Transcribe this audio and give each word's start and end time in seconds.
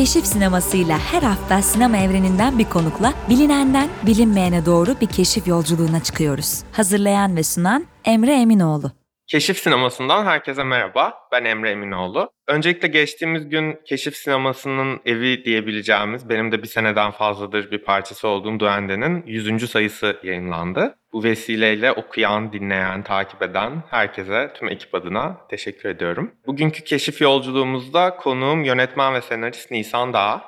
Keşif 0.00 0.26
sinemasıyla 0.26 0.98
her 0.98 1.22
hafta 1.22 1.62
sinema 1.62 1.96
evreninden 1.96 2.58
bir 2.58 2.64
konukla 2.64 3.14
bilinenden 3.28 3.88
bilinmeyene 4.06 4.66
doğru 4.66 4.94
bir 5.00 5.06
keşif 5.06 5.46
yolculuğuna 5.46 6.02
çıkıyoruz. 6.02 6.62
Hazırlayan 6.72 7.36
ve 7.36 7.42
sunan 7.42 7.86
Emre 8.04 8.40
Eminoğlu. 8.40 8.99
Keşif 9.30 9.58
Sineması'ndan 9.58 10.24
herkese 10.24 10.64
merhaba. 10.64 11.14
Ben 11.32 11.44
Emre 11.44 11.70
Eminoğlu. 11.70 12.30
Öncelikle 12.48 12.88
geçtiğimiz 12.88 13.48
gün 13.48 13.80
Keşif 13.84 14.16
Sineması'nın 14.16 15.00
evi 15.06 15.44
diyebileceğimiz, 15.44 16.28
benim 16.28 16.52
de 16.52 16.62
bir 16.62 16.66
seneden 16.66 17.10
fazladır 17.10 17.70
bir 17.70 17.84
parçası 17.84 18.28
olduğum 18.28 18.60
Duende'nin 18.60 19.26
100. 19.26 19.70
sayısı 19.70 20.16
yayınlandı. 20.22 20.94
Bu 21.12 21.24
vesileyle 21.24 21.92
okuyan, 21.92 22.52
dinleyen, 22.52 23.02
takip 23.02 23.42
eden 23.42 23.82
herkese, 23.90 24.52
tüm 24.54 24.68
ekip 24.68 24.94
adına 24.94 25.36
teşekkür 25.50 25.88
ediyorum. 25.88 26.34
Bugünkü 26.46 26.84
keşif 26.84 27.20
yolculuğumuzda 27.20 28.16
konuğum 28.16 28.64
yönetmen 28.64 29.14
ve 29.14 29.20
senarist 29.20 29.70
Nisan 29.70 30.12
Dağ. 30.12 30.42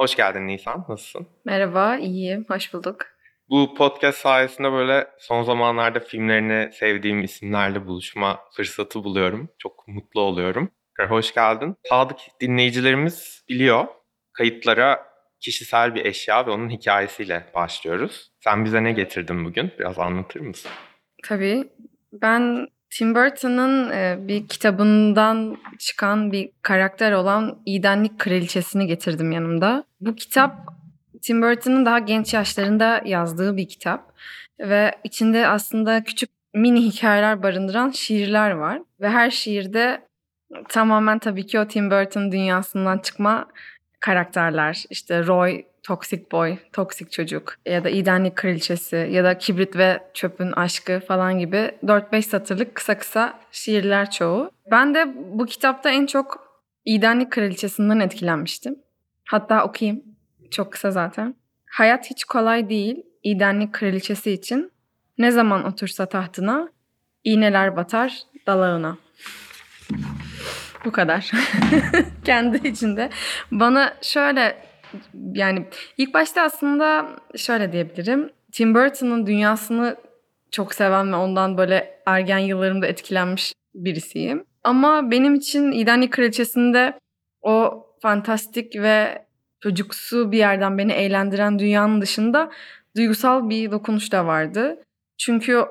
Hoş 0.00 0.16
geldin 0.16 0.46
Nisan, 0.46 0.84
nasılsın? 0.88 1.26
Merhaba, 1.44 1.96
iyiyim. 1.96 2.44
Hoş 2.48 2.74
bulduk. 2.74 3.17
Bu 3.50 3.74
podcast 3.74 4.18
sayesinde 4.18 4.72
böyle 4.72 5.06
son 5.18 5.42
zamanlarda 5.42 6.00
filmlerini 6.00 6.72
sevdiğim 6.72 7.22
isimlerle 7.22 7.86
buluşma 7.86 8.40
fırsatı 8.56 9.04
buluyorum. 9.04 9.48
Çok 9.58 9.88
mutlu 9.88 10.20
oluyorum. 10.20 10.70
Hoş 11.08 11.34
geldin. 11.34 11.76
Sadık 11.88 12.18
dinleyicilerimiz 12.40 13.44
biliyor. 13.48 13.86
Kayıtlara 14.32 15.08
kişisel 15.40 15.94
bir 15.94 16.04
eşya 16.04 16.46
ve 16.46 16.50
onun 16.50 16.70
hikayesiyle 16.70 17.46
başlıyoruz. 17.54 18.30
Sen 18.40 18.64
bize 18.64 18.84
ne 18.84 18.92
getirdin 18.92 19.44
bugün? 19.44 19.72
Biraz 19.78 19.98
anlatır 19.98 20.40
mısın? 20.40 20.70
Tabii. 21.24 21.68
Ben 22.12 22.68
Tim 22.90 23.14
Burton'ın 23.14 23.90
e, 23.90 24.28
bir 24.28 24.48
kitabından 24.48 25.56
çıkan 25.78 26.32
bir 26.32 26.50
karakter 26.62 27.12
olan 27.12 27.62
İdenlik 27.66 28.18
Kraliçesini 28.18 28.86
getirdim 28.86 29.32
yanımda. 29.32 29.84
Bu 30.00 30.14
kitap 30.14 30.77
Tim 31.22 31.42
Burton'ın 31.42 31.86
daha 31.86 31.98
genç 31.98 32.34
yaşlarında 32.34 33.02
yazdığı 33.04 33.56
bir 33.56 33.68
kitap 33.68 34.14
ve 34.60 34.92
içinde 35.04 35.46
aslında 35.46 36.04
küçük 36.04 36.30
mini 36.54 36.80
hikayeler 36.80 37.42
barındıran 37.42 37.90
şiirler 37.90 38.50
var 38.50 38.82
ve 39.00 39.08
her 39.08 39.30
şiirde 39.30 40.08
tamamen 40.68 41.18
tabii 41.18 41.46
ki 41.46 41.60
o 41.60 41.66
Tim 41.66 41.90
Burton 41.90 42.32
dünyasından 42.32 42.98
çıkma 42.98 43.48
karakterler 44.00 44.84
işte 44.90 45.26
Roy 45.26 45.64
Toxic 45.82 46.22
Boy, 46.32 46.56
Toksik 46.72 47.12
Çocuk 47.12 47.54
ya 47.66 47.84
da 47.84 47.88
İdenlik 47.88 48.36
Kraliçesi 48.36 49.08
ya 49.10 49.24
da 49.24 49.38
Kibrit 49.38 49.76
ve 49.76 50.02
Çöpün 50.14 50.52
Aşkı 50.52 51.00
falan 51.08 51.38
gibi 51.38 51.70
4-5 51.82 52.22
satırlık 52.22 52.74
kısa 52.74 52.98
kısa 52.98 53.40
şiirler 53.52 54.10
çoğu. 54.10 54.50
Ben 54.70 54.94
de 54.94 55.14
bu 55.16 55.46
kitapta 55.46 55.90
en 55.90 56.06
çok 56.06 56.48
İdenlik 56.84 57.32
Kraliçesinden 57.32 58.00
etkilenmiştim. 58.00 58.78
Hatta 59.24 59.64
okuyayım. 59.64 60.02
Çok 60.50 60.72
kısa 60.72 60.90
zaten. 60.90 61.34
Hayat 61.66 62.10
hiç 62.10 62.24
kolay 62.24 62.68
değil 62.68 63.08
İdenlik 63.22 63.72
kraliçesi 63.72 64.30
için. 64.30 64.72
Ne 65.18 65.30
zaman 65.30 65.64
otursa 65.64 66.06
tahtına, 66.06 66.68
iğneler 67.24 67.76
batar 67.76 68.22
dalağına. 68.46 68.96
Bu 70.84 70.92
kadar. 70.92 71.30
Kendi 72.24 72.68
içinde. 72.68 73.10
Bana 73.50 73.94
şöyle 74.02 74.56
yani 75.32 75.66
ilk 75.96 76.14
başta 76.14 76.42
aslında 76.42 77.08
şöyle 77.36 77.72
diyebilirim. 77.72 78.30
Tim 78.52 78.74
Burton'ın 78.74 79.26
dünyasını 79.26 79.96
çok 80.50 80.74
seven 80.74 81.12
ve 81.12 81.16
ondan 81.16 81.58
böyle 81.58 82.00
ergen 82.06 82.38
yıllarımda 82.38 82.86
etkilenmiş 82.86 83.52
birisiyim. 83.74 84.44
Ama 84.64 85.10
benim 85.10 85.34
için 85.34 85.72
İdenlik 85.72 86.12
Kraliçesi'nde 86.12 86.98
o 87.42 87.86
fantastik 88.02 88.76
ve 88.76 89.27
çocuksu 89.60 90.32
bir 90.32 90.38
yerden 90.38 90.78
beni 90.78 90.92
eğlendiren 90.92 91.58
dünyanın 91.58 92.00
dışında 92.00 92.50
duygusal 92.96 93.50
bir 93.50 93.70
dokunuş 93.70 94.12
da 94.12 94.26
vardı. 94.26 94.82
Çünkü 95.18 95.64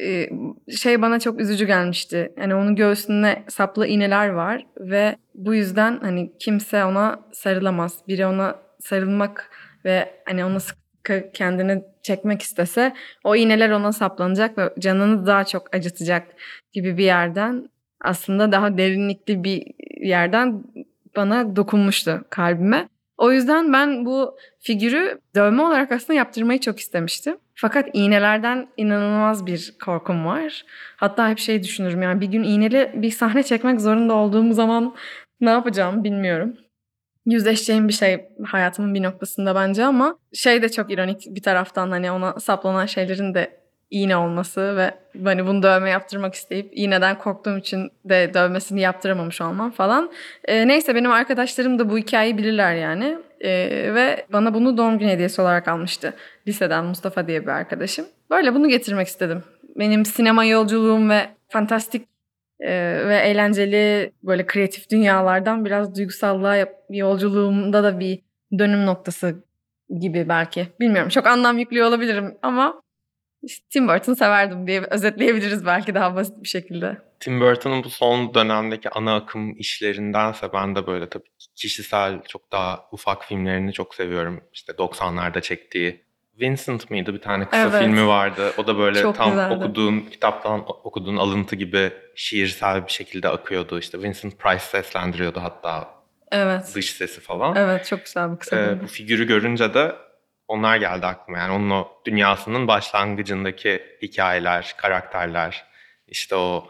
e, 0.00 0.28
şey 0.76 1.02
bana 1.02 1.20
çok 1.20 1.40
üzücü 1.40 1.66
gelmişti. 1.66 2.32
Yani 2.36 2.54
onun 2.54 2.76
göğsünde 2.76 3.42
saplı 3.48 3.86
iğneler 3.86 4.28
var 4.28 4.66
ve 4.78 5.16
bu 5.34 5.54
yüzden 5.54 5.98
hani 6.02 6.32
kimse 6.38 6.84
ona 6.84 7.20
sarılamaz. 7.32 7.98
Biri 8.08 8.26
ona 8.26 8.58
sarılmak 8.80 9.50
ve 9.84 10.14
hani 10.24 10.44
ona 10.44 10.60
sıkı 10.60 11.30
kendini 11.34 11.82
çekmek 12.02 12.42
istese 12.42 12.94
o 13.24 13.36
iğneler 13.36 13.70
ona 13.70 13.92
saplanacak 13.92 14.58
ve 14.58 14.70
canını 14.78 15.26
daha 15.26 15.44
çok 15.44 15.74
acıtacak 15.74 16.26
gibi 16.72 16.98
bir 16.98 17.04
yerden 17.04 17.68
aslında 18.00 18.52
daha 18.52 18.78
derinlikli 18.78 19.44
bir 19.44 19.66
yerden 20.00 20.64
bana 21.16 21.56
dokunmuştu 21.56 22.24
kalbime. 22.30 22.88
O 23.18 23.32
yüzden 23.32 23.72
ben 23.72 24.04
bu 24.06 24.36
figürü 24.60 25.20
dövme 25.34 25.62
olarak 25.62 25.92
aslında 25.92 26.14
yaptırmayı 26.14 26.60
çok 26.60 26.80
istemiştim. 26.80 27.36
Fakat 27.54 27.88
iğnelerden 27.92 28.68
inanılmaz 28.76 29.46
bir 29.46 29.74
korkum 29.84 30.26
var. 30.26 30.64
Hatta 30.96 31.28
hep 31.28 31.38
şey 31.38 31.62
düşünürüm 31.62 32.02
yani 32.02 32.20
bir 32.20 32.26
gün 32.26 32.42
iğneli 32.42 32.92
bir 32.94 33.10
sahne 33.10 33.42
çekmek 33.42 33.80
zorunda 33.80 34.14
olduğum 34.14 34.52
zaman 34.52 34.94
ne 35.40 35.50
yapacağım 35.50 36.04
bilmiyorum. 36.04 36.56
Yüzleşeceğim 37.26 37.88
bir 37.88 37.92
şey 37.92 38.28
hayatımın 38.44 38.94
bir 38.94 39.02
noktasında 39.02 39.54
bence 39.54 39.84
ama 39.84 40.18
şey 40.32 40.62
de 40.62 40.68
çok 40.68 40.92
ironik 40.92 41.26
bir 41.30 41.42
taraftan 41.42 41.90
hani 41.90 42.10
ona 42.10 42.40
saplanan 42.40 42.86
şeylerin 42.86 43.34
de 43.34 43.61
iğne 43.92 44.16
olması 44.16 44.76
ve 44.76 44.90
hani 45.24 45.46
bunu 45.46 45.62
dövme 45.62 45.90
yaptırmak 45.90 46.34
isteyip 46.34 46.70
iğneden 46.72 47.18
korktuğum 47.18 47.58
için 47.58 47.90
de 48.04 48.34
dövmesini 48.34 48.80
yaptıramamış 48.80 49.40
olmam 49.40 49.70
falan. 49.70 50.10
E, 50.44 50.68
neyse 50.68 50.94
benim 50.94 51.10
arkadaşlarım 51.10 51.78
da 51.78 51.90
bu 51.90 51.98
hikayeyi 51.98 52.38
bilirler 52.38 52.74
yani. 52.74 53.18
E, 53.40 53.50
ve 53.94 54.26
bana 54.32 54.54
bunu 54.54 54.76
doğum 54.76 54.98
günü 54.98 55.10
hediyesi 55.10 55.42
olarak 55.42 55.68
almıştı. 55.68 56.14
Liseden 56.48 56.84
Mustafa 56.84 57.26
diye 57.26 57.42
bir 57.42 57.48
arkadaşım. 57.48 58.06
Böyle 58.30 58.54
bunu 58.54 58.68
getirmek 58.68 59.06
istedim. 59.06 59.42
Benim 59.76 60.04
sinema 60.04 60.44
yolculuğum 60.44 61.10
ve 61.10 61.26
fantastik 61.48 62.08
e, 62.60 62.70
ve 63.08 63.16
eğlenceli 63.16 64.12
böyle 64.22 64.46
kreatif 64.46 64.90
dünyalardan 64.90 65.64
biraz 65.64 65.96
duygusallığa 65.96 66.66
yolculuğumda 66.90 67.82
da 67.82 68.00
bir 68.00 68.18
dönüm 68.58 68.86
noktası 68.86 69.34
gibi 70.00 70.28
belki. 70.28 70.66
Bilmiyorum 70.80 71.08
çok 71.08 71.26
anlam 71.26 71.58
yüklüyor 71.58 71.86
olabilirim 71.86 72.34
ama 72.42 72.82
Tim 73.70 73.88
Burton 73.88 74.14
severdim 74.14 74.66
diye 74.66 74.80
özetleyebiliriz 74.80 75.66
belki 75.66 75.94
daha 75.94 76.14
basit 76.14 76.42
bir 76.42 76.48
şekilde. 76.48 76.98
Tim 77.20 77.40
Burton'un 77.40 77.84
bu 77.84 77.90
son 77.90 78.34
dönemdeki 78.34 78.90
ana 78.90 79.16
akım 79.16 79.58
işlerindense 79.58 80.52
ben 80.52 80.76
de 80.76 80.86
böyle 80.86 81.08
tabii 81.08 81.28
kişisel 81.56 82.22
çok 82.28 82.52
daha 82.52 82.88
ufak 82.92 83.24
filmlerini 83.24 83.72
çok 83.72 83.94
seviyorum. 83.94 84.44
İşte 84.52 84.72
90'larda 84.72 85.40
çektiği 85.40 86.04
Vincent 86.40 86.90
mıydı 86.90 87.14
bir 87.14 87.20
tane 87.20 87.44
kısa 87.44 87.62
evet. 87.62 87.82
filmi 87.82 88.06
vardı. 88.06 88.52
O 88.56 88.66
da 88.66 88.78
böyle 88.78 89.02
çok 89.02 89.16
tam 89.16 89.30
güzeldi. 89.30 89.54
okuduğun 89.54 90.00
kitaptan 90.00 90.64
okuduğun 90.84 91.16
alıntı 91.16 91.56
gibi 91.56 91.92
şiirsel 92.14 92.86
bir 92.86 92.92
şekilde 92.92 93.28
akıyordu. 93.28 93.78
İşte 93.78 94.02
Vincent 94.02 94.38
Price 94.38 94.64
seslendiriyordu 94.64 95.40
hatta. 95.40 95.88
Evet. 96.32 96.72
Dış 96.74 96.90
sesi 96.90 97.20
falan. 97.20 97.56
Evet 97.56 97.86
çok 97.86 98.04
güzel 98.04 98.32
bir 98.32 98.36
kısa 98.36 98.56
ee, 98.56 98.82
Bu 98.82 98.86
figürü 98.86 99.26
görünce 99.26 99.74
de 99.74 99.92
onlar 100.52 100.76
geldi 100.76 101.06
aklıma. 101.06 101.38
Yani 101.38 101.52
onun 101.52 101.70
o 101.70 101.88
dünyasının 102.06 102.68
başlangıcındaki 102.68 103.82
hikayeler, 104.02 104.74
karakterler, 104.76 105.64
işte 106.08 106.36
o 106.36 106.68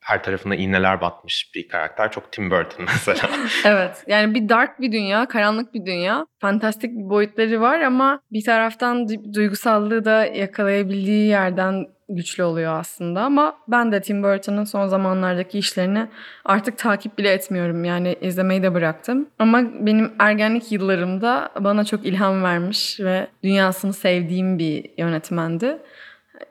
her 0.00 0.22
tarafına 0.22 0.54
iğneler 0.54 1.00
batmış 1.00 1.50
bir 1.54 1.68
karakter. 1.68 2.10
Çok 2.10 2.32
Tim 2.32 2.50
Burton 2.50 2.84
mesela. 2.86 3.28
evet. 3.64 4.04
Yani 4.06 4.34
bir 4.34 4.48
dark 4.48 4.80
bir 4.80 4.92
dünya, 4.92 5.28
karanlık 5.28 5.74
bir 5.74 5.86
dünya. 5.86 6.26
Fantastik 6.38 6.90
bir 6.90 7.10
boyutları 7.10 7.60
var 7.60 7.80
ama 7.80 8.20
bir 8.32 8.44
taraftan 8.44 9.08
duygusallığı 9.34 10.04
da 10.04 10.26
yakalayabildiği 10.26 11.28
yerden 11.28 11.95
güçlü 12.08 12.42
oluyor 12.42 12.78
aslında 12.78 13.22
ama 13.22 13.56
ben 13.68 13.92
de 13.92 14.00
Tim 14.00 14.22
Burton'ın 14.22 14.64
son 14.64 14.86
zamanlardaki 14.86 15.58
işlerini 15.58 16.06
artık 16.44 16.78
takip 16.78 17.18
bile 17.18 17.32
etmiyorum. 17.32 17.84
Yani 17.84 18.16
izlemeyi 18.20 18.62
de 18.62 18.74
bıraktım. 18.74 19.28
Ama 19.38 19.62
benim 19.86 20.12
ergenlik 20.18 20.72
yıllarımda 20.72 21.50
bana 21.60 21.84
çok 21.84 22.06
ilham 22.06 22.42
vermiş 22.42 23.00
ve 23.00 23.26
dünyasını 23.44 23.92
sevdiğim 23.92 24.58
bir 24.58 24.90
yönetmendi. 24.98 25.78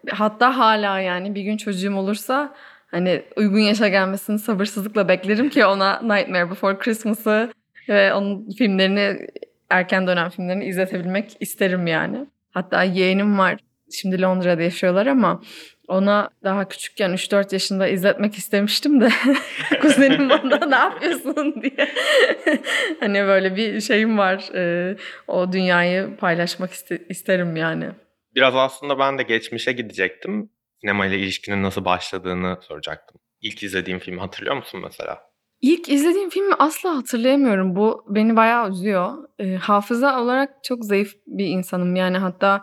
Hatta 0.09 0.57
hala 0.57 0.99
yani 0.99 1.35
bir 1.35 1.41
gün 1.41 1.57
çocuğum 1.57 1.95
olursa 1.95 2.53
hani 2.87 3.21
uygun 3.35 3.59
yaşa 3.59 3.87
gelmesini 3.87 4.39
sabırsızlıkla 4.39 5.07
beklerim 5.07 5.49
ki 5.49 5.65
ona 5.65 6.01
Nightmare 6.01 6.49
Before 6.49 6.77
Christmas'ı 6.77 7.51
ve 7.89 8.13
onun 8.13 8.49
filmlerini 8.49 9.27
erken 9.69 10.07
dönem 10.07 10.29
filmlerini 10.29 10.65
izletebilmek 10.65 11.37
isterim 11.39 11.87
yani. 11.87 12.25
Hatta 12.51 12.83
yeğenim 12.83 13.37
var 13.37 13.57
Şimdi 13.91 14.21
Londra'da 14.21 14.61
yaşıyorlar 14.61 15.07
ama 15.07 15.41
ona 15.87 16.29
daha 16.43 16.67
küçükken 16.67 17.11
3-4 17.11 17.53
yaşında 17.53 17.87
izletmek 17.87 18.35
istemiştim 18.35 19.01
de 19.01 19.09
kuzenim 19.81 20.29
bana 20.29 20.65
ne 20.65 20.75
yapıyorsun 20.75 21.61
diye. 21.61 21.89
hani 22.99 23.19
böyle 23.27 23.55
bir 23.55 23.81
şeyim 23.81 24.17
var. 24.17 24.49
Ee, 24.55 24.97
o 25.27 25.51
dünyayı 25.51 26.17
paylaşmak 26.17 26.71
iste- 26.71 27.07
isterim 27.09 27.55
yani. 27.55 27.89
Biraz 28.35 28.55
aslında 28.55 28.99
ben 28.99 29.17
de 29.17 29.23
geçmişe 29.23 29.71
gidecektim. 29.71 30.49
Sinema 30.81 31.05
ile 31.05 31.17
ilişkinin 31.19 31.63
nasıl 31.63 31.85
başladığını 31.85 32.57
soracaktım. 32.61 33.21
İlk 33.41 33.63
izlediğim 33.63 33.99
filmi 33.99 34.19
hatırlıyor 34.19 34.55
musun 34.55 34.81
mesela? 34.83 35.21
İlk 35.61 35.89
izlediğim 35.89 36.29
filmi 36.29 36.53
asla 36.59 36.97
hatırlayamıyorum. 36.97 37.75
Bu 37.75 38.05
beni 38.09 38.35
bayağı 38.35 38.69
üzüyor. 38.71 39.13
E, 39.39 39.55
hafıza 39.55 40.21
olarak 40.21 40.63
çok 40.63 40.85
zayıf 40.85 41.13
bir 41.27 41.45
insanım. 41.45 41.95
Yani 41.95 42.17
hatta 42.17 42.61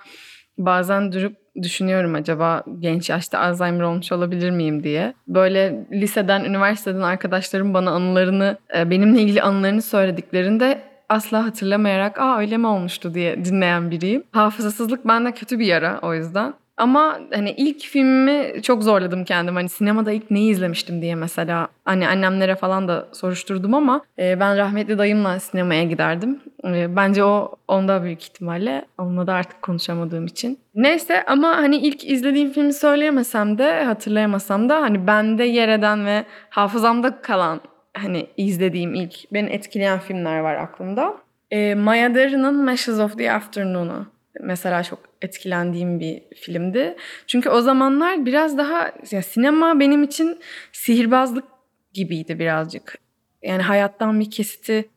bazen 0.67 1.13
durup 1.13 1.37
düşünüyorum 1.63 2.15
acaba 2.15 2.65
genç 2.79 3.11
yaşta 3.11 3.39
Alzheimer 3.39 3.85
olmuş 3.85 4.13
olabilir 4.13 4.51
miyim 4.51 4.85
diye. 4.85 5.15
Böyle 5.29 5.87
liseden, 5.93 6.45
üniversiteden 6.45 7.01
arkadaşlarım 7.01 7.75
bana 7.75 7.91
anılarını, 7.91 8.59
e, 8.77 8.91
benimle 8.91 9.21
ilgili 9.21 9.43
anılarını 9.43 9.83
söylediklerinde 9.83 10.83
asla 11.09 11.45
hatırlamayarak 11.45 12.21
aa 12.21 12.39
öyle 12.39 12.57
mi 12.57 12.67
olmuştu 12.67 13.15
diye 13.15 13.45
dinleyen 13.45 13.91
biriyim. 13.91 14.25
Hafızasızlık 14.33 15.09
bende 15.09 15.33
kötü 15.33 15.59
bir 15.59 15.67
yara 15.67 15.99
o 16.03 16.15
yüzden. 16.15 16.55
Ama 16.77 17.21
hani 17.35 17.51
ilk 17.51 17.81
filmimi 17.81 18.63
çok 18.63 18.83
zorladım 18.83 19.25
kendim. 19.25 19.55
Hani 19.55 19.69
sinemada 19.69 20.13
ilk 20.13 20.31
neyi 20.31 20.51
izlemiştim 20.51 21.03
diye 21.03 21.15
mesela. 21.15 21.69
Hani 21.85 22.09
annemlere 22.09 22.57
falan 22.57 22.89
da 22.89 23.09
soruşturdum 23.13 23.75
ama 23.75 24.01
e, 24.19 24.41
ben 24.41 24.57
rahmetli 24.57 24.99
dayımla 24.99 25.41
sinemaya 25.41 25.85
giderdim. 25.85 26.41
E, 26.65 26.97
bence 26.97 27.25
o 27.25 27.57
onda 27.69 28.03
büyük 28.03 28.23
ihtimalle. 28.23 28.85
Onunla 28.99 29.27
da 29.27 29.35
artık 29.35 29.63
konuşamadığım 29.63 30.27
için. 30.27 30.59
Neyse 30.75 31.25
ama 31.27 31.57
hani 31.57 31.77
ilk 31.77 32.05
izlediğim 32.05 32.53
filmi 32.53 32.73
söyleyemesem 32.73 33.59
de 33.59 33.85
hatırlayamasam 33.85 34.69
da 34.69 34.81
hani 34.81 35.07
bende 35.07 35.45
yer 35.45 35.69
eden 35.69 36.07
ve 36.07 36.25
hafızamda 36.51 37.23
kalan 37.23 37.61
hani 37.97 38.27
izlediğim 38.37 38.95
ilk 38.95 39.33
beni 39.33 39.51
etkileyen 39.51 39.99
filmler 39.99 40.39
var 40.39 40.55
aklımda. 40.55 41.15
E, 41.51 41.75
Maya 41.75 42.15
Deren'ın 42.15 42.65
Meshes 42.65 42.99
of 42.99 43.19
the 43.19 43.33
Afternoon'u 43.33 44.07
mesela 44.41 44.83
çok 44.83 45.12
etkilendiğim 45.25 46.01
bir 46.01 46.23
filmdi. 46.37 46.97
Çünkü 47.27 47.49
o 47.51 47.61
zamanlar 47.61 48.27
biraz 48.27 48.59
daha 48.59 48.93
ya 49.11 49.23
sinema 49.23 49.81
benim 49.81 50.03
için 50.03 50.39
sihirbazlık 50.73 51.45
gibiydi 51.93 52.39
birazcık. 52.39 52.99
Yani 53.43 53.63
hayattan 53.63 54.21
bir 54.21 54.31
kesiti 54.31 54.89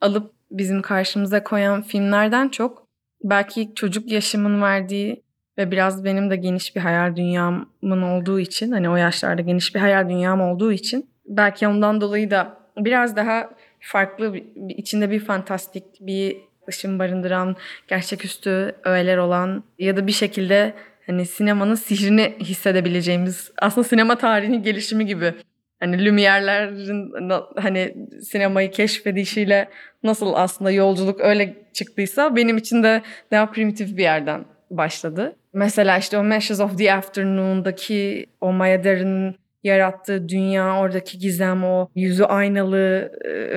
alıp 0.00 0.32
bizim 0.50 0.82
karşımıza 0.82 1.44
koyan 1.44 1.82
filmlerden 1.82 2.48
çok 2.48 2.86
belki 3.24 3.74
çocuk 3.74 4.12
yaşımın 4.12 4.62
verdiği 4.62 5.22
ve 5.58 5.70
biraz 5.70 6.04
benim 6.04 6.30
de 6.30 6.36
geniş 6.36 6.76
bir 6.76 6.80
hayal 6.80 7.16
dünyamın 7.16 8.02
olduğu 8.02 8.40
için 8.40 8.72
hani 8.72 8.90
o 8.90 8.96
yaşlarda 8.96 9.42
geniş 9.42 9.74
bir 9.74 9.80
hayal 9.80 10.08
dünyam 10.08 10.40
olduğu 10.40 10.72
için 10.72 11.10
belki 11.26 11.68
ondan 11.68 12.00
dolayı 12.00 12.30
da 12.30 12.58
biraz 12.78 13.16
daha 13.16 13.50
farklı 13.80 14.36
içinde 14.68 15.10
bir 15.10 15.20
fantastik 15.20 15.84
bir 16.00 16.36
ışın 16.68 16.98
barındıran, 16.98 17.56
gerçeküstü 17.88 18.74
öğeler 18.84 19.16
olan 19.16 19.64
ya 19.78 19.96
da 19.96 20.06
bir 20.06 20.12
şekilde 20.12 20.74
hani 21.06 21.26
sinemanın 21.26 21.74
sihrini 21.74 22.34
hissedebileceğimiz 22.40 23.52
aslında 23.58 23.88
sinema 23.88 24.18
tarihinin 24.18 24.62
gelişimi 24.62 25.06
gibi. 25.06 25.34
Hani 25.80 25.96
Lumière'lerin 25.96 27.12
hani 27.56 27.94
sinemayı 28.22 28.70
keşfedişiyle 28.70 29.68
nasıl 30.02 30.32
aslında 30.34 30.70
yolculuk 30.70 31.20
öyle 31.20 31.56
çıktıysa 31.72 32.36
benim 32.36 32.56
için 32.56 32.82
de 32.82 33.02
daha 33.30 33.50
primitif 33.50 33.96
bir 33.96 34.02
yerden 34.02 34.44
başladı. 34.70 35.36
Mesela 35.52 35.98
işte 35.98 36.18
o 36.18 36.22
Meshes 36.22 36.60
of 36.60 36.78
the 36.78 36.92
Afternoon'daki 36.92 38.26
o 38.40 38.52
Maya 38.52 38.84
Deren'in 38.84 39.36
yarattığı 39.64 40.28
dünya, 40.28 40.78
oradaki 40.78 41.18
gizem, 41.18 41.64
o 41.64 41.88
yüzü 41.94 42.24
aynalı, 42.24 43.12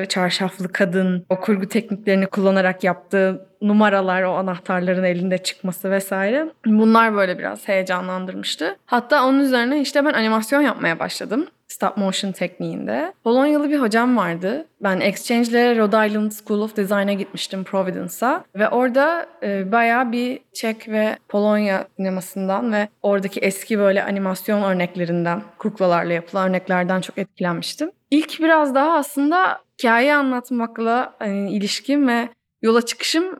çarşaflı 0.09 0.71
kadın, 0.71 1.25
o 1.29 1.39
kurgu 1.39 1.69
tekniklerini 1.69 2.25
kullanarak 2.27 2.83
yaptığı 2.83 3.47
numaralar, 3.61 4.23
o 4.23 4.33
anahtarların 4.33 5.03
elinde 5.03 5.37
çıkması 5.37 5.91
vesaire. 5.91 6.45
Bunlar 6.65 7.15
böyle 7.15 7.37
biraz 7.37 7.67
heyecanlandırmıştı. 7.67 8.77
Hatta 8.85 9.25
onun 9.25 9.39
üzerine 9.39 9.81
işte 9.81 10.05
ben 10.05 10.13
animasyon 10.13 10.61
yapmaya 10.61 10.99
başladım 10.99 11.47
stop 11.67 11.97
motion 11.97 12.31
tekniğinde. 12.31 13.13
Polonyalı 13.23 13.69
bir 13.69 13.79
hocam 13.79 14.17
vardı. 14.17 14.67
Ben 14.83 14.99
exchange 14.99 15.75
Rhode 15.75 16.07
Island 16.07 16.31
School 16.31 16.61
of 16.61 16.77
Design'a 16.77 17.13
gitmiştim 17.13 17.63
Providence'a. 17.63 18.43
Ve 18.55 18.69
orada 18.69 19.25
e, 19.43 19.71
bayağı 19.71 20.11
bir 20.11 20.39
Çek 20.53 20.87
ve 20.89 21.17
Polonya 21.29 21.87
sinemasından 21.97 22.73
ve 22.73 22.87
oradaki 23.01 23.39
eski 23.39 23.79
böyle 23.79 24.03
animasyon 24.03 24.63
örneklerinden, 24.63 25.41
kuklalarla 25.57 26.13
yapılan 26.13 26.49
örneklerden 26.49 27.01
çok 27.01 27.17
etkilenmiştim. 27.17 27.91
İlk 28.11 28.39
biraz 28.39 28.75
daha 28.75 28.97
aslında 28.97 29.59
hikaye 29.79 30.15
anlatmakla 30.15 31.13
hani, 31.19 31.51
ilişkim 31.51 32.07
ve 32.07 32.29
yola 32.61 32.81
çıkışım 32.81 33.39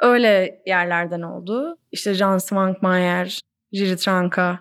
öyle 0.00 0.62
yerlerden 0.66 1.22
oldu. 1.22 1.76
İşte 1.92 2.14
Jan 2.14 2.38
Svankmajer, 2.38 3.40
Jiri 3.72 3.96
Tranka, 3.96 4.58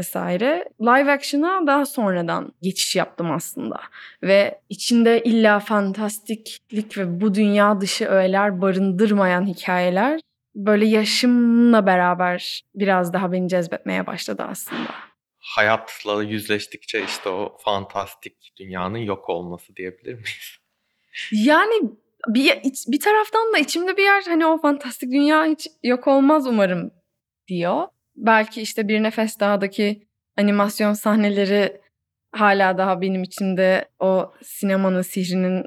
vesaire. 0.00 0.64
Live 0.80 1.12
action'a 1.12 1.66
daha 1.66 1.86
sonradan 1.86 2.52
geçiş 2.62 2.96
yaptım 2.96 3.30
aslında. 3.30 3.80
Ve 4.22 4.60
içinde 4.68 5.22
illa 5.22 5.60
fantastiklik 5.60 6.98
ve 6.98 7.20
bu 7.20 7.34
dünya 7.34 7.80
dışı 7.80 8.06
öğeler 8.06 8.60
barındırmayan 8.60 9.46
hikayeler 9.46 10.20
böyle 10.54 10.86
yaşımla 10.86 11.86
beraber 11.86 12.62
biraz 12.74 13.12
daha 13.12 13.32
beni 13.32 13.48
cezbetmeye 13.48 14.06
başladı 14.06 14.42
aslında. 14.48 14.90
Hayatla 15.38 16.22
yüzleştikçe 16.22 17.04
işte 17.04 17.28
o 17.28 17.56
fantastik 17.64 18.52
dünyanın 18.58 18.98
yok 18.98 19.28
olması 19.28 19.76
diyebilir 19.76 20.14
miyiz? 20.14 20.56
Yani 21.32 21.90
bir, 22.28 22.62
bir 22.86 23.00
taraftan 23.00 23.52
da 23.52 23.58
içimde 23.58 23.96
bir 23.96 24.04
yer 24.04 24.22
hani 24.26 24.46
o 24.46 24.60
fantastik 24.60 25.12
dünya 25.12 25.44
hiç 25.44 25.68
yok 25.82 26.06
olmaz 26.06 26.46
umarım 26.46 26.90
diyor 27.48 27.86
belki 28.16 28.62
işte 28.62 28.88
Bir 28.88 29.02
Nefes 29.02 29.40
Dağ'daki 29.40 30.02
animasyon 30.38 30.92
sahneleri 30.92 31.80
hala 32.32 32.78
daha 32.78 33.00
benim 33.00 33.22
içimde 33.22 33.84
o 33.98 34.32
sinemanın 34.42 35.02
sihrinin 35.02 35.66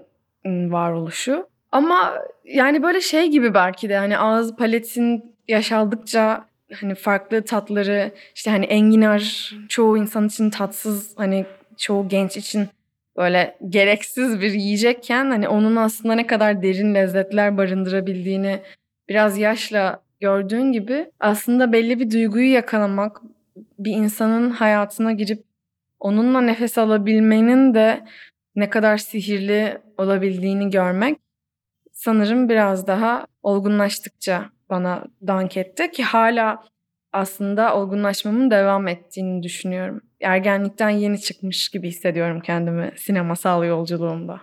varoluşu. 0.72 1.48
Ama 1.72 2.14
yani 2.46 2.84
böyle 2.84 3.02
şey 3.02 3.28
gibi 3.28 3.54
belki 3.54 3.90
de 3.90 3.98
hani 3.98 4.18
ağız 4.18 4.56
paletin 4.56 5.36
yaşaldıkça 5.48 6.46
hani 6.82 6.96
farklı 6.96 7.46
tatları 7.46 8.12
işte 8.36 8.52
hani 8.52 8.66
enginar 8.66 9.54
çoğu 9.70 9.98
insan 9.98 10.28
için 10.28 10.50
tatsız 10.50 11.14
hani 11.18 11.46
çoğu 11.78 12.08
genç 12.08 12.38
için 12.38 12.68
böyle 13.18 13.58
gereksiz 13.70 14.42
bir 14.42 14.52
yiyecekken 14.52 15.26
hani 15.26 15.48
onun 15.48 15.76
aslında 15.76 16.16
ne 16.16 16.28
kadar 16.28 16.62
derin 16.62 16.96
lezzetler 16.96 17.58
barındırabildiğini 17.58 18.60
biraz 19.10 19.38
yaşla 19.38 20.04
gördüğün 20.24 20.72
gibi 20.72 21.12
aslında 21.20 21.72
belli 21.74 22.00
bir 22.00 22.12
duyguyu 22.12 22.52
yakalamak, 22.52 23.22
bir 23.80 23.92
insanın 23.92 24.50
hayatına 24.50 25.12
girip 25.12 25.44
onunla 26.00 26.42
nefes 26.42 26.78
alabilmenin 26.78 27.74
de 27.74 28.04
ne 28.56 28.70
kadar 28.70 28.98
sihirli 28.98 29.78
olabildiğini 29.98 30.70
görmek 30.70 31.18
sanırım 31.92 32.50
biraz 32.50 32.88
daha 32.88 33.28
olgunlaştıkça 33.44 34.50
bana 34.70 35.04
dank 35.28 35.58
etti 35.58 35.92
ki 35.92 36.04
hala 36.04 36.64
aslında 37.14 37.76
olgunlaşmamın 37.76 38.52
devam 38.52 38.88
ettiğini 38.88 39.44
düşünüyorum. 39.44 40.02
Ergenlikten 40.22 40.90
yeni 40.90 41.22
çıkmış 41.22 41.70
gibi 41.70 41.88
hissediyorum 41.88 42.40
kendimi 42.40 42.92
sinemasal 42.96 43.64
yolculuğumda. 43.66 44.42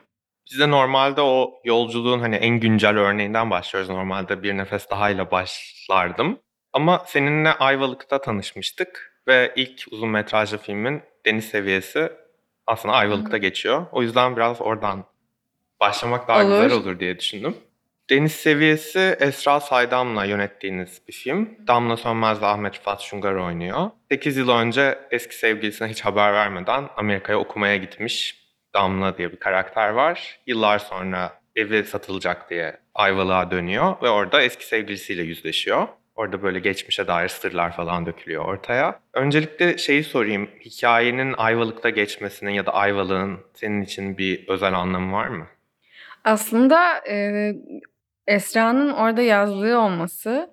Biz 0.51 0.59
de 0.59 0.71
normalde 0.71 1.21
o 1.21 1.61
yolculuğun 1.65 2.21
hani 2.21 2.37
en 2.37 2.61
güncel 2.61 2.99
örneğinden 2.99 3.51
başlıyoruz. 3.51 3.91
Normalde 3.91 4.43
bir 4.43 4.57
nefes 4.57 4.91
daha 4.91 5.11
ile 5.11 5.31
başlardım. 5.31 6.39
Ama 6.73 7.03
seninle 7.07 7.53
Ayvalık'ta 7.53 8.21
tanışmıştık 8.21 9.23
ve 9.29 9.53
ilk 9.57 9.85
uzun 9.91 10.09
metrajlı 10.09 10.59
filmin 10.59 11.03
Deniz 11.27 11.45
Seviyesi 11.45 12.13
aslında 12.67 12.95
Ayvalık'ta 12.95 13.37
geçiyor. 13.37 13.87
O 13.93 14.03
yüzden 14.03 14.37
biraz 14.37 14.61
oradan 14.61 15.05
başlamak 15.81 16.29
daha 16.29 16.45
olur. 16.45 16.63
güzel 16.63 16.73
olur 16.73 17.01
diye 17.01 17.19
düşündüm. 17.19 17.57
Deniz 18.11 18.33
Seviyesi 18.33 19.17
Esra 19.21 19.61
Saydam'la 19.61 20.25
yönettiğiniz 20.25 21.03
bir 21.09 21.13
film. 21.13 21.59
Damla 21.67 21.97
Sönmez 21.97 22.43
ve 22.43 22.47
Ahmet 22.47 22.79
Rıfat 22.79 23.01
Şungar 23.01 23.35
oynuyor. 23.35 23.91
8 24.11 24.37
yıl 24.37 24.49
önce 24.49 24.99
eski 25.11 25.37
sevgilisine 25.37 25.89
hiç 25.89 26.01
haber 26.01 26.33
vermeden 26.33 26.89
Amerika'ya 26.97 27.39
okumaya 27.39 27.77
gitmiş 27.77 28.40
Damla 28.75 29.19
diye 29.19 29.33
bir 29.33 29.37
karakter 29.37 29.91
var. 29.91 30.41
Yıllar 30.47 30.79
sonra 30.79 31.41
evi 31.57 31.85
satılacak 31.85 32.51
diye 32.51 32.77
Ayvalık'a 32.95 33.51
dönüyor 33.51 33.97
ve 34.03 34.09
orada 34.09 34.43
eski 34.43 34.67
sevgilisiyle 34.67 35.23
yüzleşiyor. 35.23 35.89
Orada 36.15 36.43
böyle 36.43 36.59
geçmişe 36.59 37.07
dair 37.07 37.29
sırlar 37.29 37.77
falan 37.77 38.07
dökülüyor 38.07 38.45
ortaya. 38.45 39.01
Öncelikle 39.15 39.79
şeyi 39.79 40.05
sorayım. 40.05 40.51
Hikayenin 40.65 41.35
Ayvalık'ta 41.39 41.91
geçmesinin 41.91 42.51
ya 42.51 42.67
da 42.67 42.75
Ayvalık'ın 42.75 43.39
senin 43.55 43.83
için 43.83 44.19
bir 44.19 44.49
özel 44.49 44.75
anlamı 44.75 45.13
var 45.13 45.29
mı? 45.29 45.47
Aslında 46.25 46.99
e, 47.09 47.53
Esra'nın 48.27 48.93
orada 48.93 49.23
yazlığı 49.23 49.79
olması 49.79 50.51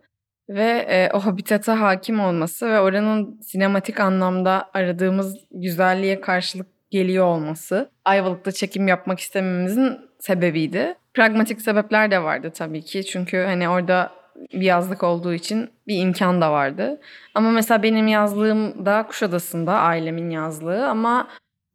ve 0.50 0.86
e, 0.90 1.10
o 1.14 1.20
habitata 1.20 1.82
hakim 1.82 2.20
olması 2.20 2.70
ve 2.70 2.80
oranın 2.80 3.42
sinematik 3.42 4.00
anlamda 4.00 4.70
aradığımız 4.74 5.38
güzelliğe 5.52 6.22
karşılık 6.22 6.77
geliyor 6.92 7.26
olması 7.26 7.90
Ayvalık'ta 8.06 8.52
çekim 8.52 8.88
yapmak 8.88 9.20
istememizin 9.20 9.98
sebebiydi. 10.20 10.96
Pragmatik 11.14 11.62
sebepler 11.62 12.12
de 12.12 12.24
vardı 12.24 12.52
tabii 12.56 12.82
ki. 12.82 13.06
Çünkü 13.06 13.38
hani 13.38 13.70
orada 13.70 14.12
bir 14.54 14.62
yazlık 14.62 15.04
olduğu 15.04 15.34
için 15.34 15.70
bir 15.88 16.02
imkan 16.02 16.42
da 16.42 16.52
vardı. 16.52 17.02
Ama 17.36 17.52
mesela 17.52 17.84
benim 17.84 18.08
yazlığım 18.08 18.86
da 18.86 19.06
Kuşadası'nda 19.08 19.74
ailemin 19.74 20.30
yazlığı 20.30 20.88
ama 20.88 21.28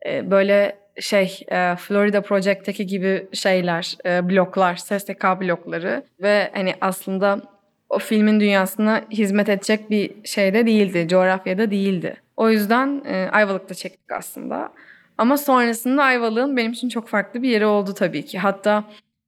e, 0.07 0.31
böyle 0.31 0.79
şey 1.01 1.41
e, 1.49 1.77
Florida 1.77 2.23
Project'teki 2.23 2.87
gibi 2.87 3.29
şeyler, 3.33 3.97
e, 4.07 4.29
bloklar, 4.29 4.77
SSK 4.77 5.25
blokları 5.41 6.05
ve 6.23 6.51
hani 6.55 6.75
aslında 6.81 7.41
o 7.89 7.99
filmin 7.99 8.41
dünyasına 8.41 9.03
hizmet 9.11 9.49
edecek 9.49 9.91
bir 9.91 10.11
şeyde 10.25 10.67
değildi, 10.67 11.09
coğrafyada 11.09 11.71
değildi. 11.71 12.17
O 12.37 12.51
yüzden 12.51 13.05
Ayvalık'ta 13.33 13.75
çektik 13.75 14.13
aslında. 14.13 14.73
Ama 15.19 15.37
sonrasında 15.37 16.03
Ayvalık'ın 16.03 16.57
benim 16.57 16.73
için 16.73 16.89
çok 16.89 17.09
farklı 17.09 17.43
bir 17.43 17.49
yeri 17.49 17.67
oldu 17.67 17.95
tabii 17.95 18.25
ki. 18.25 18.39
Hatta 18.39 18.85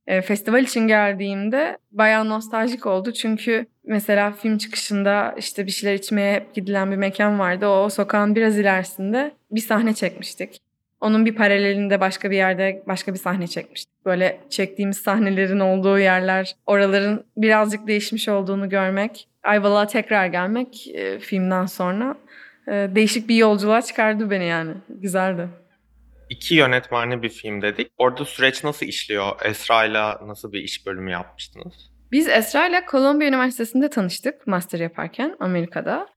e, 0.07 0.23
festival 0.23 0.63
için 0.63 0.89
geldiğimde 0.89 1.79
bayağı 1.93 2.29
nostaljik 2.29 2.87
oldu. 2.87 3.13
Çünkü 3.13 3.67
mesela 3.85 4.33
film 4.33 4.59
çıkışında 4.59 5.35
işte 5.39 5.67
bir 5.67 5.71
şeyler 5.71 5.95
içmeye 5.95 6.35
hep 6.35 6.55
gidilen 6.55 6.91
bir 6.91 6.97
mekan 6.97 7.39
vardı. 7.39 7.67
O, 7.67 7.85
o 7.85 7.89
sokağın 7.89 8.35
biraz 8.35 8.59
ilerisinde 8.59 9.33
bir 9.51 9.61
sahne 9.61 9.95
çekmiştik. 9.95 10.61
Onun 11.01 11.27
bir 11.27 11.35
paralelinde 11.35 12.01
başka 12.01 12.31
bir 12.31 12.37
yerde 12.37 12.83
başka 12.87 13.15
bir 13.15 13.19
sahne 13.19 13.47
çekmiştik. 13.47 14.07
Böyle 14.07 14.41
çektiğimiz 14.51 14.97
sahnelerin 14.97 15.61
olduğu 15.61 15.99
yerler, 15.99 16.57
oraların 16.67 17.25
birazcık 17.37 17.87
değişmiş 17.87 18.29
olduğunu 18.29 18.69
görmek, 18.69 19.29
Ayvalık'a 19.43 19.87
tekrar 19.87 20.27
gelmek 20.27 20.89
e, 20.95 21.19
filmden 21.19 21.67
sonra 21.67 22.17
e, 22.69 22.73
değişik 22.73 23.29
bir 23.29 23.37
yolculuğa 23.37 23.83
çıkardı 23.83 24.31
beni 24.31 24.47
yani. 24.47 24.73
Güzeldi. 24.89 25.49
İki 26.31 26.55
yönetmenli 26.55 27.23
bir 27.23 27.29
film 27.29 27.63
dedik. 27.63 27.93
Orada 27.99 28.25
süreç 28.25 28.65
nasıl 28.65 28.87
işliyor? 28.87 29.33
Esra'yla 29.45 30.21
nasıl 30.27 30.53
bir 30.53 30.61
iş 30.61 30.87
bölümü 30.87 31.11
yapmıştınız? 31.11 31.91
Biz 32.13 32.29
Esra 32.29 32.69
ile 32.69 32.85
Columbia 32.91 33.27
Üniversitesi'nde 33.27 33.91
tanıştık 33.91 34.47
master 34.47 34.81
yaparken 34.81 35.37
Amerika'da. 35.41 36.09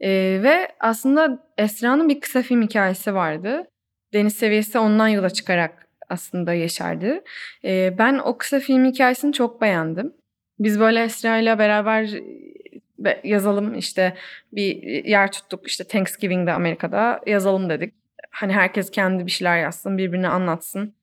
Ee, 0.00 0.40
ve 0.42 0.68
aslında 0.80 1.46
Esra'nın 1.58 2.08
bir 2.08 2.20
kısa 2.20 2.42
film 2.42 2.62
hikayesi 2.62 3.14
vardı. 3.14 3.64
Deniz 4.12 4.34
seviyesi 4.36 4.78
ondan 4.78 5.08
yola 5.08 5.30
çıkarak 5.30 5.88
aslında 6.08 6.52
yeşerdi. 6.52 7.22
Ee, 7.64 7.94
ben 7.98 8.18
o 8.18 8.38
kısa 8.38 8.60
film 8.60 8.84
hikayesini 8.84 9.32
çok 9.32 9.60
beğendim. 9.60 10.12
Biz 10.58 10.80
böyle 10.80 11.02
Esra 11.02 11.38
ile 11.38 11.58
beraber 11.58 12.04
e, 13.06 13.20
yazalım 13.24 13.74
işte 13.74 14.16
bir 14.52 14.82
yer 15.04 15.32
tuttuk 15.32 15.68
işte 15.68 15.84
Thanksgiving'de 15.84 16.52
Amerika'da 16.52 17.20
yazalım 17.26 17.70
dedik. 17.70 17.94
Hani 18.36 18.52
herkes 18.52 18.90
kendi 18.90 19.26
bir 19.26 19.30
şeyler 19.30 19.58
yazsın, 19.58 19.98
birbirine 19.98 20.28
anlatsın. 20.28 20.94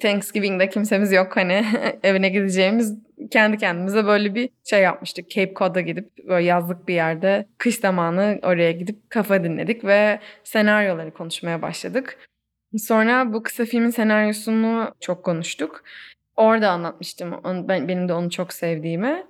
Thanksgiving'de 0.00 0.68
kimsemiz 0.68 1.12
yok 1.12 1.36
hani 1.36 1.64
evine 2.02 2.28
gideceğimiz 2.28 2.94
kendi 3.30 3.58
kendimize 3.58 4.04
böyle 4.04 4.34
bir 4.34 4.50
şey 4.64 4.82
yapmıştık. 4.82 5.30
Cape 5.30 5.54
Cod'a 5.54 5.80
gidip 5.80 6.28
böyle 6.28 6.46
yazlık 6.46 6.88
bir 6.88 6.94
yerde 6.94 7.48
kış 7.58 7.76
zamanı 7.76 8.40
oraya 8.42 8.72
gidip 8.72 9.10
kafa 9.10 9.44
dinledik 9.44 9.84
ve 9.84 10.20
senaryoları 10.44 11.14
konuşmaya 11.14 11.62
başladık. 11.62 12.18
Sonra 12.78 13.32
bu 13.32 13.42
kısa 13.42 13.64
filmin 13.64 13.90
senaryosunu 13.90 14.94
çok 15.00 15.24
konuştuk. 15.24 15.82
Orada 16.36 16.70
anlatmıştım 16.70 17.40
ben, 17.44 17.88
benim 17.88 18.08
de 18.08 18.12
onu 18.12 18.30
çok 18.30 18.52
sevdiğimi. 18.52 19.26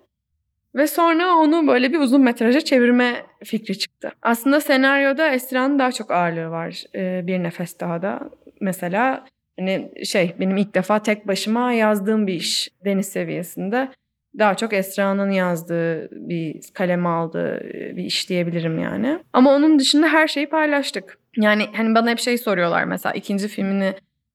Ve 0.75 0.87
sonra 0.87 1.35
onu 1.35 1.67
böyle 1.67 1.93
bir 1.93 1.99
uzun 1.99 2.21
metraja 2.21 2.61
çevirme 2.61 3.27
fikri 3.45 3.79
çıktı. 3.79 4.13
Aslında 4.23 4.61
senaryoda 4.61 5.31
Esra'nın 5.31 5.79
daha 5.79 5.93
çok 5.93 6.11
ağırlığı 6.11 6.51
var 6.51 6.85
ee, 6.95 7.27
bir 7.27 7.43
nefes 7.43 7.81
daha 7.81 8.03
da. 8.03 8.21
Mesela 8.61 9.25
hani 9.59 9.93
şey 10.05 10.35
benim 10.41 10.57
ilk 10.57 10.75
defa 10.75 11.03
tek 11.03 11.29
başıma 11.29 11.73
yazdığım 11.73 12.27
bir 12.27 12.35
iş 12.35 12.69
deniz 12.85 13.09
seviyesinde. 13.09 13.89
Daha 14.39 14.55
çok 14.55 14.73
Esra'nın 14.73 15.31
yazdığı 15.31 16.09
bir 16.29 16.61
kaleme 16.75 17.09
aldığı 17.09 17.61
bir 17.97 18.05
iş 18.05 18.29
diyebilirim 18.29 18.79
yani. 18.79 19.19
Ama 19.33 19.55
onun 19.55 19.79
dışında 19.79 20.09
her 20.09 20.29
şeyi 20.29 20.49
paylaştık. 20.49 21.19
Yani 21.37 21.67
hani 21.77 21.95
bana 21.95 22.11
hep 22.11 22.19
şey 22.19 22.39
soruyorlar 22.39 22.85
mesela 22.85 23.13
ikinci 23.13 23.49
filmini 23.49 23.95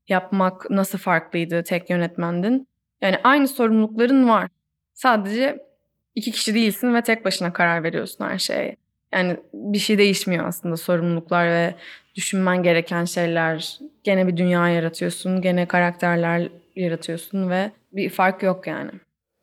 yapmak 0.09 0.69
nasıl 0.69 0.97
farklıydı 0.97 1.63
tek 1.63 1.89
yönetmendin? 1.89 2.67
Yani 3.01 3.15
aynı 3.23 3.47
sorumlulukların 3.47 4.29
var. 4.29 4.47
Sadece 4.93 5.68
iki 6.15 6.31
kişi 6.31 6.53
değilsin 6.53 6.93
ve 6.93 7.01
tek 7.01 7.25
başına 7.25 7.53
karar 7.53 7.83
veriyorsun 7.83 8.25
her 8.25 8.37
şeye. 8.37 8.75
Yani 9.13 9.37
bir 9.53 9.79
şey 9.79 9.97
değişmiyor 9.97 10.47
aslında 10.47 10.77
sorumluluklar 10.77 11.47
ve 11.47 11.75
düşünmen 12.15 12.63
gereken 12.63 13.05
şeyler. 13.05 13.79
Gene 14.03 14.27
bir 14.27 14.37
dünya 14.37 14.69
yaratıyorsun, 14.69 15.41
gene 15.41 15.67
karakterler 15.67 16.49
yaratıyorsun 16.75 17.49
ve 17.49 17.71
bir 17.91 18.09
fark 18.09 18.43
yok 18.43 18.67
yani. 18.67 18.91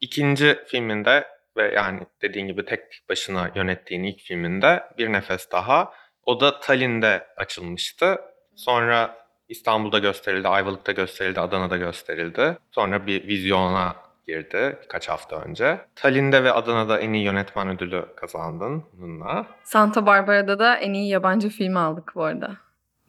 İkinci 0.01 0.59
filminde 0.67 1.25
ve 1.57 1.73
yani 1.75 2.01
dediğin 2.23 2.47
gibi 2.47 2.65
tek 2.65 2.81
başına 3.09 3.51
yönettiğin 3.55 4.03
ilk 4.03 4.21
filminde 4.21 4.83
Bir 4.99 5.13
Nefes 5.13 5.51
Daha. 5.53 5.93
O 6.23 6.41
da 6.41 6.61
Tallinn'de 6.61 7.27
açılmıştı. 7.37 8.19
Sonra 8.57 9.27
İstanbul'da 9.49 9.99
gösterildi, 9.99 10.49
Ayvalık'ta 10.49 10.93
gösterildi, 10.93 11.41
Adana'da 11.41 11.77
gösterildi. 11.77 12.59
Sonra 12.73 13.07
bir 13.07 13.27
vizyona 13.27 13.97
girdi 14.27 14.79
birkaç 14.83 15.09
hafta 15.09 15.43
önce. 15.43 15.81
Tallinn'de 15.95 16.45
ve 16.45 16.53
Adana'da 16.53 17.01
en 17.01 17.13
iyi 17.13 17.25
yönetmen 17.25 17.69
ödülü 17.69 18.07
kazandın 18.17 18.85
bununla. 18.93 19.47
Santa 19.63 20.07
Barbara'da 20.07 20.59
da 20.59 20.77
en 20.77 20.93
iyi 20.93 21.09
yabancı 21.09 21.49
film 21.49 21.77
aldık 21.77 22.13
bu 22.15 22.25
arada. 22.25 22.57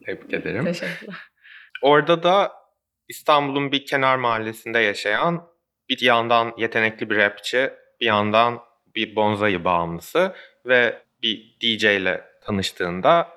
Tebrik 0.06 0.34
ederim. 0.34 0.64
Teşekkürler. 0.64 1.16
Orada 1.82 2.22
da 2.22 2.52
İstanbul'un 3.08 3.72
bir 3.72 3.86
kenar 3.86 4.16
mahallesinde 4.16 4.78
yaşayan 4.78 5.42
bir 5.88 6.00
yandan 6.00 6.52
yetenekli 6.56 7.10
bir 7.10 7.16
rapçi, 7.16 7.70
bir 8.00 8.06
yandan 8.06 8.60
bir 8.94 9.16
bonsai 9.16 9.64
bağımlısı 9.64 10.34
ve 10.66 11.02
bir 11.22 11.56
DJ 11.60 11.84
ile 11.84 12.24
tanıştığında 12.44 13.28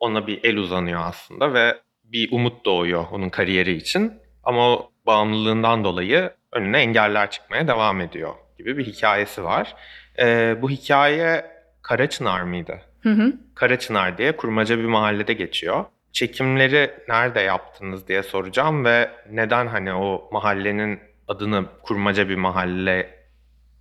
ona 0.00 0.26
bir 0.26 0.44
el 0.44 0.56
uzanıyor 0.56 1.00
aslında 1.04 1.54
ve 1.54 1.78
bir 2.04 2.32
umut 2.32 2.64
doğuyor 2.64 3.04
onun 3.12 3.28
kariyeri 3.28 3.72
için. 3.72 4.12
Ama 4.44 4.70
o 4.70 4.90
bağımlılığından 5.06 5.84
dolayı 5.84 6.30
önüne 6.52 6.78
engeller 6.78 7.30
çıkmaya 7.30 7.68
devam 7.68 8.00
ediyor 8.00 8.34
gibi 8.58 8.78
bir 8.78 8.86
hikayesi 8.86 9.44
var. 9.44 9.76
Ee, 10.18 10.56
bu 10.62 10.70
hikaye 10.70 11.58
Karaçınar 11.82 12.42
mıydı? 12.42 12.80
Hı 13.02 13.08
hı. 13.08 13.32
Karaçınar 13.54 14.18
diye 14.18 14.36
kurmaca 14.36 14.78
bir 14.78 14.84
mahallede 14.84 15.32
geçiyor. 15.32 15.84
Çekimleri 16.12 16.90
nerede 17.08 17.40
yaptınız 17.40 18.08
diye 18.08 18.22
soracağım 18.22 18.84
ve 18.84 19.10
neden 19.30 19.66
hani 19.66 19.94
o 19.94 20.28
mahallenin 20.32 21.00
adını 21.28 21.64
kurmaca 21.82 22.28
bir 22.28 22.36
mahalle 22.36 23.18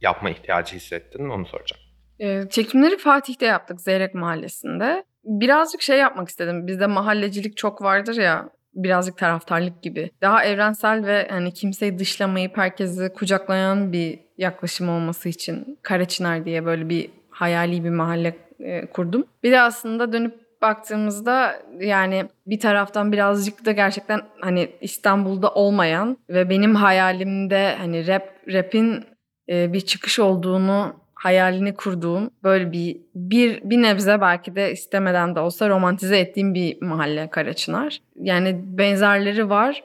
yapma 0.01 0.29
ihtiyacı 0.29 0.75
hissettin 0.75 1.29
onu 1.29 1.45
soracağım. 1.45 1.81
Ee, 2.19 2.49
çekimleri 2.49 2.97
Fatih'te 2.97 3.45
yaptık 3.45 3.81
Zeyrek 3.81 4.15
Mahallesi'nde. 4.15 5.03
Birazcık 5.23 5.81
şey 5.81 5.97
yapmak 5.97 6.29
istedim. 6.29 6.67
Bizde 6.67 6.87
mahallecilik 6.87 7.57
çok 7.57 7.81
vardır 7.81 8.15
ya 8.15 8.49
birazcık 8.83 9.17
taraftarlık 9.17 9.83
gibi. 9.83 10.11
Daha 10.21 10.43
evrensel 10.43 11.05
ve 11.05 11.27
hani 11.29 11.53
kimseyi 11.53 11.99
dışlamayıp 11.99 12.57
herkesi 12.57 13.13
kucaklayan 13.13 13.93
bir 13.93 14.19
yaklaşım 14.37 14.89
olması 14.89 15.29
için 15.29 15.79
Karaçınar 15.81 16.45
diye 16.45 16.65
böyle 16.65 16.89
bir 16.89 17.09
hayali 17.29 17.83
bir 17.83 17.89
mahalle 17.89 18.35
e, 18.59 18.85
kurdum. 18.85 19.25
Bir 19.43 19.51
de 19.51 19.61
aslında 19.61 20.13
dönüp 20.13 20.47
baktığımızda 20.61 21.55
yani 21.79 22.25
bir 22.47 22.59
taraftan 22.59 23.11
birazcık 23.11 23.65
da 23.65 23.71
gerçekten 23.71 24.21
hani 24.41 24.71
İstanbul'da 24.81 25.49
olmayan 25.53 26.17
ve 26.29 26.49
benim 26.49 26.75
hayalimde 26.75 27.75
hani 27.77 28.07
rap 28.07 28.29
rap'in 28.47 29.05
e, 29.49 29.73
bir 29.73 29.81
çıkış 29.81 30.19
olduğunu 30.19 30.95
hayalini 31.27 31.73
kurduğum 31.73 32.29
böyle 32.43 32.71
bir 32.71 32.97
bir 33.15 33.61
bir 33.63 33.81
nebze 33.81 34.21
belki 34.21 34.55
de 34.55 34.71
istemeden 34.71 35.35
de 35.35 35.39
olsa 35.39 35.69
romantize 35.69 36.19
ettiğim 36.19 36.53
bir 36.53 36.81
mahalle 36.81 37.29
Karaçınar. 37.29 37.99
Yani 38.15 38.61
benzerleri 38.63 39.49
var 39.49 39.83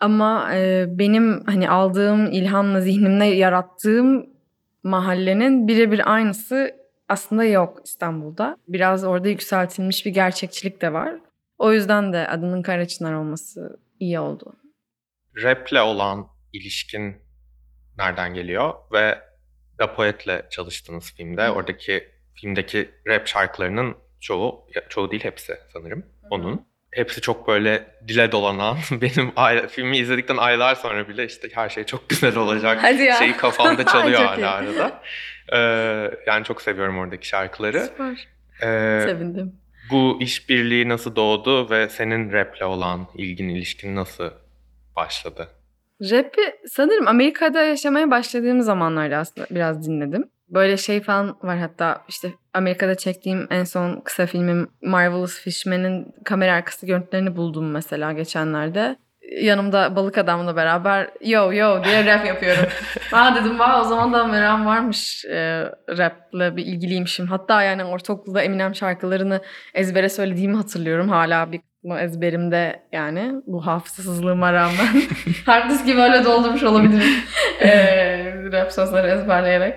ama 0.00 0.54
e, 0.54 0.86
benim 0.88 1.44
hani 1.46 1.70
aldığım 1.70 2.26
ilhamla 2.32 2.80
zihnimde 2.80 3.24
yarattığım 3.24 4.26
mahallenin 4.82 5.68
birebir 5.68 6.12
aynısı 6.12 6.76
aslında 7.08 7.44
yok 7.44 7.80
İstanbul'da. 7.84 8.56
Biraz 8.68 9.04
orada 9.04 9.28
yükseltilmiş 9.28 10.06
bir 10.06 10.10
gerçekçilik 10.10 10.82
de 10.82 10.92
var. 10.92 11.14
O 11.58 11.72
yüzden 11.72 12.12
de 12.12 12.28
adının 12.28 12.62
Karaçınar 12.62 13.12
olması 13.12 13.80
iyi 14.00 14.18
oldu. 14.20 14.52
Rap'le 15.42 15.80
olan 15.82 16.26
ilişkin 16.52 17.16
nereden 17.98 18.34
geliyor 18.34 18.74
ve 18.92 19.18
Da 19.78 19.94
Poet'le 19.94 20.50
çalıştığınız 20.50 21.12
filmde 21.14 21.50
oradaki 21.50 22.08
filmdeki 22.34 22.90
rap 23.06 23.26
şarkılarının 23.26 23.96
çoğu, 24.20 24.68
çoğu 24.88 25.10
değil 25.10 25.24
hepsi 25.24 25.56
sanırım 25.72 26.06
onun. 26.30 26.66
Hepsi 26.90 27.20
çok 27.20 27.48
böyle 27.48 27.86
dile 28.08 28.32
dolanan, 28.32 28.78
benim 28.90 29.32
ay- 29.36 29.68
filmi 29.68 29.98
izledikten 29.98 30.36
aylar 30.36 30.74
sonra 30.74 31.08
bile 31.08 31.24
işte 31.26 31.48
her 31.54 31.68
şey 31.68 31.84
çok 31.84 32.08
güzel 32.08 32.36
olacak 32.36 32.78
Hadi 32.82 33.02
ya. 33.02 33.14
şeyi 33.16 33.36
kafamda 33.36 33.86
çalıyor 33.92 34.20
hala 34.20 34.50
arada. 34.50 35.02
Ee, 35.52 36.10
yani 36.26 36.44
çok 36.44 36.62
seviyorum 36.62 36.98
oradaki 36.98 37.28
şarkıları. 37.28 37.80
Süper. 37.80 38.28
Ee, 38.62 39.00
Sevindim. 39.06 39.52
bu 39.90 40.18
işbirliği 40.20 40.88
nasıl 40.88 41.16
doğdu 41.16 41.70
ve 41.70 41.88
senin 41.88 42.32
rap'le 42.32 42.62
olan 42.62 43.06
ilgin, 43.14 43.48
ilişkin 43.48 43.96
nasıl 43.96 44.30
başladı? 44.96 45.48
Rap'i 46.00 46.42
sanırım 46.66 47.08
Amerika'da 47.08 47.62
yaşamaya 47.62 48.10
başladığım 48.10 48.62
zamanlarda 48.62 49.16
aslında 49.16 49.46
biraz 49.50 49.86
dinledim. 49.86 50.30
Böyle 50.48 50.76
şey 50.76 51.02
falan 51.02 51.36
var 51.42 51.58
hatta 51.58 52.02
işte 52.08 52.28
Amerika'da 52.54 52.94
çektiğim 52.94 53.46
en 53.50 53.64
son 53.64 54.00
kısa 54.00 54.26
filmim 54.26 54.68
Marvelous 54.82 55.40
Fishman'in 55.40 56.14
kamera 56.24 56.52
arkası 56.52 56.86
görüntülerini 56.86 57.36
buldum 57.36 57.70
mesela 57.70 58.12
geçenlerde. 58.12 58.96
yanımda 59.42 59.96
balık 59.96 60.18
adamla 60.18 60.56
beraber 60.56 61.10
yo 61.24 61.52
yo 61.52 61.84
diye 61.84 62.04
rap 62.06 62.26
yapıyorum. 62.26 62.64
Aa 63.12 63.34
dedim 63.34 63.58
vay 63.58 63.80
o 63.80 63.84
zaman 63.84 64.12
da 64.12 64.26
meram 64.26 64.66
varmış 64.66 65.24
e, 65.24 65.70
raple 65.88 66.56
bir 66.56 66.66
ilgiliymişim. 66.66 67.26
Hatta 67.26 67.62
yani 67.62 67.84
ortaokulda 67.84 68.42
Eminem 68.42 68.74
şarkılarını 68.74 69.40
ezbere 69.74 70.08
söylediğimi 70.08 70.56
hatırlıyorum. 70.56 71.08
Hala 71.08 71.52
bir 71.52 71.60
kısmı 71.84 72.00
ezberimde 72.00 72.82
yani 72.92 73.32
bu 73.46 73.66
hafızasızlığıma 73.66 74.52
rağmen. 74.52 75.02
Hard 75.46 75.70
diski 75.70 75.96
böyle 75.96 76.24
doldurmuş 76.24 76.62
olabilirim. 76.62 77.12
e, 77.60 77.70
rap 78.52 78.72
sözleri 78.72 79.06
ezberleyerek. 79.06 79.74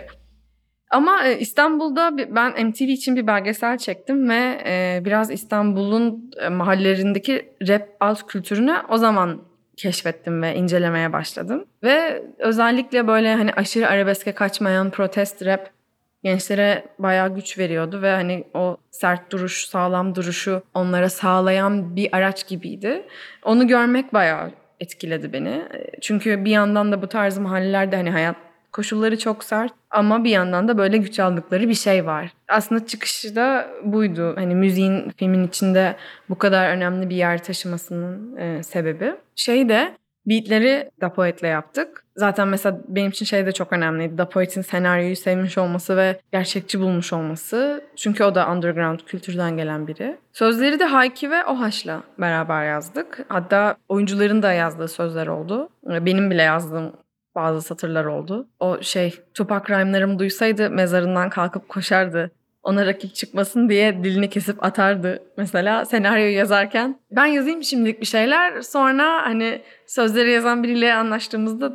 Ama 0.92 1.26
e, 1.26 1.40
İstanbul'da 1.40 2.18
ben 2.18 2.68
MTV 2.68 2.82
için 2.82 3.16
bir 3.16 3.28
belgesel 3.28 3.78
çektim 3.78 4.30
ve 4.30 4.62
e, 4.66 5.02
biraz 5.06 5.32
İstanbul'un 5.32 6.32
e, 6.42 6.50
mahallelerindeki 6.50 7.50
rap 7.68 7.88
alt 8.00 8.28
kültürünü 8.28 8.76
o 8.90 8.98
zaman 8.98 9.42
keşfettim 9.78 10.42
ve 10.42 10.56
incelemeye 10.56 11.14
başladım. 11.14 11.66
Ve 11.84 12.24
özellikle 12.40 13.08
böyle 13.08 13.36
hani 13.36 13.54
aşırı 13.54 13.88
arabeske 13.88 14.32
kaçmayan 14.32 14.90
protest 14.92 15.46
rap 15.46 15.77
gençlere 16.24 16.86
bayağı 17.00 17.36
güç 17.36 17.58
veriyordu 17.58 18.02
ve 18.02 18.12
hani 18.12 18.44
o 18.54 18.78
sert 18.92 19.32
duruş, 19.32 19.66
sağlam 19.66 20.16
duruşu 20.16 20.64
onlara 20.74 21.10
sağlayan 21.10 21.96
bir 21.96 22.10
araç 22.12 22.48
gibiydi. 22.48 23.04
Onu 23.44 23.68
görmek 23.68 24.14
bayağı 24.14 24.52
etkiledi 24.80 25.34
beni. 25.34 25.64
Çünkü 26.02 26.46
bir 26.46 26.52
yandan 26.52 26.92
da 26.92 27.02
bu 27.02 27.08
tarz 27.08 27.38
mahallelerde 27.38 27.96
hani 27.96 28.12
hayat 28.12 28.36
koşulları 28.72 29.20
çok 29.20 29.44
sert 29.44 29.74
ama 29.92 30.24
bir 30.24 30.30
yandan 30.30 30.68
da 30.68 30.78
böyle 30.78 30.98
güç 30.98 31.20
aldıkları 31.20 31.70
bir 31.70 31.74
şey 31.74 32.06
var. 32.06 32.34
Aslında 32.48 32.86
çıkışı 32.86 33.36
da 33.36 33.68
buydu. 33.84 34.34
Hani 34.36 34.56
müziğin 34.56 35.10
filmin 35.10 35.48
içinde 35.48 35.96
bu 36.30 36.38
kadar 36.38 36.70
önemli 36.70 37.10
bir 37.10 37.16
yer 37.16 37.44
taşımasının 37.44 38.38
e, 38.38 38.64
sebebi. 38.64 39.16
Şey 39.36 39.70
de 39.70 39.96
beatleri 40.28 40.90
Da 41.02 41.14
Poet'le 41.14 41.44
yaptık. 41.44 42.04
Zaten 42.16 42.48
mesela 42.48 42.82
benim 42.88 43.10
için 43.10 43.26
şey 43.26 43.46
de 43.46 43.52
çok 43.52 43.74
önemliydi. 43.74 44.18
Da 44.18 44.30
Poet'in 44.30 44.62
senaryoyu 44.62 45.16
sevmiş 45.16 45.58
olması 45.58 45.98
ve 45.98 46.20
gerçekçi 46.32 46.80
bulmuş 46.80 47.14
olması. 47.14 47.84
Çünkü 47.96 48.24
o 48.24 48.36
da 48.36 48.52
underground 48.52 49.00
kültürden 49.00 49.58
gelen 49.58 49.88
biri. 49.88 50.18
Sözleri 50.34 50.80
de 50.80 50.86
Hayki 50.86 51.32
ve 51.32 51.46
Ohaş'la 51.46 52.04
beraber 52.18 52.66
yazdık. 52.66 53.26
Hatta 53.28 53.76
oyuncuların 53.90 54.44
da 54.44 54.54
yazdığı 54.54 54.88
sözler 54.88 55.28
oldu. 55.28 55.70
Benim 55.84 56.32
bile 56.32 56.42
yazdığım 56.42 56.94
bazı 57.36 57.62
satırlar 57.62 58.06
oldu. 58.06 58.48
O 58.60 58.82
şey 58.82 59.20
Tupac 59.34 59.74
rhyme'larımı 59.74 60.20
duysaydı 60.20 60.70
mezarından 60.70 61.30
kalkıp 61.30 61.70
koşardı. 61.70 62.32
Ona 62.68 62.86
rakip 62.86 63.16
çıkmasın 63.16 63.70
diye 63.70 64.04
dilini 64.04 64.30
kesip 64.30 64.64
atardı 64.64 65.24
mesela 65.38 65.86
senaryoyu 65.86 66.34
yazarken. 66.34 67.00
Ben 67.12 67.26
yazayım 67.26 67.64
şimdilik 67.64 68.02
bir 68.02 68.06
şeyler 68.06 68.62
sonra 68.62 69.26
hani 69.26 69.62
sözleri 69.86 70.32
yazan 70.32 70.64
biriyle 70.64 70.94
anlaştığımızda 70.94 71.72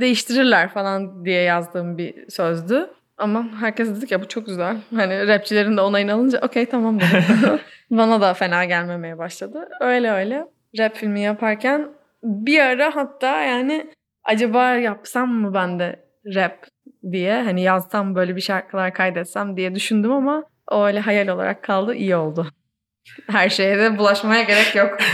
değiştirirler 0.00 0.68
falan 0.68 1.24
diye 1.24 1.42
yazdığım 1.42 1.98
bir 1.98 2.30
sözdü. 2.30 2.90
Ama 3.16 3.46
herkes 3.60 3.96
dedi 3.96 4.06
ki 4.06 4.14
ya 4.14 4.20
bu 4.20 4.28
çok 4.28 4.46
güzel. 4.46 4.76
Hani 4.94 5.28
rapçilerin 5.28 5.76
de 5.76 5.80
onayını 5.80 6.12
alınca 6.12 6.40
okey 6.40 6.66
tamam 6.66 7.00
dedim. 7.00 7.60
Bana 7.90 8.20
da 8.20 8.34
fena 8.34 8.64
gelmemeye 8.64 9.18
başladı. 9.18 9.68
Öyle 9.80 10.10
öyle 10.10 10.46
rap 10.78 10.96
filmi 10.96 11.20
yaparken 11.20 11.88
bir 12.22 12.60
ara 12.60 12.96
hatta 12.96 13.42
yani 13.44 13.90
acaba 14.24 14.74
yapsam 14.74 15.28
mı 15.32 15.54
ben 15.54 15.78
de 15.78 16.04
rap 16.34 16.66
diye 17.12 17.42
hani 17.42 17.62
yazsam 17.62 18.14
böyle 18.14 18.36
bir 18.36 18.40
şarkılar 18.40 18.94
kaydetsem 18.94 19.56
diye 19.56 19.74
düşündüm 19.74 20.12
ama 20.12 20.44
o 20.70 20.86
öyle 20.86 21.00
hayal 21.00 21.28
olarak 21.28 21.64
kaldı 21.64 21.94
iyi 21.94 22.16
oldu. 22.16 22.46
Her 23.30 23.48
şeye 23.48 23.78
de 23.78 23.98
bulaşmaya 23.98 24.42
gerek 24.42 24.74
yok. 24.74 24.98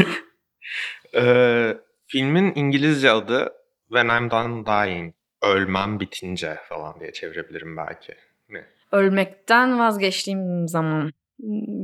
Ee, 1.17 1.77
filmin 2.07 2.53
İngilizce 2.55 3.11
adı 3.11 3.53
When 3.89 4.09
I'm 4.09 4.31
Done 4.31 4.67
Dying. 4.67 5.15
Ölmem 5.43 6.01
bitince 6.01 6.59
falan 6.69 7.01
diye 7.01 7.13
çevirebilirim 7.13 7.77
belki. 7.77 8.15
Ne? 8.49 8.65
Ölmekten 8.93 9.79
vazgeçtiğim 9.79 10.69
zaman 10.69 11.13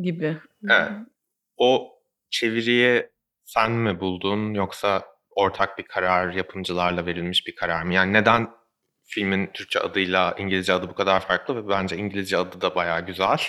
gibi. 0.03 0.37
Evet. 0.71 0.91
O 1.57 1.89
çeviriyi 2.31 3.07
sen 3.45 3.73
mi 3.73 4.01
buldun 4.01 4.55
yoksa 4.55 5.03
ortak 5.31 5.79
bir 5.79 5.83
karar 5.83 6.33
yapımcılarla 6.33 7.07
verilmiş 7.07 7.47
bir 7.47 7.55
karar 7.55 7.83
mı? 7.83 7.95
Yani 7.95 8.13
neden 8.13 8.49
filmin 9.11 9.47
Türkçe 9.55 9.81
adıyla 9.81 10.35
İngilizce 10.39 10.73
adı 10.73 10.89
bu 10.89 10.95
kadar 10.95 11.21
farklı 11.21 11.57
ve 11.57 11.69
bence 11.69 11.97
İngilizce 11.97 12.37
adı 12.37 12.61
da 12.61 12.75
bayağı 12.75 13.07
güzel. 13.07 13.39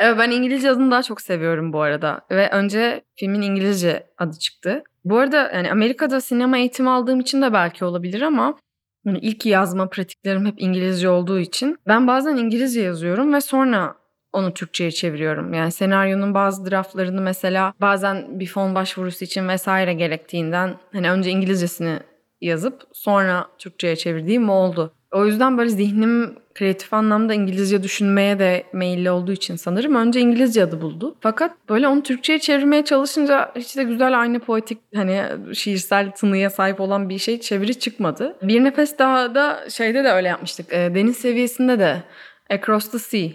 Ben 0.00 0.30
İngilizce 0.30 0.70
adını 0.70 0.90
daha 0.90 1.02
çok 1.02 1.20
seviyorum 1.20 1.72
bu 1.72 1.80
arada. 1.80 2.20
Ve 2.30 2.50
önce 2.50 3.04
filmin 3.16 3.42
İngilizce 3.42 4.06
adı 4.18 4.38
çıktı. 4.38 4.84
Bu 5.04 5.18
arada 5.18 5.50
yani 5.54 5.72
Amerika'da 5.72 6.20
sinema 6.20 6.58
eğitimi 6.58 6.90
aldığım 6.90 7.20
için 7.20 7.42
de 7.42 7.52
belki 7.52 7.84
olabilir 7.84 8.22
ama 8.22 8.58
hani 9.06 9.18
ilk 9.18 9.46
yazma 9.46 9.88
pratiklerim 9.88 10.46
hep 10.46 10.54
İngilizce 10.56 11.08
olduğu 11.08 11.38
için 11.38 11.76
ben 11.86 12.06
bazen 12.06 12.36
İngilizce 12.36 12.80
yazıyorum 12.80 13.32
ve 13.32 13.40
sonra 13.40 13.96
onu 14.32 14.54
Türkçe'ye 14.54 14.90
çeviriyorum. 14.90 15.54
Yani 15.54 15.72
senaryonun 15.72 16.34
bazı 16.34 16.70
draftlarını 16.70 17.20
mesela 17.20 17.74
bazen 17.80 18.40
bir 18.40 18.46
fon 18.46 18.74
başvurusu 18.74 19.24
için 19.24 19.48
vesaire 19.48 19.94
gerektiğinden 19.94 20.76
hani 20.92 21.10
önce 21.10 21.30
İngilizcesini 21.30 21.98
yazıp 22.40 22.82
sonra 22.92 23.46
Türkçe'ye 23.58 23.96
çevirdiğim 23.96 24.48
oldu. 24.48 24.92
O 25.12 25.26
yüzden 25.26 25.58
böyle 25.58 25.70
zihnim 25.70 26.34
kreatif 26.54 26.94
anlamda 26.94 27.34
İngilizce 27.34 27.82
düşünmeye 27.82 28.38
de 28.38 28.64
meyilli 28.72 29.10
olduğu 29.10 29.32
için 29.32 29.56
sanırım 29.56 29.94
önce 29.94 30.20
İngilizce 30.20 30.64
adı 30.64 30.80
buldu. 30.80 31.16
Fakat 31.20 31.52
böyle 31.68 31.88
onu 31.88 32.02
Türkçe'ye 32.02 32.38
çevirmeye 32.38 32.84
çalışınca 32.84 33.52
hiç 33.56 33.76
de 33.76 33.84
güzel 33.84 34.20
aynı 34.20 34.40
poetik 34.40 34.78
hani 34.94 35.22
şiirsel 35.54 36.10
tınıya 36.10 36.50
sahip 36.50 36.80
olan 36.80 37.08
bir 37.08 37.18
şey 37.18 37.40
çeviri 37.40 37.78
çıkmadı. 37.78 38.36
Bir 38.42 38.64
nefes 38.64 38.98
daha 38.98 39.34
da 39.34 39.70
şeyde 39.70 40.04
de 40.04 40.08
öyle 40.08 40.28
yapmıştık. 40.28 40.72
E, 40.72 40.94
Deniz 40.94 41.16
seviyesinde 41.16 41.78
de 41.78 42.02
Across 42.50 42.90
the 42.90 42.98
Sea 42.98 43.28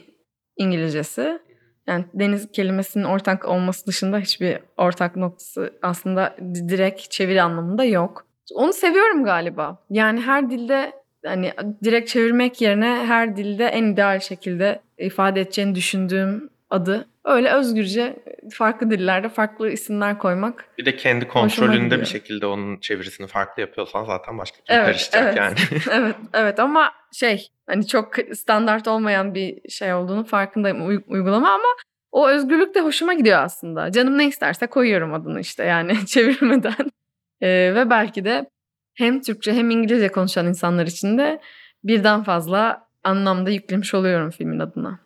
İngilizcesi. 0.58 1.40
Yani 1.88 2.06
deniz 2.14 2.52
kelimesinin 2.52 3.04
ortak 3.04 3.48
olması 3.48 3.88
dışında 3.88 4.20
hiçbir 4.20 4.60
ortak 4.78 5.16
noktası 5.16 5.74
aslında 5.82 6.36
direkt 6.70 7.12
çeviri 7.12 7.42
anlamında 7.42 7.84
yok. 7.84 8.29
Onu 8.56 8.74
seviyorum 8.74 9.24
galiba. 9.24 9.78
Yani 9.90 10.22
her 10.22 10.50
dilde 10.50 10.92
hani 11.26 11.54
direkt 11.84 12.10
çevirmek 12.10 12.62
yerine 12.62 13.04
her 13.08 13.36
dilde 13.38 13.66
en 13.66 13.84
ideal 13.84 14.20
şekilde 14.20 14.82
ifade 14.98 15.42
edeceğini 15.42 15.76
düşündüğüm 15.76 16.50
adı. 16.70 17.08
Öyle 17.26 17.52
özgürce 17.52 18.16
farklı 18.54 18.92
dillerde 18.92 19.30
farklı 19.30 19.70
isimler 19.70 20.18
koymak. 20.18 20.66
Bir 20.78 20.86
de 20.86 20.96
kendi 20.96 21.28
kontrolünde 21.28 22.00
bir 22.00 22.06
şekilde 22.06 22.46
onun 22.46 22.78
çevirisini 22.80 23.28
farklı 23.28 23.62
yapıyorsan 23.62 24.06
zaten 24.06 24.38
başka 24.38 24.58
bir 24.58 24.74
Evet, 24.74 24.86
karışacak 24.86 25.24
evet. 25.24 25.38
yani. 25.38 25.56
evet, 25.92 26.16
evet 26.34 26.60
ama 26.60 26.92
şey 27.14 27.48
hani 27.68 27.88
çok 27.88 28.16
standart 28.34 28.88
olmayan 28.88 29.36
bir 29.36 29.70
şey 29.70 29.94
olduğunu 29.94 30.24
farkındayım 30.26 30.88
uy- 30.88 31.04
uygulama 31.08 31.50
ama 31.50 31.68
o 32.12 32.30
özgürlük 32.30 32.76
de 32.76 32.82
hoşuma 32.82 33.14
gidiyor 33.14 33.44
aslında. 33.44 33.92
Canım 33.92 34.18
ne 34.18 34.28
isterse 34.28 34.68
koyuyorum 34.68 35.14
adını 35.14 35.40
işte 35.40 35.64
yani 35.64 36.06
çevirmeden. 36.06 36.92
Ee, 37.42 37.72
ve 37.76 37.90
belki 37.90 38.26
de 38.26 38.50
hem 38.94 39.22
Türkçe 39.22 39.54
hem 39.54 39.70
İngilizce 39.70 40.08
konuşan 40.08 40.48
insanlar 40.48 40.88
için 40.88 41.18
de 41.18 41.42
birden 41.84 42.24
fazla 42.24 42.88
anlamda 43.04 43.50
yüklemiş 43.50 43.94
oluyorum 43.94 44.30
filmin 44.32 44.60
adına. 44.60 45.00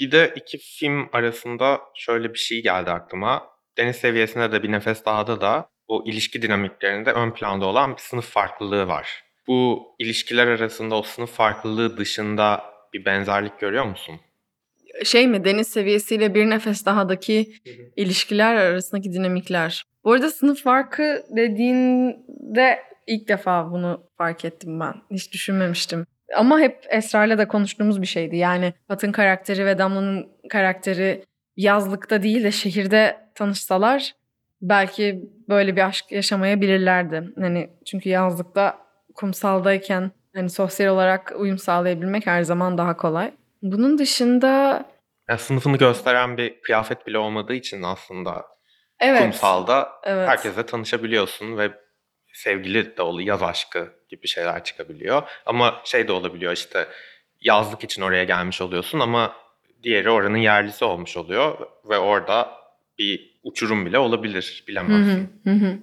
Bir 0.00 0.10
de 0.10 0.32
iki 0.36 0.58
film 0.58 1.08
arasında 1.12 1.80
şöyle 1.94 2.34
bir 2.34 2.38
şey 2.38 2.62
geldi 2.62 2.90
aklıma. 2.90 3.42
Deniz 3.78 3.96
seviyesinde 3.96 4.52
de 4.52 4.62
bir 4.62 4.72
nefes 4.72 5.04
dahada 5.04 5.40
da 5.40 5.68
o 5.88 6.04
ilişki 6.06 6.42
dinamiklerinde 6.42 7.12
ön 7.12 7.30
planda 7.30 7.66
olan 7.66 7.92
bir 7.92 8.00
sınıf 8.00 8.26
farklılığı 8.26 8.88
var. 8.88 9.24
Bu 9.46 9.88
ilişkiler 9.98 10.46
arasında 10.46 10.94
o 10.94 11.02
sınıf 11.02 11.30
farklılığı 11.30 11.96
dışında 11.96 12.62
bir 12.92 13.04
benzerlik 13.04 13.60
görüyor 13.60 13.84
musun? 13.84 14.20
Şey 15.04 15.26
mi 15.26 15.44
deniz 15.44 15.68
seviyesiyle 15.68 16.34
bir 16.34 16.50
nefes 16.50 16.86
dahadaki 16.86 17.52
ilişkiler 17.96 18.56
arasındaki 18.56 19.12
dinamikler. 19.12 19.84
Bu 20.08 20.12
arada 20.12 20.30
sınıf 20.30 20.62
farkı 20.62 21.24
dediğinde 21.36 22.78
ilk 23.06 23.28
defa 23.28 23.70
bunu 23.70 24.02
fark 24.18 24.44
ettim 24.44 24.80
ben. 24.80 24.94
Hiç 25.10 25.32
düşünmemiştim. 25.32 26.06
Ama 26.36 26.60
hep 26.60 26.86
Esra'yla 26.90 27.38
da 27.38 27.48
konuştuğumuz 27.48 28.02
bir 28.02 28.06
şeydi. 28.06 28.36
Yani 28.36 28.72
Pat'ın 28.88 29.12
karakteri 29.12 29.66
ve 29.66 29.78
Damla'nın 29.78 30.28
karakteri 30.50 31.24
yazlıkta 31.56 32.22
değil 32.22 32.44
de 32.44 32.50
şehirde 32.50 33.16
tanışsalar 33.34 34.12
belki 34.62 35.30
böyle 35.48 35.76
bir 35.76 35.86
aşk 35.86 36.12
yaşamayabilirlerdi. 36.12 37.28
Hani 37.40 37.70
çünkü 37.86 38.08
yazlıkta 38.08 38.78
kumsaldayken 39.14 40.10
hani 40.34 40.50
sosyal 40.50 40.94
olarak 40.94 41.32
uyum 41.36 41.58
sağlayabilmek 41.58 42.26
her 42.26 42.42
zaman 42.42 42.78
daha 42.78 42.96
kolay. 42.96 43.32
Bunun 43.62 43.98
dışında 43.98 44.84
Yani 45.28 45.38
sınıfını 45.38 45.76
gösteren 45.76 46.36
bir 46.36 46.60
kıyafet 46.62 47.06
bile 47.06 47.18
olmadığı 47.18 47.54
için 47.54 47.82
aslında 47.82 48.57
evet. 49.00 49.20
kumsalda 49.22 49.88
Evet. 50.04 50.28
herkesle 50.28 50.66
tanışabiliyorsun 50.66 51.58
ve 51.58 51.70
sevgili 52.32 52.96
de 52.96 53.02
oluyor, 53.02 53.28
yaz 53.28 53.42
aşkı 53.42 53.92
gibi 54.08 54.28
şeyler 54.28 54.64
çıkabiliyor. 54.64 55.22
Ama 55.46 55.80
şey 55.84 56.08
de 56.08 56.12
olabiliyor 56.12 56.52
işte 56.52 56.88
yazlık 57.40 57.84
için 57.84 58.02
oraya 58.02 58.24
gelmiş 58.24 58.60
oluyorsun 58.60 59.00
ama 59.00 59.32
diğeri 59.82 60.10
oranın 60.10 60.36
yerlisi 60.36 60.84
olmuş 60.84 61.16
oluyor 61.16 61.58
ve 61.88 61.98
orada 61.98 62.50
bir 62.98 63.38
uçurum 63.42 63.86
bile 63.86 63.98
olabilir 63.98 64.64
bilemezsin. 64.68 65.30
hı, 65.44 65.50
hı 65.50 65.54
hı. 65.54 65.78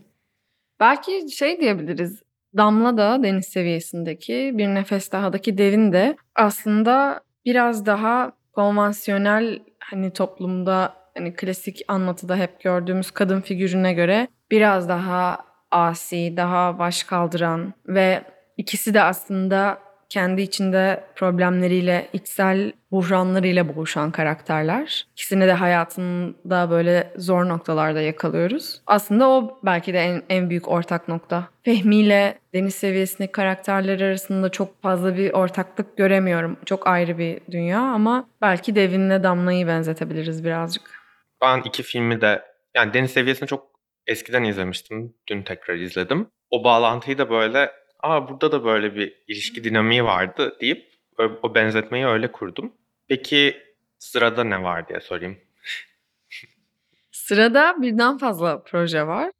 Belki 0.80 1.32
şey 1.32 1.60
diyebiliriz. 1.60 2.24
Damla 2.58 2.98
da 2.98 3.24
deniz 3.24 3.46
seviyesindeki 3.46 4.52
bir 4.54 4.68
nefes 4.68 5.12
dahadaki 5.12 5.58
devin 5.58 5.94
de 5.94 6.18
aslında 6.36 7.20
biraz 7.46 7.86
daha 7.86 8.32
konvansiyonel 8.54 9.60
hani 9.80 10.14
toplumda 10.14 11.05
hani 11.18 11.34
klasik 11.34 11.82
anlatıda 11.88 12.36
hep 12.36 12.62
gördüğümüz 12.62 13.12
kadın 13.12 13.42
figürüne 13.42 13.94
göre 13.94 14.28
biraz 14.52 14.90
daha 14.90 15.38
asi, 15.72 16.34
daha 16.38 16.80
baş 16.80 17.04
kaldıran 17.04 17.74
ve 17.88 18.24
ikisi 18.58 18.94
de 18.94 19.02
aslında 19.02 19.86
kendi 20.10 20.42
içinde 20.42 21.04
problemleriyle, 21.16 22.08
içsel 22.14 22.74
buhranlarıyla 22.92 23.76
boğuşan 23.76 24.12
karakterler. 24.12 25.08
İkisini 25.14 25.48
de 25.48 25.54
hayatında 25.54 26.70
böyle 26.70 27.14
zor 27.18 27.50
noktalarda 27.50 28.02
yakalıyoruz. 28.02 28.82
Aslında 28.88 29.30
o 29.30 29.60
belki 29.64 29.94
de 29.94 30.00
en, 30.00 30.24
en 30.30 30.50
büyük 30.50 30.68
ortak 30.68 31.08
nokta. 31.08 31.48
Fehmi 31.64 31.96
ile 31.96 32.38
deniz 32.54 32.76
seviyesindeki 32.76 33.32
karakterler 33.32 34.02
arasında 34.02 34.50
çok 34.50 34.82
fazla 34.82 35.18
bir 35.18 35.34
ortaklık 35.34 35.98
göremiyorum. 35.98 36.58
Çok 36.66 36.88
ayrı 36.88 37.18
bir 37.18 37.40
dünya 37.52 37.80
ama 37.80 38.28
belki 38.42 38.76
Devin'le 38.76 39.24
Damla'yı 39.24 39.68
benzetebiliriz 39.68 40.44
birazcık. 40.44 40.95
Ben 41.46 41.62
iki 41.66 41.84
filmi 41.84 42.22
de 42.22 42.46
yani 42.76 42.94
deniz 42.94 43.12
seviyesini 43.12 43.48
çok 43.48 43.68
eskiden 44.08 44.44
izlemiştim. 44.44 45.16
Dün 45.28 45.44
tekrar 45.44 45.76
izledim. 45.76 46.28
O 46.50 46.64
bağlantıyı 46.64 47.18
da 47.18 47.30
böyle 47.30 47.72
aa 48.00 48.30
burada 48.30 48.52
da 48.52 48.66
böyle 48.66 48.96
bir 48.96 49.24
ilişki 49.28 49.64
dinamiği 49.64 50.04
vardı 50.04 50.58
deyip 50.62 50.86
o 51.44 51.56
benzetmeyi 51.56 52.06
öyle 52.06 52.32
kurdum. 52.32 52.74
Peki 53.08 53.58
sırada 54.00 54.44
ne 54.44 54.64
var 54.64 54.88
diye 54.88 55.00
sorayım. 55.00 55.38
Sırada 57.12 57.76
birden 57.82 58.18
fazla 58.18 58.64
proje 58.64 59.08
var. 59.08 59.32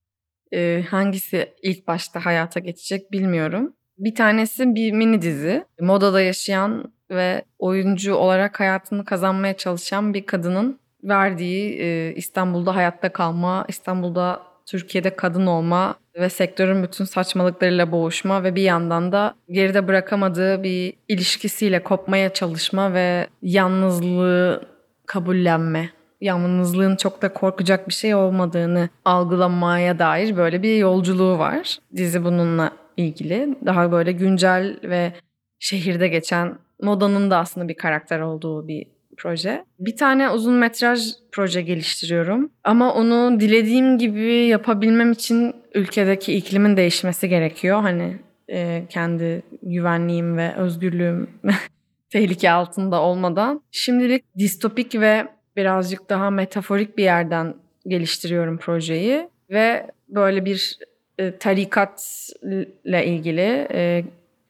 Ee, 0.54 0.86
hangisi 0.90 1.54
ilk 1.62 1.88
başta 1.88 2.26
hayata 2.26 2.60
geçecek 2.60 3.12
bilmiyorum. 3.12 3.74
Bir 3.98 4.16
tanesi 4.16 4.76
bir 4.76 4.92
mini 4.92 5.22
dizi. 5.22 5.66
Modada 5.80 6.22
yaşayan 6.22 6.94
ve 7.10 7.46
oyuncu 7.60 8.16
olarak 8.16 8.60
hayatını 8.60 9.06
kazanmaya 9.06 9.58
çalışan 9.58 10.14
bir 10.14 10.26
kadının 10.26 10.85
verdiği 11.06 11.80
e, 11.80 12.14
İstanbul'da 12.16 12.76
hayatta 12.76 13.10
kalma, 13.10 13.66
İstanbul'da 13.68 14.42
Türkiye'de 14.66 15.16
kadın 15.16 15.46
olma 15.46 15.96
ve 16.16 16.30
sektörün 16.30 16.84
bütün 16.84 17.06
saçmalıklarıyla 17.06 17.92
boğuşma 17.92 18.44
ve 18.44 18.56
bir 18.56 18.62
yandan 18.62 19.12
da 19.12 19.36
geride 19.50 19.88
bırakamadığı 19.88 20.64
bir 20.64 20.94
ilişkisiyle 21.08 21.84
kopmaya 21.84 22.34
çalışma 22.34 22.94
ve 22.94 23.28
yalnızlığı 23.42 24.66
kabullenme. 25.06 25.90
Yalnızlığın 26.22 26.96
çok 26.96 27.22
da 27.22 27.34
korkacak 27.34 27.88
bir 27.88 27.94
şey 27.94 28.16
olmadığını 28.16 28.90
algılamaya 29.06 30.00
dair 30.00 30.38
böyle 30.38 30.64
bir 30.64 30.78
yolculuğu 30.78 31.40
var. 31.40 31.78
Dizi 31.96 32.24
bununla 32.24 32.72
ilgili. 32.98 33.56
Daha 33.66 33.92
böyle 33.92 34.12
güncel 34.12 34.80
ve 34.84 35.14
şehirde 35.60 36.08
geçen 36.08 36.58
modanın 36.82 37.32
da 37.32 37.38
aslında 37.38 37.68
bir 37.68 37.78
karakter 37.78 38.20
olduğu 38.20 38.68
bir 38.68 38.95
proje. 39.18 39.66
Bir 39.80 39.98
tane 39.98 40.30
uzun 40.30 40.54
metraj 40.54 41.02
proje 41.32 41.62
geliştiriyorum. 41.62 42.52
Ama 42.64 42.94
onu 42.94 43.40
dilediğim 43.40 43.98
gibi 43.98 44.34
yapabilmem 44.34 45.12
için 45.12 45.56
ülkedeki 45.74 46.34
iklimin 46.34 46.78
değişmesi 46.78 47.30
gerekiyor. 47.30 47.82
Hani 47.82 48.18
e, 48.50 48.84
kendi 48.90 49.44
güvenliğim 49.62 50.38
ve 50.38 50.56
özgürlüğüm 50.56 51.30
tehlike 52.10 52.52
altında 52.52 53.02
olmadan. 53.02 53.62
Şimdilik 53.72 54.24
distopik 54.38 54.96
ve 54.96 55.28
birazcık 55.56 56.10
daha 56.10 56.30
metaforik 56.30 56.98
bir 56.98 57.04
yerden 57.04 57.54
geliştiriyorum 57.88 58.58
projeyi. 58.58 59.30
Ve 59.50 59.88
böyle 60.10 60.46
bir 60.46 60.80
e, 61.18 61.38
tarikatla 61.38 63.02
ilgili 63.02 63.68
e, 63.72 64.06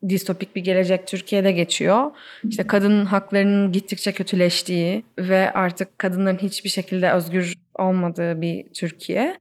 distopik 0.09 0.55
bir 0.55 0.63
gelecek 0.63 1.07
Türkiye'de 1.07 1.51
geçiyor. 1.51 2.11
İşte 2.49 2.67
kadın 2.67 3.05
haklarının 3.05 3.71
gittikçe 3.71 4.11
kötüleştiği 4.11 5.03
ve 5.19 5.51
artık 5.51 5.99
kadınların 5.99 6.37
hiçbir 6.37 6.69
şekilde 6.69 7.11
özgür 7.11 7.53
olmadığı 7.75 8.41
bir 8.41 8.73
Türkiye. 8.73 9.37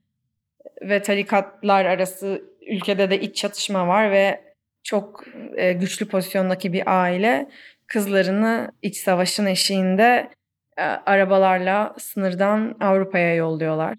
Ve 0.83 1.03
tarikatlar 1.03 1.85
arası 1.85 2.43
ülkede 2.67 3.11
de 3.11 3.21
iç 3.21 3.37
çatışma 3.37 3.89
var 3.89 4.11
ve 4.11 4.55
çok 4.83 5.25
e, 5.57 5.73
güçlü 5.73 6.09
pozisyondaki 6.09 6.73
bir 6.73 7.03
aile 7.03 7.51
kızlarını 7.87 8.73
iç 8.83 8.97
savaşın 8.97 9.47
eşiğinde 9.47 10.31
e, 10.77 10.83
arabalarla 10.83 11.95
sınırdan 11.99 12.77
Avrupa'ya 12.81 13.35
yolluyorlar. 13.35 13.95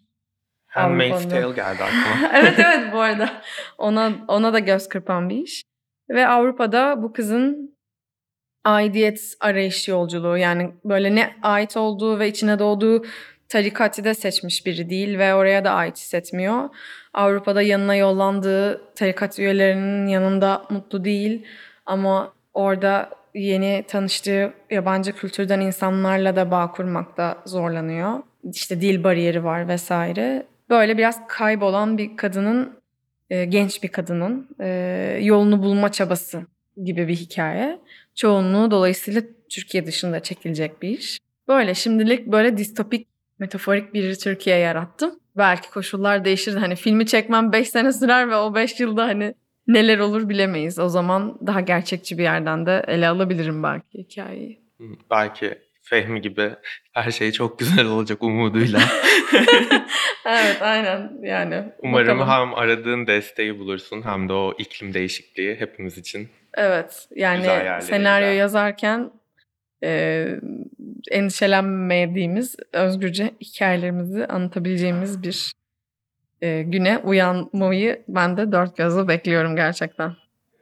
Handmaid's 0.68 1.30
Tale 1.30 1.56
geldi 1.56 1.84
aklıma. 1.84 2.32
evet 2.34 2.60
evet 2.60 2.94
bu 2.94 3.00
arada 3.00 3.42
ona 3.78 4.14
ona 4.28 4.54
da 4.54 4.60
göz 4.60 4.90
kırpan 4.90 5.30
bir 5.30 5.38
iş. 5.38 5.64
Ve 6.10 6.28
Avrupa'da 6.28 7.04
bu 7.04 7.14
kızın 7.14 7.76
aidiyet 8.64 9.34
arayış 9.40 9.88
yolculuğu 9.88 10.38
yani 10.38 10.72
böyle 10.86 11.16
ne 11.16 11.36
ait 11.44 11.78
olduğu 11.78 12.20
ve 12.20 12.28
içine 12.28 12.60
doğduğu 12.60 13.06
tarikatı 13.50 14.04
da 14.04 14.14
seçmiş 14.14 14.66
biri 14.66 14.90
değil 14.90 15.18
ve 15.18 15.34
oraya 15.34 15.66
da 15.66 15.72
ait 15.72 15.98
hissetmiyor. 15.98 16.70
Avrupa'da 17.14 17.62
yanına 17.62 17.96
yollandığı 17.96 18.94
tarikat 18.96 19.40
üyelerinin 19.40 20.08
yanında 20.08 20.66
mutlu 20.70 21.06
değil 21.06 21.46
ama 21.86 22.34
orada 22.54 23.10
yeni 23.34 23.84
tanıştığı 23.88 24.54
yabancı 24.70 25.14
kültürden 25.14 25.60
insanlarla 25.60 26.36
da 26.36 26.52
bağ 26.52 26.72
kurmakta 26.72 27.38
zorlanıyor. 27.46 28.20
İşte 28.54 28.82
dil 28.82 29.04
bariyeri 29.04 29.44
var 29.44 29.68
vesaire. 29.68 30.46
Böyle 30.70 30.98
biraz 30.98 31.28
kaybolan 31.28 31.98
bir 31.98 32.18
kadının 32.18 32.75
e, 33.30 33.46
genç 33.46 33.84
bir 33.84 33.88
kadının 33.88 34.50
e, 34.60 34.68
yolunu 35.22 35.64
bulma 35.64 35.92
çabası 35.92 36.46
gibi 36.84 37.08
bir 37.08 37.16
hikaye. 37.16 37.80
Çoğunluğu 38.16 38.72
dolayısıyla 38.72 39.22
Türkiye 39.50 39.86
dışında 39.86 40.20
çekilecek 40.20 40.82
bir 40.82 40.90
iş. 40.90 41.20
Böyle 41.48 41.74
şimdilik 41.74 42.28
böyle 42.28 42.58
distopik, 42.58 43.08
metaforik 43.40 43.94
bir 43.94 44.16
Türkiye 44.16 44.58
yarattım. 44.58 45.20
Belki 45.38 45.70
koşullar 45.70 46.26
değişir. 46.26 46.56
Hani 46.56 46.76
filmi 46.76 47.06
çekmem 47.06 47.52
5 47.52 47.70
sene 47.70 47.94
sürer 47.94 48.30
ve 48.30 48.36
o 48.36 48.56
5 48.56 48.80
yılda 48.80 49.06
hani 49.06 49.34
neler 49.68 50.00
olur 50.00 50.30
bilemeyiz. 50.30 50.80
O 50.80 50.90
zaman 50.90 51.40
daha 51.48 51.62
gerçekçi 51.62 52.18
bir 52.18 52.24
yerden 52.24 52.66
de 52.66 52.84
ele 52.88 53.08
alabilirim 53.08 53.64
belki 53.64 53.98
hikayeyi. 53.98 54.60
Belki 55.12 55.65
Fehmi 55.90 56.22
gibi 56.22 56.52
her 56.94 57.12
şey 57.12 57.32
çok 57.32 57.60
güzel 57.60 57.86
olacak 57.86 58.24
umuduyla. 58.24 58.80
evet 60.26 60.62
aynen 60.62 61.12
yani. 61.22 61.64
Umarım 61.80 62.20
bakalım. 62.20 62.50
hem 62.50 62.54
aradığın 62.54 63.08
desteği 63.08 63.60
bulursun 63.60 64.02
hem 64.06 64.30
de 64.30 64.34
o 64.34 64.54
iklim 64.58 64.94
değişikliği 64.94 65.56
hepimiz 65.56 65.98
için. 65.98 66.30
Evet 66.58 67.08
yani 67.16 67.82
senaryo 67.82 68.28
yazarken 68.28 69.12
e, 69.84 70.28
endişelenmediğimiz 71.12 72.56
özgürce 72.74 73.32
hikayelerimizi 73.42 74.26
anlatabileceğimiz 74.26 75.24
bir 75.24 75.52
e, 76.42 76.62
güne 76.62 76.98
uyanmayı 76.98 78.04
ben 78.08 78.38
de 78.38 78.52
dört 78.52 78.78
gözle 78.78 79.08
bekliyorum 79.08 79.56
gerçekten. 79.56 80.16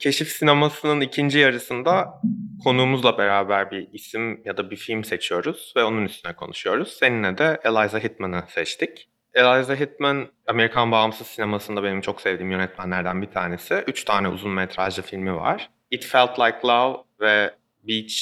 Keşif 0.04 0.28
sinemasının 0.28 1.02
ikinci 1.02 1.40
yarısında 1.40 2.22
konuğumuzla 2.64 3.18
beraber 3.18 3.72
bir 3.72 3.88
isim 3.94 4.42
ya 4.46 4.58
da 4.58 4.72
bir 4.72 4.76
film 4.76 5.04
seçiyoruz 5.04 5.74
ve 5.78 5.84
onun 5.84 6.06
üstüne 6.06 6.34
konuşuyoruz. 6.34 6.94
Seninle 6.94 7.38
de 7.38 7.60
Eliza 7.64 8.00
Hittman'ı 8.00 8.44
seçtik. 8.48 9.10
Eliza 9.34 9.76
Hittman, 9.76 10.28
Amerikan 10.48 10.92
bağımsız 10.92 11.28
sinemasında 11.28 11.84
benim 11.84 12.02
çok 12.02 12.22
sevdiğim 12.22 12.52
yönetmenlerden 12.52 13.22
bir 13.22 13.32
tanesi. 13.32 13.84
Üç 13.88 14.04
tane 14.04 14.28
uzun 14.28 14.52
metrajlı 14.52 15.04
filmi 15.04 15.36
var. 15.36 15.70
It 15.92 16.06
Felt 16.06 16.40
Like 16.40 16.68
Love 16.68 16.98
ve 17.20 17.54
Beach 17.84 18.16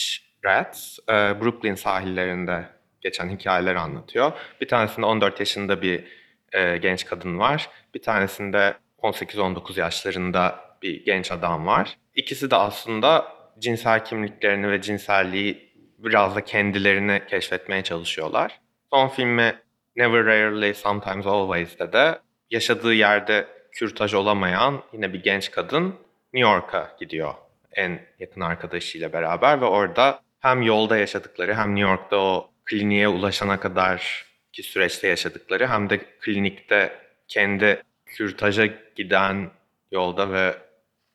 Rats, 0.46 1.00
e, 1.10 1.13
Brooklyn 1.13 1.76
sahillerinde 1.76 2.65
geçen 3.02 3.30
hikayeleri 3.30 3.80
anlatıyor. 3.80 4.32
Bir 4.62 4.67
tanesinde 4.67 5.06
14 5.06 5.39
yaşında 5.39 5.82
bir 5.82 6.04
e, 6.52 6.78
genç 6.78 7.06
kadın 7.06 7.39
var. 7.39 7.70
Bir 7.94 8.02
tanesinde 8.02 8.74
18-19 9.04 9.80
yaşlarında 9.80 10.71
bir 10.82 11.06
genç 11.06 11.32
adam 11.32 11.67
var. 11.67 11.98
İkisi 12.15 12.52
de 12.52 12.56
aslında 12.56 13.28
cinsel 13.60 14.06
kimliklerini 14.06 14.72
ve 14.72 14.82
cinselliği 14.82 15.72
biraz 15.98 16.36
da 16.36 16.46
kendilerini 16.46 17.22
keşfetmeye 17.30 17.84
çalışıyorlar. 17.84 18.60
Son 18.89 19.08
filmi 19.08 19.56
Never 19.96 20.26
Rarely 20.26 20.74
Sometimes 20.74 21.26
Always'te 21.26 21.94
de 21.94 22.20
yaşadığı 22.52 22.94
yerde 22.94 23.48
kürtaj 23.72 24.13
olamayan 24.13 24.84
yine 24.94 25.13
bir 25.13 25.24
genç 25.24 25.52
kadın 25.52 25.96
New 26.34 26.52
York'a 26.52 26.96
gidiyor 27.00 27.34
en 27.74 28.00
yakın 28.20 28.41
arkadaşıyla 28.41 29.13
beraber 29.13 29.62
ve 29.62 29.65
orada 29.65 30.22
hem 30.39 30.62
yolda 30.62 30.98
yaşadıkları 30.98 31.56
hem 31.56 31.76
New 31.76 31.89
York'ta 31.91 32.17
o 32.17 32.52
kliniğe 32.65 33.08
ulaşana 33.08 33.60
kadar 33.60 34.26
ki 34.54 34.63
süreçte 34.63 35.08
yaşadıkları 35.08 35.67
hem 35.67 35.89
de 35.89 35.98
klinikte 36.20 37.00
kendi 37.28 37.84
kürtaja 38.06 38.65
giden 38.96 39.52
yolda 39.91 40.32
ve 40.32 40.56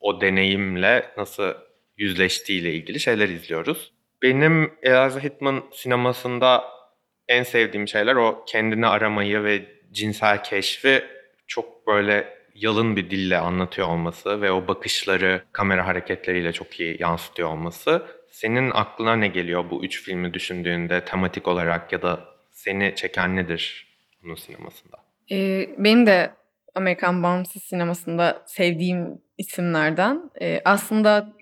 o 0.07 0.21
deneyimle 0.21 1.05
nasıl 1.17 1.53
yüzleştiğiyle 1.97 2.73
ilgili 2.73 2.99
şeyler 2.99 3.29
izliyoruz. 3.29 3.93
Benim 4.21 4.73
Eliza 4.81 5.19
Hittman 5.23 5.63
sinemasında 5.71 6.63
en 7.27 7.43
sevdiğim 7.43 7.87
şeyler 7.87 8.15
o 8.15 8.43
kendini 8.47 8.87
aramayı 8.87 9.43
ve 9.43 9.65
cinsel 9.91 10.43
keşfi 10.43 11.03
çok 11.47 11.87
böyle 11.87 12.37
yalın 12.55 12.95
bir 12.95 13.09
dille 13.09 13.37
anlatıyor 13.37 13.87
olması 13.87 14.41
ve 14.41 14.51
o 14.51 14.67
bakışları 14.67 15.43
kamera 15.51 15.87
hareketleriyle 15.87 16.53
çok 16.53 16.79
iyi 16.79 16.97
yansıtıyor 16.99 17.49
olması 17.49 18.05
senin 18.29 18.71
aklına 18.71 19.15
ne 19.15 19.27
geliyor 19.27 19.69
bu 19.69 19.85
üç 19.85 20.03
filmi 20.03 20.33
düşündüğünde 20.33 21.05
tematik 21.05 21.47
olarak 21.47 21.93
ya 21.93 22.01
da 22.01 22.19
seni 22.51 22.95
çeken 22.95 23.35
nedir 23.35 23.87
bunun 24.23 24.35
sinemasında? 24.35 24.97
Ee, 25.31 25.69
benim 25.77 26.07
de 26.07 26.31
Amerikan 26.77 27.23
bağımsız 27.23 27.63
sinemasında 27.63 28.41
sevdiğim 28.45 29.21
isimlerden. 29.37 30.29
Ee, 30.41 30.61
aslında 30.65 31.33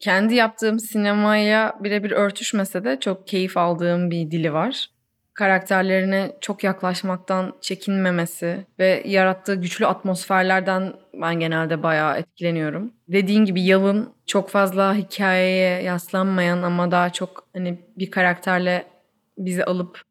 kendi 0.00 0.34
yaptığım 0.34 0.80
sinemaya 0.80 1.76
birebir 1.80 2.10
örtüşmese 2.10 2.84
de 2.84 3.00
çok 3.00 3.26
keyif 3.26 3.56
aldığım 3.56 4.10
bir 4.10 4.30
dili 4.30 4.52
var. 4.52 4.90
Karakterlerine 5.34 6.36
çok 6.40 6.64
yaklaşmaktan 6.64 7.54
çekinmemesi 7.60 8.66
ve 8.78 9.02
yarattığı 9.06 9.54
güçlü 9.54 9.86
atmosferlerden 9.86 10.92
ben 11.14 11.40
genelde 11.40 11.82
bayağı 11.82 12.18
etkileniyorum. 12.18 12.92
Dediğin 13.08 13.44
gibi 13.44 13.62
Yalın 13.62 14.12
çok 14.26 14.50
fazla 14.50 14.94
hikayeye 14.94 15.82
yaslanmayan 15.82 16.62
ama 16.62 16.90
daha 16.90 17.10
çok 17.10 17.48
hani 17.52 17.78
bir 17.96 18.10
karakterle 18.10 18.86
bizi 19.38 19.64
alıp 19.64 20.02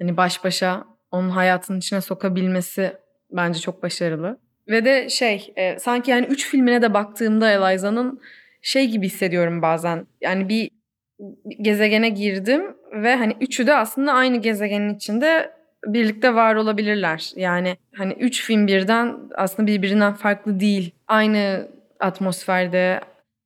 hani 0.00 0.16
baş 0.16 0.44
başa 0.44 0.84
onun 1.10 1.30
hayatının 1.30 1.78
içine 1.78 2.00
sokabilmesi 2.00 3.01
bence 3.32 3.60
çok 3.60 3.82
başarılı. 3.82 4.38
Ve 4.68 4.84
de 4.84 5.08
şey 5.08 5.52
e, 5.56 5.78
sanki 5.78 6.10
yani 6.10 6.26
üç 6.26 6.48
filmine 6.48 6.82
de 6.82 6.94
baktığımda 6.94 7.50
Eliza'nın 7.50 8.20
şey 8.62 8.86
gibi 8.88 9.06
hissediyorum 9.06 9.62
bazen. 9.62 10.06
Yani 10.20 10.48
bir 10.48 10.70
gezegene 11.60 12.08
girdim 12.08 12.62
ve 12.92 13.16
hani 13.16 13.36
üçü 13.40 13.66
de 13.66 13.74
aslında 13.74 14.12
aynı 14.12 14.36
gezegenin 14.36 14.94
içinde 14.94 15.50
birlikte 15.86 16.34
var 16.34 16.54
olabilirler. 16.54 17.32
Yani 17.36 17.76
hani 17.94 18.12
üç 18.12 18.44
film 18.44 18.66
birden 18.66 19.18
aslında 19.34 19.66
birbirinden 19.66 20.14
farklı 20.14 20.60
değil. 20.60 20.90
Aynı 21.08 21.68
atmosferde 22.00 23.00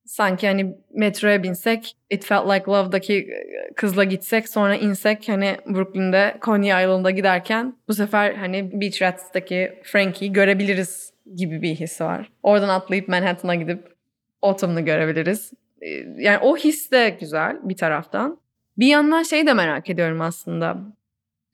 sanki 0.06 0.46
hani 0.46 0.76
metroya 0.94 1.42
binsek 1.42 1.96
It 2.10 2.24
Felt 2.24 2.50
Like 2.50 2.70
Love'daki 2.70 3.28
kızla 3.76 4.04
gitsek 4.04 4.48
sonra 4.48 4.74
insek 4.76 5.28
hani 5.28 5.56
Brooklyn'de 5.66 6.38
Coney 6.42 6.68
Island'a 6.84 7.10
giderken 7.10 7.76
bu 7.88 7.94
sefer 7.94 8.34
hani 8.34 8.80
Beach 8.80 9.02
Rats'taki 9.02 9.82
Frankie'yi 9.84 10.32
görebiliriz 10.32 11.12
gibi 11.36 11.62
bir 11.62 11.74
his 11.74 12.00
var. 12.00 12.30
Oradan 12.42 12.68
atlayıp 12.68 13.08
Manhattan'a 13.08 13.54
gidip 13.54 13.96
Autumn'u 14.42 14.84
görebiliriz. 14.84 15.52
Ee, 15.82 15.88
Yani 16.16 16.38
o 16.38 16.56
his 16.56 16.90
de 16.92 17.16
güzel 17.20 17.58
bir 17.62 17.76
taraftan. 17.76 18.38
Bir 18.78 18.86
yandan 18.86 19.22
şey 19.22 19.46
de 19.46 19.52
merak 19.54 19.90
ediyorum 19.90 20.20
aslında. 20.20 20.76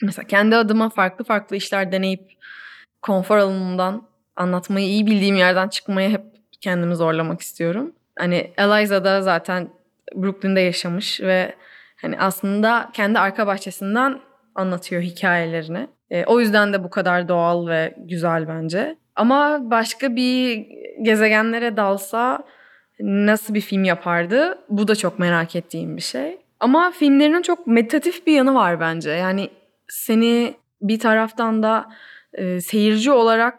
Mesela 0.03 0.27
kendi 0.27 0.57
adıma 0.57 0.91
farklı 0.91 1.25
farklı 1.25 1.57
işler 1.57 1.93
deneyip 1.93 2.33
konfor 3.03 3.37
alanımdan 3.37 4.09
anlatmayı 4.37 4.87
iyi 4.87 5.07
bildiğim 5.07 5.37
yerden 5.37 5.69
çıkmaya 5.69 6.11
hep 6.11 6.23
kendimi 6.61 6.97
zorlamak 6.97 7.41
istiyorum. 7.41 7.93
Hani 8.18 8.53
Eliza 8.59 9.05
da 9.05 9.22
zaten 9.22 9.68
Brooklyn'de 10.14 10.61
yaşamış 10.61 11.20
ve 11.20 11.55
hani 12.03 12.18
aslında 12.20 12.90
kendi 12.92 13.18
arka 13.18 13.46
bahçesinden 13.46 14.20
anlatıyor 14.55 15.03
hikayelerini. 15.03 15.88
E, 16.11 16.25
o 16.25 16.40
yüzden 16.40 16.72
de 16.72 16.85
bu 16.85 16.90
kadar 16.90 17.29
doğal 17.29 17.66
ve 17.66 17.94
güzel 17.98 18.48
bence. 18.48 18.96
Ama 19.16 19.61
başka 19.70 20.16
bir 20.16 20.66
gezegenlere 21.03 21.77
dalsa 21.77 22.44
nasıl 23.01 23.55
bir 23.55 23.61
film 23.61 23.85
yapardı? 23.85 24.59
Bu 24.68 24.88
da 24.88 24.96
çok 24.96 25.18
merak 25.18 25.57
ettiğim 25.57 25.96
bir 25.96 26.03
şey. 26.03 26.38
Ama 26.61 26.90
filmlerinin 26.90 27.42
çok 27.42 27.66
meditatif 27.66 28.27
bir 28.27 28.33
yanı 28.33 28.55
var 28.55 28.81
bence. 28.81 29.11
Yani 29.11 29.51
seni 29.88 30.55
bir 30.83 30.98
taraftan 30.98 31.62
da 31.62 31.87
e, 32.35 32.61
seyirci 32.61 33.11
olarak 33.12 33.59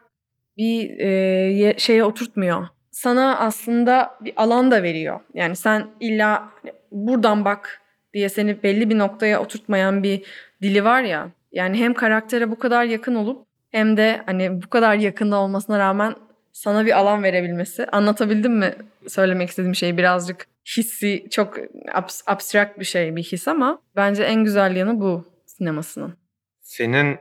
bir 0.58 1.00
e, 1.00 1.08
ye- 1.54 1.76
şeye 1.78 2.04
oturtmuyor. 2.04 2.68
Sana 2.94 3.40
aslında 3.40 4.18
bir 4.22 4.34
alan 4.36 4.72
da 4.72 4.84
veriyor. 4.84 5.20
Yani 5.34 5.56
sen 5.56 5.88
illa 6.00 6.50
hani 6.62 6.74
buradan 6.92 7.46
bak 7.46 7.82
diye 8.14 8.30
seni 8.30 8.64
belli 8.64 8.90
bir 8.90 8.98
noktaya 8.98 9.42
oturtmayan 9.42 10.04
bir 10.04 10.26
dili 10.62 10.84
var 10.84 11.02
ya. 11.02 11.32
Yani 11.52 11.78
hem 11.78 11.94
karaktere 11.94 12.52
bu 12.52 12.60
kadar 12.60 12.84
yakın 12.84 13.16
olup 13.16 13.48
hem 13.72 13.98
de 13.98 14.22
hani 14.26 14.62
bu 14.64 14.70
kadar 14.70 14.96
yakında 14.96 15.36
olmasına 15.38 15.80
rağmen 15.80 16.16
sana 16.54 16.86
bir 16.86 16.98
alan 17.00 17.24
verebilmesi. 17.24 17.86
Anlatabildim 17.86 18.58
mi 18.58 18.76
söylemek 19.08 19.50
istediğim 19.50 19.76
şeyi 19.76 19.98
birazcık 19.98 20.48
hissi 20.78 21.28
çok 21.32 21.58
abs- 21.88 22.24
abstrakt 22.28 22.80
bir 22.80 22.86
şey 22.86 23.16
bir 23.16 23.24
his 23.24 23.48
ama 23.48 23.82
bence 23.96 24.24
en 24.24 24.44
güzel 24.44 24.76
yanı 24.76 25.00
bu 25.00 25.26
sinemasının. 25.46 26.18
Senin 26.62 27.20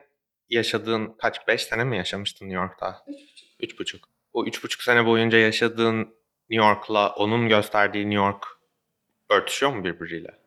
yaşadığın 0.50 1.14
kaç? 1.18 1.48
Beş 1.48 1.62
sene 1.62 1.84
mi 1.84 1.96
yaşamıştın 1.96 2.46
New 2.46 2.62
York'ta? 2.62 2.96
Üç 3.60 3.78
buçuk. 3.78 4.11
O 4.32 4.46
üç 4.46 4.64
buçuk 4.64 4.82
sene 4.82 5.06
boyunca 5.06 5.38
yaşadığın 5.38 5.98
New 6.50 6.66
York'la 6.66 7.08
onun 7.10 7.48
gösterdiği 7.48 8.10
New 8.10 8.24
York 8.24 8.46
örtüşüyor 9.30 9.72
mu 9.72 9.84
birbiriyle? 9.84 10.38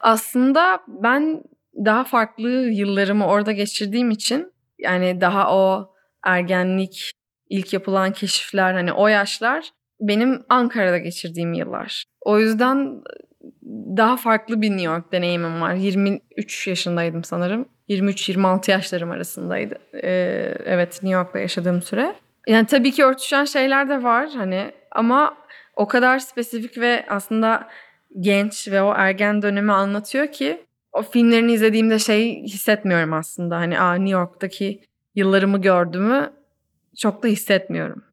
Aslında 0.00 0.82
ben 0.88 1.42
daha 1.76 2.04
farklı 2.04 2.50
yıllarımı 2.50 3.26
orada 3.26 3.52
geçirdiğim 3.52 4.10
için 4.10 4.52
yani 4.78 5.20
daha 5.20 5.56
o 5.56 5.94
ergenlik, 6.24 7.10
ilk 7.48 7.72
yapılan 7.72 8.12
keşifler 8.12 8.72
hani 8.72 8.92
o 8.92 9.08
yaşlar 9.08 9.70
benim 10.00 10.44
Ankara'da 10.48 10.98
geçirdiğim 10.98 11.52
yıllar. 11.52 12.04
O 12.20 12.38
yüzden 12.38 13.02
daha 13.96 14.16
farklı 14.16 14.62
bir 14.62 14.70
New 14.70 14.84
York 14.84 15.12
deneyimim 15.12 15.60
var. 15.60 15.74
23 15.74 16.66
yaşındaydım 16.68 17.24
sanırım. 17.24 17.68
23-26 17.88 18.70
yaşlarım 18.70 19.10
arasındaydı. 19.10 19.78
Ee, 19.94 20.54
evet 20.64 20.92
New 20.92 21.18
York'ta 21.18 21.38
yaşadığım 21.38 21.82
süre. 21.82 22.14
Yani 22.46 22.66
tabii 22.66 22.92
ki 22.92 23.04
örtüşen 23.04 23.44
şeyler 23.44 23.88
de 23.88 24.02
var 24.02 24.30
hani 24.34 24.72
ama 24.90 25.36
o 25.76 25.88
kadar 25.88 26.18
spesifik 26.18 26.78
ve 26.78 27.06
aslında 27.08 27.68
genç 28.20 28.68
ve 28.68 28.82
o 28.82 28.94
ergen 28.96 29.42
dönemi 29.42 29.72
anlatıyor 29.72 30.26
ki 30.26 30.66
o 30.92 31.02
filmlerini 31.02 31.52
izlediğimde 31.52 31.98
şey 31.98 32.42
hissetmiyorum 32.42 33.12
aslında. 33.12 33.56
Hani 33.56 33.80
Aa, 33.80 33.94
New 33.94 34.12
York'taki 34.12 34.80
yıllarımı 35.14 35.60
gördüğümü 35.60 36.32
çok 36.98 37.22
da 37.22 37.28
hissetmiyorum. 37.28 38.04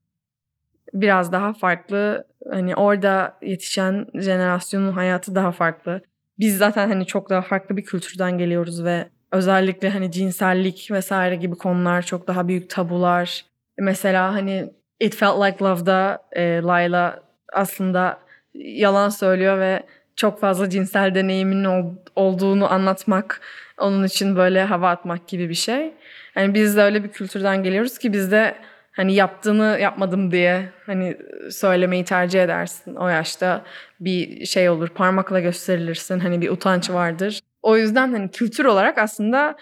Biraz 0.94 1.32
daha 1.32 1.54
farklı 1.54 2.28
hani 2.52 2.76
orada 2.76 3.38
yetişen 3.42 4.06
jenerasyonun 4.14 4.92
hayatı 4.92 5.36
daha 5.36 5.52
farklı. 5.52 6.02
Biz 6.40 6.58
zaten 6.58 6.88
hani 6.88 7.06
çok 7.06 7.30
daha 7.30 7.42
farklı 7.42 7.78
bir 7.78 7.86
kültürden 7.86 8.38
geliyoruz 8.38 8.84
ve 8.84 9.10
özellikle 9.32 9.90
hani 9.90 10.12
cinsellik 10.12 10.92
vesaire 10.92 11.36
gibi 11.36 11.56
konular 11.56 12.02
çok 12.02 12.28
daha 12.28 12.48
büyük 12.48 12.70
tabular. 12.70 13.46
Mesela 13.80 14.34
hani 14.34 14.74
It 15.00 15.16
Felt 15.16 15.46
Like 15.46 15.66
Love'da 15.66 16.20
e, 16.32 16.62
Layla 16.62 17.20
aslında 17.54 18.20
yalan 18.54 19.10
söylüyor 19.10 19.60
ve 19.60 19.84
çok 20.16 20.40
fazla 20.40 20.70
cinsel 20.70 21.16
deneyiminin 21.16 21.64
ol- 21.64 21.96
olduğunu 22.16 22.74
anlatmak 22.74 23.42
onun 23.78 24.04
için 24.04 24.36
böyle 24.36 24.64
hava 24.64 24.90
atmak 24.90 25.28
gibi 25.28 25.50
bir 25.50 25.54
şey. 25.54 25.94
Yani 26.36 26.54
biz 26.54 26.78
de 26.78 26.82
öyle 26.82 27.04
bir 27.04 27.10
kültürden 27.10 27.64
geliyoruz 27.64 27.98
ki 27.98 28.14
bizde 28.14 28.56
hani 28.92 29.14
yaptığını 29.14 29.78
yapmadım 29.82 30.32
diye 30.32 30.70
hani 30.86 31.18
söylemeyi 31.52 32.06
tercih 32.06 32.44
edersin. 32.44 32.96
O 32.96 33.08
yaşta 33.08 33.64
bir 34.00 34.46
şey 34.46 34.70
olur 34.70 34.90
parmakla 34.90 35.40
gösterilirsin 35.40 36.20
hani 36.20 36.42
bir 36.42 36.50
utanç 36.50 36.90
vardır. 36.90 37.40
O 37.62 37.78
yüzden 37.78 38.12
hani 38.12 38.32
kültür 38.32 38.66
olarak 38.66 38.98
aslında 38.98 39.56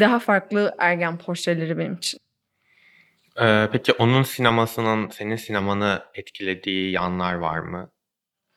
daha 0.00 0.18
farklı 0.18 0.74
ergen 0.78 1.18
portreleri 1.18 1.78
benim 1.78 1.94
için. 1.94 2.20
Ee, 3.40 3.68
peki 3.72 3.92
onun 3.92 4.22
sinemasının 4.22 5.08
senin 5.08 5.36
sinemanı 5.36 6.02
etkilediği 6.14 6.92
yanlar 6.92 7.34
var 7.34 7.58
mı? 7.58 7.90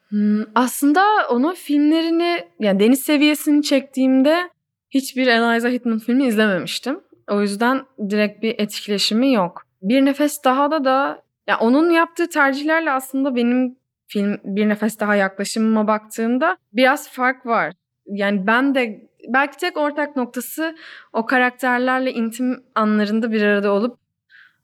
Hmm, 0.10 0.44
aslında 0.56 1.04
onun 1.30 1.54
filmlerini 1.54 2.48
yani 2.60 2.80
deniz 2.80 3.02
seviyesini 3.02 3.64
çektiğimde 3.64 4.50
hiçbir 4.90 5.28
Eliza 5.28 5.70
Hittman 5.70 6.00
filmi 6.00 6.28
izlememiştim. 6.28 7.00
O 7.30 7.42
yüzden 7.42 7.86
direkt 8.10 8.44
bir 8.44 8.56
etkileşimi 8.60 9.34
yok. 9.34 9.62
Bir 9.82 10.06
Nefes 10.06 10.44
Daha'da 10.44 10.86
da 10.86 11.24
ya 11.48 11.60
onun 11.60 11.90
yaptığı 11.90 12.30
tercihlerle 12.30 12.92
aslında 12.92 13.36
benim 13.36 13.76
film 14.08 14.40
Bir 14.44 14.70
Nefes 14.70 15.00
Daha 15.00 15.16
yaklaşımıma 15.16 15.88
baktığımda 15.88 16.58
biraz 16.74 17.10
fark 17.10 17.46
var. 17.46 17.74
Yani 18.06 18.48
ben 18.48 18.76
de 18.76 19.10
belki 19.28 19.58
tek 19.58 19.78
ortak 19.78 20.16
noktası 20.16 20.76
o 21.14 21.26
karakterlerle 21.26 22.14
intim 22.14 22.64
anlarında 22.76 23.32
bir 23.32 23.42
arada 23.42 23.72
olup 23.72 24.01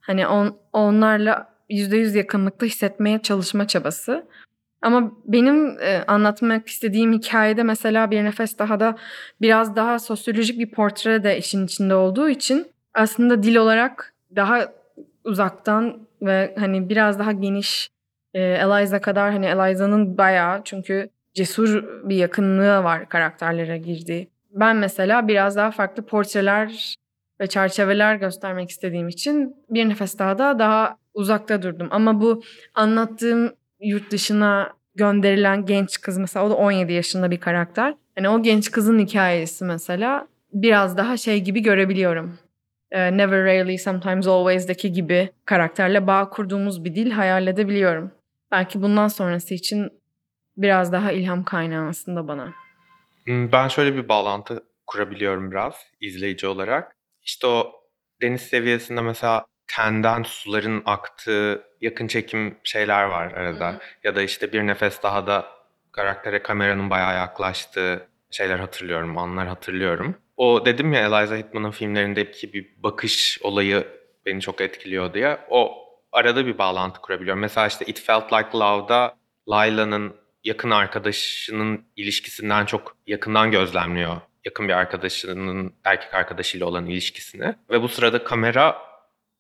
hani 0.08 0.28
on, 0.28 0.58
onlarla 0.74 1.50
yüzde 1.70 1.98
yüz 1.98 2.16
yakınlıkta 2.16 2.66
hissetmeye 2.66 3.20
çalışma 3.22 3.68
çabası. 3.68 4.26
Ama 4.82 5.12
benim 5.26 5.80
e, 5.82 6.04
anlatmak 6.08 6.68
istediğim 6.68 7.14
hikayede 7.14 7.64
mesela 7.64 8.12
bir 8.12 8.24
nefes 8.24 8.60
daha 8.60 8.80
da 8.80 8.96
biraz 9.42 9.76
daha 9.76 10.00
sosyolojik 10.00 10.60
bir 10.60 10.72
portre 10.72 11.24
de 11.24 11.38
işin 11.38 11.66
içinde 11.66 11.96
olduğu 11.96 12.30
için 12.30 12.68
aslında 12.94 13.44
dil 13.44 13.56
olarak 13.56 14.14
daha 14.36 14.74
uzaktan 15.24 16.08
ve 16.22 16.56
hani 16.60 16.90
biraz 16.90 17.20
daha 17.20 17.32
geniş 17.32 17.90
e, 18.34 18.42
Eliza 18.42 19.02
kadar 19.02 19.32
hani 19.32 19.46
Eliza'nın 19.46 20.18
bayağı 20.18 20.62
çünkü 20.64 21.10
cesur 21.34 21.84
bir 22.10 22.16
yakınlığı 22.16 22.84
var 22.84 23.10
karakterlere 23.10 23.78
girdiği. 23.78 24.28
Ben 24.52 24.76
mesela 24.76 25.28
biraz 25.28 25.56
daha 25.56 25.72
farklı 25.72 26.06
portreler 26.06 26.96
ve 27.42 27.48
çerçeveler 27.48 28.16
göstermek 28.16 28.70
istediğim 28.70 29.08
için 29.08 29.56
bir 29.70 29.90
nefes 29.90 30.20
daha 30.20 30.38
da 30.38 30.60
daha 30.60 30.98
uzakta 31.14 31.62
durdum. 31.62 31.88
Ama 31.92 32.22
bu 32.22 32.44
anlattığım 32.74 33.54
yurt 33.80 34.12
dışına 34.12 34.74
gönderilen 34.96 35.66
genç 35.66 36.02
kız 36.02 36.18
mesela 36.18 36.46
o 36.46 36.50
da 36.50 36.56
17 36.56 36.94
yaşında 36.94 37.32
bir 37.32 37.40
karakter. 37.40 37.96
Hani 38.16 38.30
o 38.30 38.42
genç 38.44 38.72
kızın 38.72 39.00
hikayesi 39.00 39.66
mesela 39.66 40.28
biraz 40.54 40.98
daha 40.98 41.18
şey 41.18 41.42
gibi 41.42 41.62
görebiliyorum. 41.62 42.38
Ee, 42.92 43.18
Never 43.18 43.44
Rarely 43.44 43.78
Sometimes 43.78 44.28
Always'daki 44.28 44.92
gibi 44.92 45.30
karakterle 45.46 46.08
bağ 46.08 46.30
kurduğumuz 46.30 46.86
bir 46.86 46.96
dil 46.96 47.12
hayal 47.12 47.48
edebiliyorum. 47.48 48.12
Belki 48.52 48.82
bundan 48.82 49.08
sonrası 49.08 49.54
için 49.54 49.90
biraz 50.58 50.92
daha 50.92 51.12
ilham 51.12 51.44
kaynağı 51.44 51.90
aslında 51.90 52.28
bana. 52.28 52.54
Hmm, 53.26 53.52
Ben 53.52 53.68
şöyle 53.68 53.96
bir 53.96 54.10
bağlantı 54.10 54.64
kurabiliyorum 54.88 55.52
biraz 55.52 55.76
izleyici 56.02 56.48
olarak. 56.48 56.97
İşte 57.28 57.48
o 57.48 57.72
deniz 58.22 58.42
seviyesinde 58.42 59.02
mesela 59.02 59.46
tenden 59.68 60.24
suların 60.24 60.82
aktığı 60.86 61.64
yakın 61.82 62.08
çekim 62.08 62.58
şeyler 62.64 63.04
var 63.04 63.32
arada. 63.32 63.70
Hı 63.70 63.74
hı. 63.74 63.80
Ya 64.04 64.16
da 64.16 64.22
işte 64.22 64.54
bir 64.54 64.68
nefes 64.68 65.04
daha 65.04 65.28
da 65.28 65.46
karaktere 65.92 66.44
kameranın 66.44 66.90
bayağı 66.90 67.16
yaklaştığı 67.16 68.08
şeyler 68.32 68.60
hatırlıyorum, 68.60 69.18
anlar 69.18 69.48
hatırlıyorum. 69.48 70.16
O 70.38 70.66
dedim 70.66 70.94
ya 70.94 71.00
Eliza 71.00 71.36
Hittman'ın 71.36 71.72
filmlerindeki 71.72 72.54
bir 72.54 72.84
bakış 72.84 73.40
olayı 73.42 73.88
beni 74.26 74.42
çok 74.42 74.62
etkiliyor 74.62 75.14
diye. 75.14 75.38
O 75.50 75.76
arada 76.12 76.46
bir 76.46 76.58
bağlantı 76.58 77.02
kurabiliyorum. 77.02 77.42
Mesela 77.42 77.68
işte 77.68 77.86
It 77.86 78.02
Felt 78.02 78.34
Like 78.34 78.58
Love'da 78.58 79.16
Layla'nın 79.50 80.16
yakın 80.44 80.72
arkadaşının 80.72 81.86
ilişkisinden 81.96 82.66
çok 82.66 82.98
yakından 83.08 83.52
gözlemliyor. 83.52 84.18
Yakın 84.48 84.68
bir 84.68 84.74
arkadaşının 84.74 85.74
erkek 85.84 86.14
arkadaşıyla 86.14 86.66
olan 86.66 86.86
ilişkisini. 86.86 87.56
Ve 87.70 87.82
bu 87.82 87.88
sırada 87.88 88.24
kamera 88.24 88.82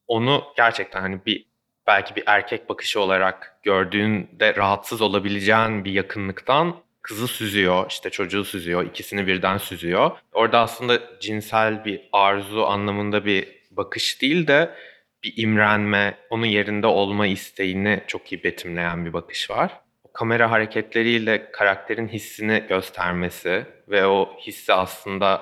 onu 0.07 0.43
gerçekten 0.57 1.01
hani 1.01 1.19
bir 1.25 1.45
belki 1.87 2.15
bir 2.15 2.23
erkek 2.25 2.69
bakışı 2.69 2.99
olarak 2.99 3.59
gördüğünde 3.63 4.55
rahatsız 4.55 5.01
olabileceğin 5.01 5.85
bir 5.85 5.91
yakınlıktan 5.91 6.75
kızı 7.01 7.27
süzüyor, 7.27 7.85
işte 7.89 8.09
çocuğu 8.09 8.45
süzüyor, 8.45 8.85
ikisini 8.85 9.27
birden 9.27 9.57
süzüyor. 9.57 10.11
Orada 10.33 10.59
aslında 10.59 11.19
cinsel 11.19 11.85
bir 11.85 12.01
arzu 12.11 12.63
anlamında 12.63 13.25
bir 13.25 13.47
bakış 13.71 14.21
değil 14.21 14.47
de 14.47 14.75
bir 15.23 15.33
imrenme, 15.37 16.17
onun 16.29 16.45
yerinde 16.45 16.87
olma 16.87 17.27
isteğini 17.27 18.03
çok 18.07 18.31
iyi 18.31 18.43
betimleyen 18.43 19.05
bir 19.05 19.13
bakış 19.13 19.49
var. 19.49 19.81
Kamera 20.17 20.51
hareketleriyle 20.51 21.51
karakterin 21.51 22.07
hissini 22.07 22.63
göstermesi 22.69 23.65
ve 23.89 24.05
o 24.05 24.37
hissi 24.39 24.73
aslında 24.73 25.41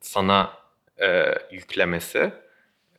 sana 0.00 0.50
e, 1.02 1.34
yüklemesi 1.52 2.32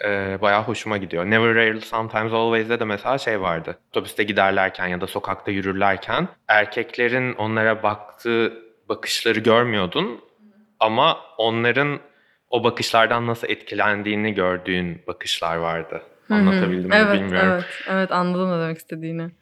e, 0.04 0.38
bayağı 0.42 0.64
hoşuma 0.64 0.98
gidiyor. 0.98 1.26
Never 1.26 1.56
Rarely 1.56 1.82
Sometimes 1.82 2.34
Always'de 2.34 2.80
de 2.80 2.86
mesela 2.86 3.18
şey 3.18 3.42
vardı. 3.42 3.78
Otobüste 3.90 4.24
giderlerken 4.24 4.88
ya 4.88 5.02
da 5.02 5.08
sokakta 5.08 5.52
yürürlerken 5.52 6.28
erkeklerin 6.48 7.34
onlara 7.34 7.84
baktığı 7.84 8.54
bakışları 8.90 9.40
görmüyordun 9.40 10.22
ama 10.80 11.18
onların 11.38 12.00
o 12.50 12.64
bakışlardan 12.64 13.28
nasıl 13.28 13.50
etkilendiğini 13.50 14.34
gördüğün 14.34 15.02
bakışlar 15.08 15.56
vardı. 15.56 16.02
Anlatabildim 16.30 16.90
mi 16.90 16.96
evet, 16.96 17.14
bilmiyorum. 17.14 17.52
Evet, 17.52 17.66
evet 17.90 18.12
anladım 18.12 18.52
ne 18.52 18.62
demek 18.62 18.78
istediğini. 18.78 19.41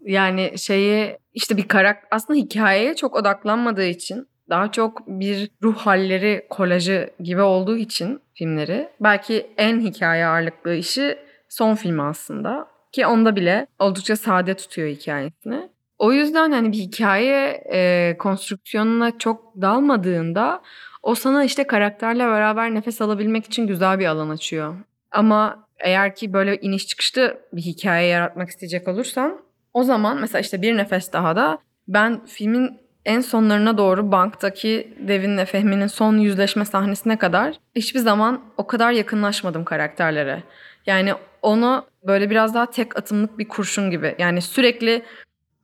Yani 0.00 0.58
şeyi 0.58 1.18
işte 1.34 1.56
bir 1.56 1.68
karakter 1.68 2.08
aslında 2.10 2.38
hikayeye 2.38 2.96
çok 2.96 3.16
odaklanmadığı 3.16 3.86
için 3.86 4.28
daha 4.48 4.72
çok 4.72 5.06
bir 5.06 5.50
ruh 5.62 5.76
halleri 5.76 6.46
kolajı 6.50 7.10
gibi 7.20 7.42
olduğu 7.42 7.76
için 7.76 8.20
filmleri 8.34 8.88
belki 9.00 9.46
en 9.56 9.80
hikaye 9.80 10.26
ağırlıklı 10.26 10.74
işi 10.74 11.18
son 11.48 11.74
filmi 11.74 12.02
aslında 12.02 12.68
ki 12.92 13.06
onda 13.06 13.36
bile 13.36 13.66
oldukça 13.78 14.16
sade 14.16 14.54
tutuyor 14.54 14.88
hikayesini. 14.88 15.68
O 15.98 16.12
yüzden 16.12 16.52
hani 16.52 16.72
bir 16.72 16.78
hikaye 16.78 17.64
e, 17.72 18.16
konstrüksiyonuna 18.18 19.18
çok 19.18 19.52
dalmadığında 19.60 20.62
o 21.02 21.14
sana 21.14 21.44
işte 21.44 21.66
karakterle 21.66 22.24
beraber 22.24 22.74
nefes 22.74 23.00
alabilmek 23.00 23.44
için 23.44 23.66
güzel 23.66 23.98
bir 23.98 24.06
alan 24.06 24.30
açıyor. 24.30 24.74
Ama 25.10 25.68
eğer 25.78 26.14
ki 26.14 26.32
böyle 26.32 26.56
iniş 26.56 26.86
çıkışlı 26.86 27.40
bir 27.52 27.62
hikaye 27.62 28.08
yaratmak 28.08 28.48
isteyecek 28.48 28.88
olursan 28.88 29.45
o 29.76 29.82
zaman 29.82 30.20
mesela 30.20 30.40
işte 30.40 30.62
bir 30.62 30.76
nefes 30.76 31.12
daha 31.12 31.36
da 31.36 31.58
ben 31.88 32.26
filmin 32.26 32.78
en 33.04 33.20
sonlarına 33.20 33.78
doğru 33.78 34.12
banktaki 34.12 34.94
Devin'le 35.08 35.44
Fehmi'nin 35.44 35.86
son 35.86 36.18
yüzleşme 36.18 36.64
sahnesine 36.64 37.18
kadar 37.18 37.60
hiçbir 37.74 38.00
zaman 38.00 38.40
o 38.56 38.66
kadar 38.66 38.92
yakınlaşmadım 38.92 39.64
karakterlere. 39.64 40.42
Yani 40.86 41.14
onu 41.42 41.86
böyle 42.06 42.30
biraz 42.30 42.54
daha 42.54 42.70
tek 42.70 42.98
atımlık 42.98 43.38
bir 43.38 43.48
kurşun 43.48 43.90
gibi. 43.90 44.14
Yani 44.18 44.42
sürekli 44.42 45.02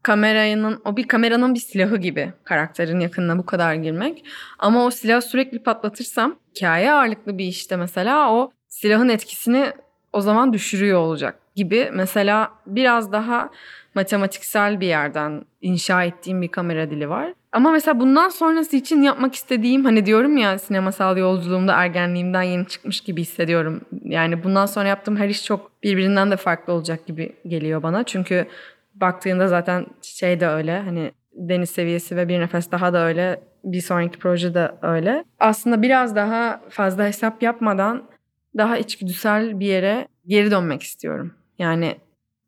kameranın 0.03 0.83
o 0.85 0.97
bir 0.97 1.09
kameranın 1.09 1.55
bir 1.55 1.61
silahı 1.61 1.97
gibi 1.97 2.33
karakterin 2.45 3.01
yakınına 3.01 3.39
bu 3.39 3.47
kadar 3.47 3.75
girmek. 3.75 4.25
Ama 4.59 4.85
o 4.85 4.91
silahı 4.91 5.23
sürekli 5.23 5.63
patlatırsam 5.63 6.37
hikaye 6.57 6.93
ağırlıklı 6.93 7.39
bir 7.39 7.45
işte 7.45 7.77
mesela 7.77 8.33
o 8.33 8.53
silahın 8.69 9.09
etkisini 9.09 9.73
o 10.13 10.21
zaman 10.21 10.53
düşürüyor 10.53 10.99
olacak 10.99 11.42
gibi. 11.57 11.91
Mesela 11.95 12.51
biraz 12.67 13.13
daha 13.13 13.51
matematiksel 13.95 14.81
bir 14.81 14.87
yerden 14.87 15.45
inşa 15.61 16.05
ettiğim 16.05 16.43
bir 16.43 16.49
kamera 16.49 16.91
dili 16.91 17.09
var. 17.09 17.33
Ama 17.53 17.71
mesela 17.71 18.01
bundan 18.01 18.29
sonrası 18.29 18.77
için 18.77 19.03
yapmak 19.03 19.35
istediğim 19.35 19.85
hani 19.85 20.07
diyorum 20.07 20.37
ya 20.37 20.59
sinemasal 20.59 21.17
yolculuğumda 21.17 21.75
ergenliğimden 21.75 22.43
yeni 22.43 22.67
çıkmış 22.67 23.01
gibi 23.01 23.21
hissediyorum. 23.21 23.81
Yani 24.05 24.45
bundan 24.45 24.67
sonra 24.67 24.89
yaptığım 24.89 25.17
her 25.17 25.29
iş 25.29 25.45
çok 25.45 25.83
birbirinden 25.83 26.31
de 26.31 26.37
farklı 26.37 26.73
olacak 26.73 27.07
gibi 27.07 27.37
geliyor 27.47 27.83
bana. 27.83 28.05
Çünkü 28.05 28.47
baktığında 28.95 29.49
zaten 29.49 29.87
şey 30.03 30.41
de 30.41 30.49
öyle 30.49 30.81
hani 30.81 31.13
deniz 31.35 31.71
seviyesi 31.71 32.17
ve 32.17 32.29
bir 32.29 32.41
nefes 32.41 32.71
daha 32.71 32.93
da 32.93 33.07
öyle 33.07 33.41
bir 33.65 33.81
sonraki 33.81 34.19
proje 34.19 34.55
de 34.55 34.73
öyle. 34.83 35.25
Aslında 35.41 35.83
biraz 35.83 36.17
daha 36.17 36.61
fazla 36.71 37.07
hesap 37.07 37.43
yapmadan 37.43 38.03
daha 38.57 38.79
içgüdüsel 38.79 39.61
bir 39.61 39.67
yere 39.67 40.09
geri 40.27 40.51
dönmek 40.51 40.83
istiyorum. 40.83 41.35
Yani 41.59 41.97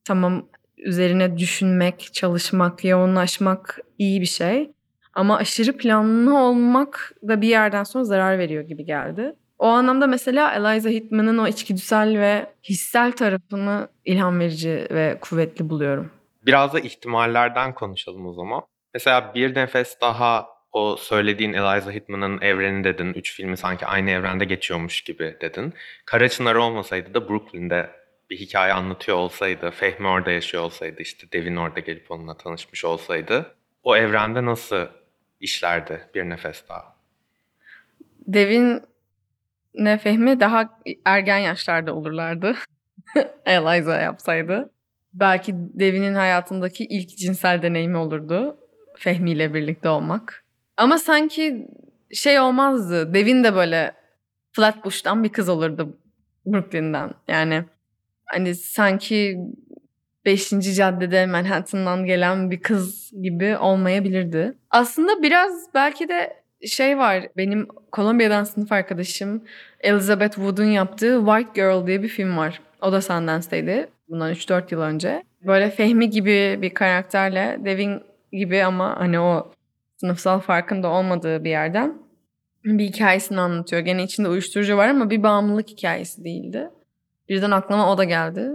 tamam 0.04 0.48
üzerine 0.78 1.38
düşünmek, 1.38 2.10
çalışmak, 2.12 2.84
yoğunlaşmak 2.84 3.80
iyi 3.98 4.20
bir 4.20 4.26
şey. 4.26 4.70
Ama 5.14 5.36
aşırı 5.36 5.76
planlı 5.76 6.38
olmak 6.38 7.12
da 7.28 7.40
bir 7.40 7.48
yerden 7.48 7.84
sonra 7.84 8.04
zarar 8.04 8.38
veriyor 8.38 8.64
gibi 8.64 8.84
geldi. 8.84 9.34
O 9.58 9.66
anlamda 9.66 10.06
mesela 10.06 10.54
Eliza 10.54 10.88
Hittman'ın 10.88 11.38
o 11.38 11.48
içgüdüsel 11.48 12.18
ve 12.18 12.46
hissel 12.68 13.12
tarafını 13.12 13.88
ilham 14.04 14.40
verici 14.40 14.86
ve 14.90 15.18
kuvvetli 15.20 15.70
buluyorum. 15.70 16.10
Biraz 16.46 16.72
da 16.72 16.80
ihtimallerden 16.80 17.74
konuşalım 17.74 18.26
o 18.26 18.32
zaman. 18.32 18.62
Mesela 18.94 19.34
bir 19.34 19.54
nefes 19.54 20.00
daha 20.00 20.46
o 20.72 20.96
söylediğin 20.96 21.52
Eliza 21.52 21.90
Hittman'ın 21.90 22.40
evreni 22.40 22.84
dedin. 22.84 23.14
Üç 23.14 23.36
filmi 23.36 23.56
sanki 23.56 23.86
aynı 23.86 24.10
evrende 24.10 24.44
geçiyormuş 24.44 25.00
gibi 25.00 25.36
dedin. 25.40 25.74
Kara 26.06 26.58
olmasaydı 26.58 27.14
da 27.14 27.28
Brooklyn'de 27.28 27.90
bir 28.30 28.38
hikaye 28.38 28.72
anlatıyor 28.72 29.16
olsaydı, 29.16 29.70
Fehmi 29.70 30.08
orada 30.08 30.30
yaşıyor 30.30 30.62
olsaydı, 30.62 31.02
işte 31.02 31.26
Devin 31.32 31.56
orada 31.56 31.80
gelip 31.80 32.10
onunla 32.10 32.36
tanışmış 32.36 32.84
olsaydı 32.84 33.54
o 33.82 33.96
evrende 33.96 34.44
nasıl 34.44 34.86
işlerdi 35.40 36.08
bir 36.14 36.28
nefes 36.28 36.68
daha? 36.68 36.94
Devin 38.26 38.82
ne 39.74 39.98
Fehmi 39.98 40.40
daha 40.40 40.80
ergen 41.04 41.38
yaşlarda 41.38 41.94
olurlardı. 41.94 42.56
Eliza 43.46 43.96
yapsaydı. 43.96 44.70
Belki 45.14 45.52
Devin'in 45.56 46.14
hayatındaki 46.14 46.84
ilk 46.84 47.08
cinsel 47.08 47.62
deneyimi 47.62 47.96
olurdu. 47.96 48.56
Fehmi 48.96 49.30
ile 49.30 49.54
birlikte 49.54 49.88
olmak. 49.88 50.44
Ama 50.76 50.98
sanki 50.98 51.68
şey 52.12 52.40
olmazdı. 52.40 53.14
Devin 53.14 53.44
de 53.44 53.54
böyle 53.54 53.94
Flatbush'tan 54.52 55.24
bir 55.24 55.28
kız 55.28 55.48
olurdu 55.48 55.98
Brooklyn'den. 56.46 57.14
Yani 57.28 57.64
hani 58.26 58.54
sanki 58.54 59.38
5. 60.24 60.50
caddede 60.76 61.26
Manhattan'dan 61.26 62.04
gelen 62.04 62.50
bir 62.50 62.60
kız 62.60 63.12
gibi 63.22 63.56
olmayabilirdi. 63.56 64.54
Aslında 64.70 65.22
biraz 65.22 65.74
belki 65.74 66.08
de 66.08 66.44
şey 66.66 66.98
var. 66.98 67.28
Benim 67.36 67.68
Kolombiya'dan 67.92 68.44
sınıf 68.44 68.72
arkadaşım 68.72 69.44
Elizabeth 69.80 70.34
Wood'un 70.34 70.64
yaptığı 70.64 71.22
White 71.26 71.50
Girl 71.54 71.86
diye 71.86 72.02
bir 72.02 72.08
film 72.08 72.36
var. 72.36 72.60
O 72.82 72.92
da 72.92 73.00
Sundance'deydi. 73.00 73.88
Bundan 74.08 74.32
3-4 74.32 74.74
yıl 74.74 74.80
önce. 74.80 75.22
Böyle 75.42 75.70
Fehmi 75.70 76.10
gibi 76.10 76.58
bir 76.62 76.74
karakterle 76.74 77.58
Devin 77.64 78.02
gibi 78.32 78.64
ama 78.64 79.00
hani 79.00 79.20
o 79.20 79.52
sınıfsal 79.96 80.40
farkın 80.40 80.82
da 80.82 80.88
olmadığı 80.88 81.44
bir 81.44 81.50
yerden 81.50 82.04
bir 82.64 82.84
hikayesini 82.84 83.40
anlatıyor. 83.40 83.82
Gene 83.82 84.02
içinde 84.02 84.28
uyuşturucu 84.28 84.76
var 84.76 84.88
ama 84.88 85.10
bir 85.10 85.22
bağımlılık 85.22 85.68
hikayesi 85.68 86.24
değildi. 86.24 86.70
Birden 87.28 87.50
aklıma 87.50 87.92
o 87.92 87.98
da 87.98 88.04
geldi. 88.04 88.50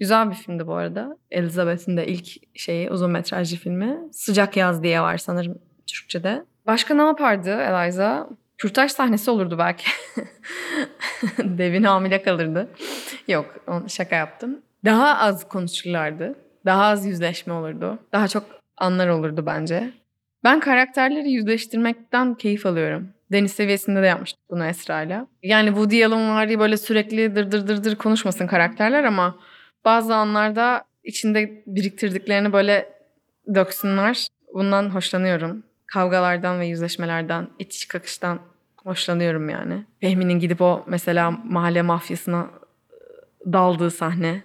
Güzel 0.00 0.30
bir 0.30 0.34
filmdi 0.34 0.66
bu 0.66 0.74
arada. 0.74 1.16
Elizabeth'in 1.30 1.96
de 1.96 2.06
ilk 2.06 2.58
şeyi 2.58 2.90
uzun 2.90 3.10
metrajlı 3.10 3.56
filmi. 3.56 3.98
Sıcak 4.12 4.56
Yaz 4.56 4.82
diye 4.82 5.00
var 5.00 5.18
sanırım 5.18 5.58
Türkçe'de. 5.86 6.44
Başka 6.66 6.94
ne 6.94 7.02
yapardı 7.02 7.50
Eliza? 7.50 8.28
Kürtaj 8.58 8.90
sahnesi 8.92 9.30
olurdu 9.30 9.58
belki. 9.58 9.84
Devin 11.38 11.82
hamile 11.82 12.22
kalırdı. 12.22 12.68
Yok 13.28 13.46
şaka 13.88 14.16
yaptım. 14.16 14.60
daha 14.84 15.18
az 15.18 15.48
konuşurlardı. 15.48 16.34
Daha 16.66 16.84
az 16.84 17.06
yüzleşme 17.06 17.52
olurdu. 17.52 17.98
Daha 18.12 18.28
çok 18.28 18.44
anlar 18.76 19.08
olurdu 19.08 19.46
bence. 19.46 19.90
Ben 20.44 20.60
karakterleri 20.60 21.30
yüzleştirmekten 21.30 22.34
keyif 22.34 22.66
alıyorum. 22.66 23.08
Deniz 23.32 23.52
seviyesinde 23.52 24.02
de 24.02 24.06
yapmıştık 24.06 24.40
bunu 24.50 24.66
Esra'yla. 24.66 25.26
Yani 25.42 25.66
Woody 25.66 26.04
Allen 26.04 26.28
var 26.28 26.46
ya 26.46 26.58
böyle 26.58 26.76
sürekli 26.76 27.36
dır 27.36 27.52
dır 27.52 27.68
dır 27.68 27.84
dır 27.84 27.96
konuşmasın 27.96 28.46
karakterler 28.46 29.04
ama 29.04 29.38
bazı 29.84 30.14
anlarda 30.14 30.84
içinde 31.04 31.62
biriktirdiklerini 31.66 32.52
böyle 32.52 32.92
döksünler. 33.54 34.26
Bundan 34.54 34.90
hoşlanıyorum. 34.90 35.62
Kavgalardan 35.86 36.60
ve 36.60 36.66
yüzleşmelerden, 36.66 37.48
itiş 37.58 37.86
kakıştan 37.86 38.40
hoşlanıyorum 38.76 39.48
yani. 39.48 39.84
Fehmi'nin 40.00 40.38
gidip 40.38 40.60
o 40.60 40.84
mesela 40.86 41.30
mahalle 41.30 41.82
mafyasına 41.82 42.50
daldığı 43.52 43.90
sahne. 43.90 44.42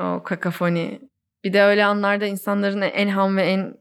O 0.00 0.22
kakafoni. 0.24 1.00
Bir 1.44 1.52
de 1.52 1.62
öyle 1.62 1.84
anlarda 1.84 2.26
insanların 2.26 2.80
en 2.80 3.08
ham 3.08 3.36
ve 3.36 3.42
en 3.42 3.74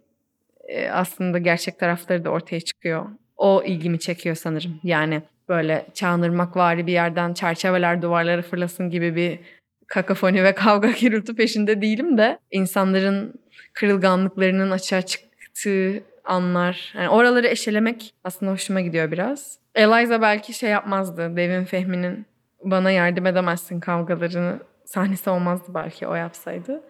e, 0.67 0.89
aslında 0.89 1.37
gerçek 1.37 1.79
tarafları 1.79 2.25
da 2.25 2.29
ortaya 2.29 2.61
çıkıyor. 2.61 3.05
O 3.37 3.63
ilgimi 3.65 3.99
çekiyor 3.99 4.35
sanırım. 4.35 4.79
Yani 4.83 5.21
böyle 5.49 5.85
çağınırmak 5.93 6.57
vari 6.57 6.87
bir 6.87 6.91
yerden 6.91 7.33
çerçeveler 7.33 8.01
duvarlara 8.01 8.41
fırlasın 8.41 8.89
gibi 8.89 9.15
bir 9.15 9.39
kakafoni 9.87 10.43
ve 10.43 10.55
kavga 10.55 10.91
gürültü 11.01 11.35
peşinde 11.35 11.81
değilim 11.81 12.17
de 12.17 12.39
insanların 12.51 13.33
kırılganlıklarının 13.73 14.71
açığa 14.71 15.01
çıktığı 15.01 16.03
anlar. 16.23 16.93
Yani 16.97 17.09
oraları 17.09 17.47
eşelemek 17.47 18.13
aslında 18.23 18.51
hoşuma 18.51 18.81
gidiyor 18.81 19.11
biraz. 19.11 19.57
Eliza 19.75 20.21
belki 20.21 20.53
şey 20.53 20.69
yapmazdı. 20.69 21.35
Devin 21.35 21.65
Fehmi'nin 21.65 22.25
bana 22.63 22.91
yardım 22.91 23.25
edemezsin 23.25 23.79
kavgalarını 23.79 24.59
sahnesi 24.85 25.29
olmazdı 25.29 25.71
belki 25.73 26.07
o 26.07 26.15
yapsaydı. 26.15 26.83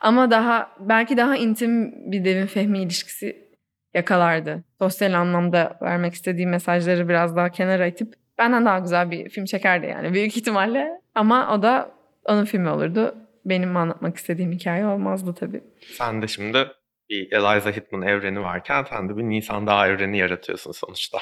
Ama 0.00 0.30
daha 0.30 0.70
belki 0.80 1.16
daha 1.16 1.36
intim 1.36 1.92
bir 2.12 2.24
Devin 2.24 2.46
Fehmi 2.46 2.78
ilişkisi 2.78 3.51
yakalardı. 3.94 4.64
Sosyal 4.78 5.12
anlamda 5.12 5.78
vermek 5.82 6.14
istediği 6.14 6.46
mesajları 6.46 7.08
biraz 7.08 7.36
daha 7.36 7.50
kenara 7.50 7.86
itip 7.86 8.14
benden 8.38 8.64
daha 8.64 8.78
güzel 8.78 9.10
bir 9.10 9.28
film 9.28 9.44
çekerdi 9.44 9.86
yani 9.86 10.14
büyük 10.14 10.36
ihtimalle. 10.36 11.00
Ama 11.14 11.54
o 11.54 11.62
da 11.62 11.90
onun 12.24 12.44
filmi 12.44 12.68
olurdu. 12.68 13.14
Benim 13.44 13.76
anlatmak 13.76 14.16
istediğim 14.16 14.52
hikaye 14.52 14.86
olmazdı 14.86 15.34
tabii. 15.34 15.62
Sen 15.80 16.22
de 16.22 16.28
şimdi 16.28 16.68
bir 17.10 17.32
Eliza 17.32 17.70
Hittman 17.70 18.02
evreni 18.02 18.40
varken 18.40 18.84
sen 18.90 19.08
de 19.08 19.16
bir 19.16 19.22
Nisan 19.22 19.66
Dağı 19.66 19.88
evreni 19.88 20.18
yaratıyorsun 20.18 20.72
sonuçta. 20.72 21.18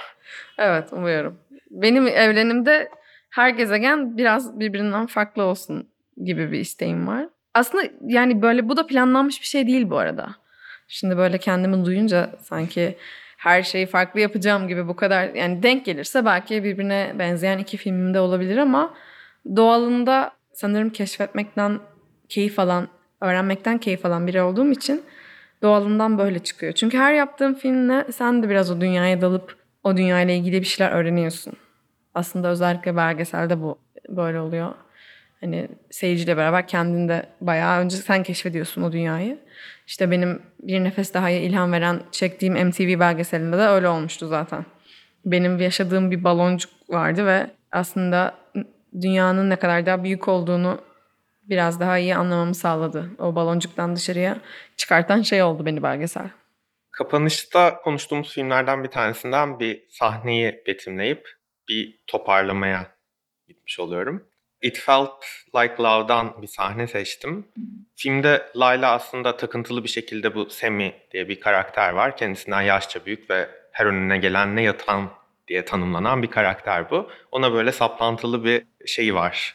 Evet 0.58 0.92
umuyorum. 0.92 1.38
Benim 1.70 2.06
evrenimde 2.06 2.88
her 3.30 3.50
gezegen 3.50 4.16
biraz 4.16 4.60
birbirinden 4.60 5.06
farklı 5.06 5.42
olsun 5.42 5.88
gibi 6.24 6.52
bir 6.52 6.58
isteğim 6.58 7.06
var. 7.06 7.28
Aslında 7.54 7.84
yani 8.06 8.42
böyle 8.42 8.68
bu 8.68 8.76
da 8.76 8.86
planlanmış 8.86 9.40
bir 9.40 9.46
şey 9.46 9.66
değil 9.66 9.90
bu 9.90 9.98
arada. 9.98 10.34
Şimdi 10.92 11.16
böyle 11.16 11.38
kendimi 11.38 11.84
duyunca 11.84 12.30
sanki 12.42 12.96
her 13.36 13.62
şeyi 13.62 13.86
farklı 13.86 14.20
yapacağım 14.20 14.68
gibi 14.68 14.88
bu 14.88 14.96
kadar 14.96 15.34
yani 15.34 15.62
denk 15.62 15.84
gelirse 15.84 16.24
belki 16.24 16.64
birbirine 16.64 17.14
benzeyen 17.18 17.58
iki 17.58 17.76
filmimde 17.76 18.20
olabilir 18.20 18.56
ama 18.56 18.94
doğalında 19.56 20.32
sanırım 20.52 20.90
keşfetmekten 20.90 21.78
keyif 22.28 22.58
alan, 22.58 22.88
öğrenmekten 23.20 23.78
keyif 23.78 24.06
alan 24.06 24.26
biri 24.26 24.42
olduğum 24.42 24.70
için 24.70 25.02
doğalından 25.62 26.18
böyle 26.18 26.38
çıkıyor. 26.38 26.72
Çünkü 26.72 26.98
her 26.98 27.14
yaptığım 27.14 27.54
filmle 27.54 28.06
sen 28.12 28.42
de 28.42 28.48
biraz 28.48 28.70
o 28.70 28.80
dünyaya 28.80 29.20
dalıp 29.20 29.56
o 29.84 29.96
dünyayla 29.96 30.34
ilgili 30.34 30.60
bir 30.60 30.66
şeyler 30.66 30.92
öğreniyorsun. 30.92 31.52
Aslında 32.14 32.48
özellikle 32.48 32.96
belgeselde 32.96 33.62
bu 33.62 33.78
böyle 34.08 34.40
oluyor. 34.40 34.74
Hani 35.40 35.68
seyirciyle 35.90 36.36
beraber 36.36 36.68
kendinde 36.68 37.26
bayağı 37.40 37.80
önce 37.80 37.96
sen 37.96 38.22
keşfediyorsun 38.22 38.82
o 38.82 38.92
dünyayı. 38.92 39.38
İşte 39.86 40.10
benim 40.10 40.42
bir 40.62 40.84
nefes 40.84 41.14
daha 41.14 41.30
ilham 41.30 41.72
veren 41.72 42.02
çektiğim 42.12 42.66
MTV 42.68 43.00
belgeselinde 43.00 43.58
de 43.58 43.62
öyle 43.62 43.88
olmuştu 43.88 44.28
zaten. 44.28 44.66
Benim 45.24 45.58
yaşadığım 45.58 46.10
bir 46.10 46.24
baloncuk 46.24 46.70
vardı 46.88 47.26
ve 47.26 47.50
aslında 47.72 48.34
dünyanın 49.00 49.50
ne 49.50 49.56
kadar 49.56 49.86
daha 49.86 50.04
büyük 50.04 50.28
olduğunu 50.28 50.80
biraz 51.42 51.80
daha 51.80 51.98
iyi 51.98 52.16
anlamamı 52.16 52.54
sağladı. 52.54 53.10
O 53.18 53.34
baloncuktan 53.34 53.96
dışarıya 53.96 54.40
çıkartan 54.76 55.22
şey 55.22 55.42
oldu 55.42 55.66
beni 55.66 55.82
belgesel. 55.82 56.30
Kapanışta 56.90 57.80
konuştuğumuz 57.80 58.34
filmlerden 58.34 58.84
bir 58.84 58.88
tanesinden 58.88 59.60
bir 59.60 59.82
sahneyi 59.88 60.62
betimleyip 60.66 61.28
bir 61.68 61.98
toparlamaya 62.06 62.86
gitmiş 63.48 63.80
oluyorum. 63.80 64.29
It 64.62 64.78
Felt 64.78 65.24
Like 65.56 65.74
Love'dan 65.82 66.42
bir 66.42 66.46
sahne 66.46 66.86
seçtim. 66.86 67.46
Filmde 67.96 68.50
Layla 68.56 68.92
aslında 68.92 69.36
takıntılı 69.36 69.84
bir 69.84 69.88
şekilde 69.88 70.34
bu 70.34 70.50
Semi 70.50 70.92
diye 71.12 71.28
bir 71.28 71.40
karakter 71.40 71.92
var. 71.92 72.16
Kendisinden 72.16 72.62
yaşça 72.62 73.06
büyük 73.06 73.30
ve 73.30 73.48
her 73.72 73.86
önüne 73.86 74.18
gelen 74.18 74.56
ne 74.56 74.62
yatan 74.62 75.10
diye 75.48 75.64
tanımlanan 75.64 76.22
bir 76.22 76.30
karakter 76.30 76.90
bu. 76.90 77.10
Ona 77.32 77.52
böyle 77.52 77.72
saplantılı 77.72 78.44
bir 78.44 78.62
şeyi 78.86 79.14
var. 79.14 79.54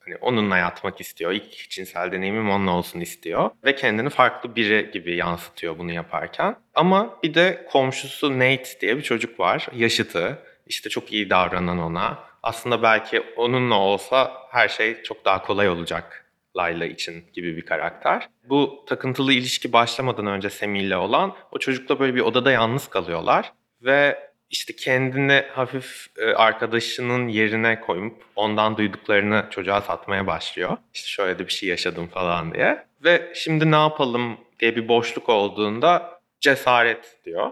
Hani 0.00 0.16
onunla 0.16 0.56
yatmak 0.56 1.00
istiyor. 1.00 1.32
İlk 1.32 1.70
cinsel 1.70 2.12
deneyimim 2.12 2.50
onunla 2.50 2.70
olsun 2.70 3.00
istiyor. 3.00 3.50
Ve 3.64 3.74
kendini 3.74 4.10
farklı 4.10 4.56
biri 4.56 4.90
gibi 4.92 5.16
yansıtıyor 5.16 5.78
bunu 5.78 5.92
yaparken. 5.92 6.56
Ama 6.74 7.18
bir 7.22 7.34
de 7.34 7.66
komşusu 7.72 8.38
Nate 8.38 8.80
diye 8.80 8.96
bir 8.96 9.02
çocuk 9.02 9.40
var. 9.40 9.68
Yaşıtı. 9.74 10.38
İşte 10.66 10.88
çok 10.90 11.12
iyi 11.12 11.30
davranan 11.30 11.78
ona. 11.78 12.27
Aslında 12.42 12.82
belki 12.82 13.22
onunla 13.36 13.78
olsa 13.78 14.32
her 14.50 14.68
şey 14.68 15.02
çok 15.02 15.24
daha 15.24 15.42
kolay 15.42 15.68
olacak 15.68 16.24
Layla 16.56 16.86
için 16.86 17.24
gibi 17.32 17.56
bir 17.56 17.66
karakter. 17.66 18.28
Bu 18.44 18.84
takıntılı 18.88 19.32
ilişki 19.32 19.72
başlamadan 19.72 20.26
önce 20.26 20.50
Semih 20.50 20.80
ile 20.80 20.96
olan 20.96 21.34
o 21.52 21.58
çocukla 21.58 22.00
böyle 22.00 22.14
bir 22.14 22.20
odada 22.20 22.50
yalnız 22.50 22.88
kalıyorlar. 22.88 23.52
Ve 23.82 24.28
işte 24.50 24.76
kendini 24.76 25.44
hafif 25.52 26.06
e, 26.18 26.34
arkadaşının 26.34 27.28
yerine 27.28 27.80
koyup 27.80 28.24
ondan 28.36 28.76
duyduklarını 28.76 29.44
çocuğa 29.50 29.80
satmaya 29.80 30.26
başlıyor. 30.26 30.76
İşte 30.94 31.08
şöyle 31.08 31.38
de 31.38 31.46
bir 31.46 31.52
şey 31.52 31.68
yaşadım 31.68 32.06
falan 32.06 32.54
diye. 32.54 32.84
Ve 33.04 33.32
şimdi 33.34 33.70
ne 33.70 33.76
yapalım 33.76 34.36
diye 34.60 34.76
bir 34.76 34.88
boşluk 34.88 35.28
olduğunda 35.28 36.20
cesaret 36.40 37.18
diyor. 37.24 37.50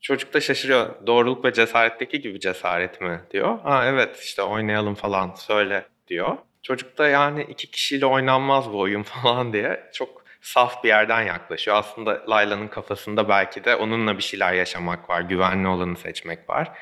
Çocuk 0.00 0.34
da 0.34 0.40
şaşırıyor. 0.40 1.06
Doğruluk 1.06 1.44
ve 1.44 1.52
cesaretteki 1.52 2.20
gibi 2.20 2.40
cesaret 2.40 3.00
mi 3.00 3.20
diyor. 3.30 3.58
Ha 3.60 3.84
evet 3.86 4.20
işte 4.20 4.42
oynayalım 4.42 4.94
falan 4.94 5.34
söyle 5.34 5.84
diyor. 6.08 6.36
Çocuk 6.62 6.98
da 6.98 7.08
yani 7.08 7.42
iki 7.42 7.70
kişiyle 7.70 8.06
oynanmaz 8.06 8.72
bu 8.72 8.78
oyun 8.78 9.02
falan 9.22 9.52
diye 9.52 9.90
çok 9.92 10.24
saf 10.40 10.84
bir 10.84 10.88
yerden 10.88 11.22
yaklaşıyor. 11.22 11.76
Aslında 11.76 12.22
Layla'nın 12.28 12.68
kafasında 12.68 13.28
belki 13.28 13.64
de 13.64 13.76
onunla 13.76 14.18
bir 14.18 14.22
şeyler 14.22 14.52
yaşamak 14.52 15.10
var. 15.10 15.20
Güvenli 15.20 15.68
olanı 15.68 15.96
seçmek 15.96 16.50
var. 16.50 16.78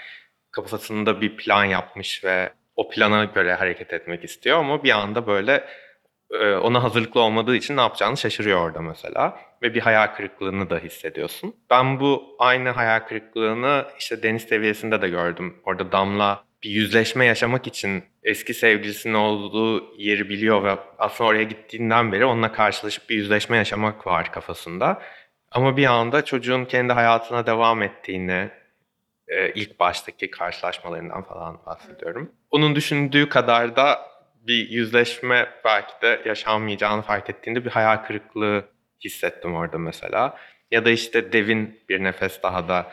Kafasında 0.50 1.20
bir 1.20 1.36
plan 1.36 1.64
yapmış 1.64 2.24
ve 2.24 2.52
o 2.76 2.88
plana 2.88 3.24
göre 3.24 3.54
hareket 3.54 3.92
etmek 3.92 4.24
istiyor 4.24 4.58
ama 4.58 4.84
bir 4.84 4.90
anda 4.90 5.26
böyle 5.26 5.64
e, 6.30 6.52
ona 6.54 6.82
hazırlıklı 6.82 7.20
olmadığı 7.20 7.56
için 7.56 7.76
ne 7.76 7.80
yapacağını 7.80 8.16
şaşırıyor 8.16 8.60
orada 8.60 8.80
mesela. 8.80 9.40
Ve 9.62 9.74
bir 9.74 9.80
hayal 9.80 10.06
kırıklığını 10.06 10.70
da 10.70 10.78
hissediyorsun. 10.78 11.54
Ben 11.70 12.00
bu 12.00 12.36
aynı 12.38 12.68
hayal 12.68 13.00
kırıklığını 13.00 13.84
işte 13.98 14.22
deniz 14.22 14.42
seviyesinde 14.42 15.02
de 15.02 15.08
gördüm. 15.08 15.56
Orada 15.64 15.92
Damla 15.92 16.44
bir 16.62 16.70
yüzleşme 16.70 17.24
yaşamak 17.24 17.66
için 17.66 18.04
eski 18.22 18.54
sevgilisinin 18.54 19.14
olduğu 19.14 19.96
yeri 19.98 20.28
biliyor 20.28 20.64
ve 20.64 20.76
aslında 20.98 21.30
oraya 21.30 21.42
gittiğinden 21.42 22.12
beri 22.12 22.24
onunla 22.24 22.52
karşılaşıp 22.52 23.10
bir 23.10 23.16
yüzleşme 23.16 23.56
yaşamak 23.56 24.06
var 24.06 24.32
kafasında. 24.32 25.02
Ama 25.50 25.76
bir 25.76 25.86
anda 25.86 26.24
çocuğun 26.24 26.64
kendi 26.64 26.92
hayatına 26.92 27.46
devam 27.46 27.82
ettiğini, 27.82 28.50
e, 29.28 29.52
ilk 29.52 29.80
baştaki 29.80 30.30
karşılaşmalarından 30.30 31.22
falan 31.22 31.58
bahsediyorum. 31.66 32.32
Onun 32.50 32.74
düşündüğü 32.74 33.28
kadar 33.28 33.76
da 33.76 33.98
bir 34.40 34.68
yüzleşme 34.70 35.48
belki 35.64 35.92
de 36.02 36.22
yaşanmayacağını 36.26 37.02
fark 37.02 37.30
ettiğinde 37.30 37.64
bir 37.64 37.70
hayal 37.70 37.96
kırıklığı 37.96 38.64
hissettim 39.04 39.54
orada 39.54 39.78
mesela. 39.78 40.38
Ya 40.70 40.84
da 40.84 40.90
işte 40.90 41.32
Devin 41.32 41.80
bir 41.88 42.04
nefes 42.04 42.42
daha 42.42 42.68
da 42.68 42.92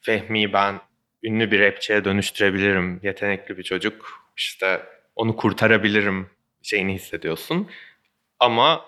Fehmi 0.00 0.52
ben 0.52 0.80
ünlü 1.22 1.50
bir 1.50 1.60
rapçiye 1.60 2.04
dönüştürebilirim. 2.04 3.00
Yetenekli 3.02 3.58
bir 3.58 3.62
çocuk. 3.62 4.26
işte 4.36 4.82
onu 5.16 5.36
kurtarabilirim 5.36 6.30
şeyini 6.62 6.94
hissediyorsun. 6.94 7.70
Ama 8.40 8.84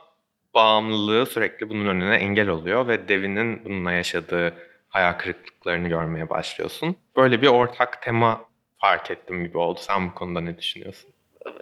bağımlılığı 0.54 1.26
sürekli 1.26 1.68
bunun 1.68 1.86
önüne 1.86 2.16
engel 2.16 2.48
oluyor 2.48 2.88
ve 2.88 3.08
Devin'in 3.08 3.64
bununla 3.64 3.92
yaşadığı 3.92 4.54
hayal 4.88 5.12
kırıklıklarını 5.12 5.88
görmeye 5.88 6.30
başlıyorsun. 6.30 6.96
Böyle 7.16 7.42
bir 7.42 7.46
ortak 7.46 8.02
tema 8.02 8.44
fark 8.78 9.10
ettim 9.10 9.44
gibi 9.44 9.58
oldu. 9.58 9.80
Sen 9.82 10.10
bu 10.10 10.14
konuda 10.14 10.40
ne 10.40 10.58
düşünüyorsun? 10.58 11.10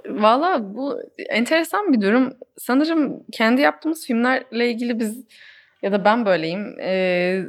Valla 0.08 0.74
bu 0.74 1.00
enteresan 1.28 1.92
bir 1.92 2.00
durum. 2.00 2.32
Sanırım 2.58 3.22
kendi 3.32 3.60
yaptığımız 3.60 4.06
filmlerle 4.06 4.70
ilgili 4.70 4.98
biz 4.98 5.24
ya 5.82 5.92
da 5.92 6.04
ben 6.04 6.26
böyleyim. 6.26 6.80
Ee, 6.80 7.44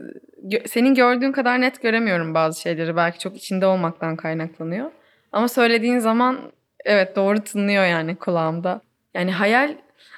senin 0.66 0.94
gördüğün 0.94 1.32
kadar 1.32 1.62
net 1.62 1.82
göremiyorum 1.82 2.34
bazı 2.34 2.62
şeyleri. 2.62 2.96
Belki 2.96 3.20
çok 3.20 3.38
içinde 3.38 3.66
olmaktan 3.66 4.16
kaynaklanıyor. 4.16 4.92
Ama 5.32 5.48
söylediğin 5.48 6.00
zaman 6.00 6.40
evet 6.86 7.16
doğru 7.16 7.40
tınlıyor 7.40 7.86
yani 7.86 8.16
kulağımda. 8.16 8.82
Yani 9.14 9.32
hayal 9.32 9.76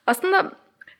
Aslında 0.09 0.51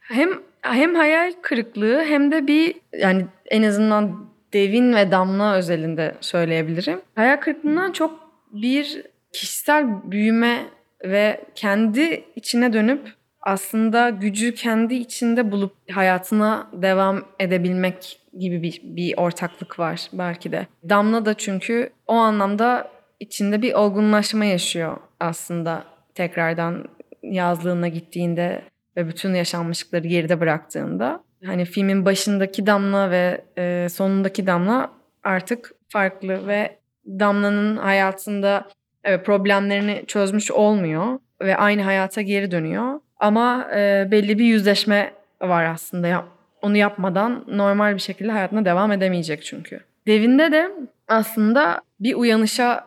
hem 0.02 0.30
hem 0.62 0.96
hayal 0.96 1.34
kırıklığı 1.42 2.04
hem 2.04 2.32
de 2.32 2.48
bir 2.48 2.76
yani 2.94 3.26
en 3.46 3.64
azından 3.64 4.30
Devin 4.54 4.96
ve 4.96 5.12
Damla 5.12 5.56
özelinde 5.56 6.16
söyleyebilirim. 6.22 7.02
Hayal 7.16 7.38
kırıklığından 7.38 7.92
çok 7.92 8.20
bir 8.52 9.04
kişisel 9.34 10.12
büyüme 10.12 10.66
ve 11.04 11.41
kendi 11.56 12.24
içine 12.36 12.74
dönüp 12.74 13.14
aslında 13.41 14.10
gücü 14.10 14.56
kendi 14.56 14.95
içinde 14.95 15.52
bulup 15.52 15.76
hayatına 15.91 16.68
devam 16.74 17.26
edebilmek 17.39 18.20
gibi 18.39 18.62
bir, 18.64 18.82
bir 18.84 19.18
ortaklık 19.18 19.80
var 19.80 20.10
belki 20.14 20.52
de. 20.52 20.68
Damla 20.89 21.26
da 21.26 21.34
çünkü 21.34 21.89
o 22.08 22.14
anlamda 22.14 22.91
içinde 23.20 23.62
bir 23.62 23.74
olgunlaşma 23.74 24.45
yaşıyor 24.45 24.97
aslında 25.20 25.84
tekrardan 26.16 26.86
yazlığına 27.24 27.88
gittiğinde 27.88 28.62
ve 28.97 29.08
bütün 29.08 29.34
yaşanmışlıkları 29.34 30.08
geride 30.08 30.39
bıraktığında. 30.39 31.24
Hani 31.45 31.66
filmin 31.66 32.06
başındaki 32.06 32.66
Damla 32.66 33.12
ve 33.12 33.41
e, 33.58 33.88
sonundaki 33.89 34.47
Damla 34.47 34.91
artık 35.24 35.72
farklı 35.89 36.47
ve 36.47 36.80
Damla'nın 37.06 37.78
hayatında 37.78 38.68
evet, 39.10 39.26
problemlerini 39.26 40.03
çözmüş 40.07 40.51
olmuyor 40.51 41.20
ve 41.41 41.57
aynı 41.57 41.82
hayata 41.82 42.22
geri 42.22 42.51
dönüyor. 42.51 42.99
Ama 43.20 43.68
e, 43.76 44.07
belli 44.12 44.39
bir 44.39 44.45
yüzleşme 44.45 45.14
var 45.41 45.66
aslında. 45.66 46.26
Onu 46.62 46.78
yapmadan 46.78 47.45
normal 47.47 47.95
bir 47.95 47.99
şekilde 47.99 48.32
hayatına 48.32 48.66
devam 48.66 48.91
edemeyecek 48.91 49.43
çünkü. 49.43 49.80
Devinde 50.07 50.51
de 50.51 50.72
aslında 51.07 51.82
bir 51.99 52.16
uyanışa 52.16 52.86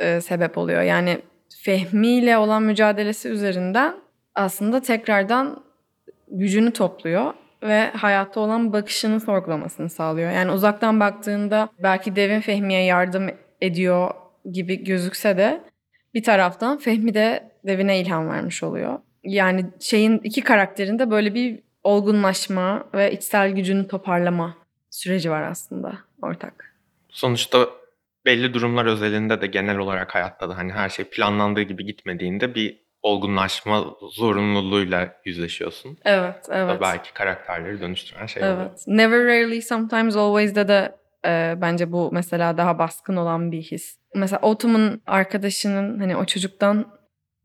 e, 0.00 0.20
sebep 0.20 0.58
oluyor. 0.58 0.82
Yani 0.82 1.18
Fehmi 1.62 2.08
ile 2.08 2.38
olan 2.38 2.62
mücadelesi 2.62 3.28
üzerinden 3.28 3.94
aslında 4.34 4.80
tekrardan 4.80 5.62
gücünü 6.28 6.72
topluyor 6.72 7.34
ve 7.62 7.90
hayatta 7.90 8.40
olan 8.40 8.72
bakışını 8.72 9.20
sorgulamasını 9.20 9.90
sağlıyor. 9.90 10.30
Yani 10.30 10.50
uzaktan 10.50 11.00
baktığında 11.00 11.68
belki 11.82 12.16
Devin 12.16 12.40
Fehmi'ye 12.40 12.84
yardım 12.84 13.30
ediyor 13.60 14.10
gibi 14.52 14.84
gözükse 14.84 15.36
de 15.36 15.60
bir 16.14 16.22
taraftan 16.22 16.78
Fehmi 16.78 17.14
de 17.14 17.52
Devin'e 17.66 18.00
ilham 18.00 18.28
vermiş 18.28 18.62
oluyor. 18.62 18.98
Yani 19.24 19.66
şeyin 19.80 20.18
iki 20.18 20.40
karakterinde 20.40 21.10
böyle 21.10 21.34
bir 21.34 21.60
olgunlaşma 21.84 22.84
ve 22.94 23.12
içsel 23.12 23.50
gücünü 23.50 23.88
toparlama 23.88 24.54
süreci 24.90 25.30
var 25.30 25.42
aslında 25.42 25.98
ortak. 26.22 26.74
Sonuçta 27.08 27.68
belli 28.24 28.54
durumlar 28.54 28.86
özelinde 28.86 29.40
de 29.40 29.46
genel 29.46 29.78
olarak 29.78 30.14
hayatta 30.14 30.48
da 30.48 30.56
hani 30.56 30.72
her 30.72 30.88
şey 30.88 31.04
planlandığı 31.04 31.62
gibi 31.62 31.86
gitmediğinde 31.86 32.54
bir 32.54 32.82
olgunlaşma 33.02 33.84
zorunluluğuyla 34.12 35.16
yüzleşiyorsun. 35.24 35.98
Evet, 36.04 36.48
Da 36.48 36.56
evet. 36.56 36.80
belki 36.80 37.12
karakterleri 37.12 37.80
dönüştüren 37.80 38.26
şey 38.26 38.42
oluyor. 38.42 38.56
Evet. 38.60 38.84
Never 38.86 39.24
rarely 39.24 39.62
sometimes 39.62 40.16
always'de 40.16 40.68
de 40.68 40.92
e, 41.26 41.54
bence 41.60 41.92
bu 41.92 42.10
mesela 42.12 42.56
daha 42.56 42.78
baskın 42.78 43.16
olan 43.16 43.52
bir 43.52 43.62
his. 43.62 43.96
Mesela 44.14 44.40
Autumn'un 44.42 45.02
arkadaşının 45.06 45.98
hani 45.98 46.16
o 46.16 46.24
çocuktan 46.24 46.86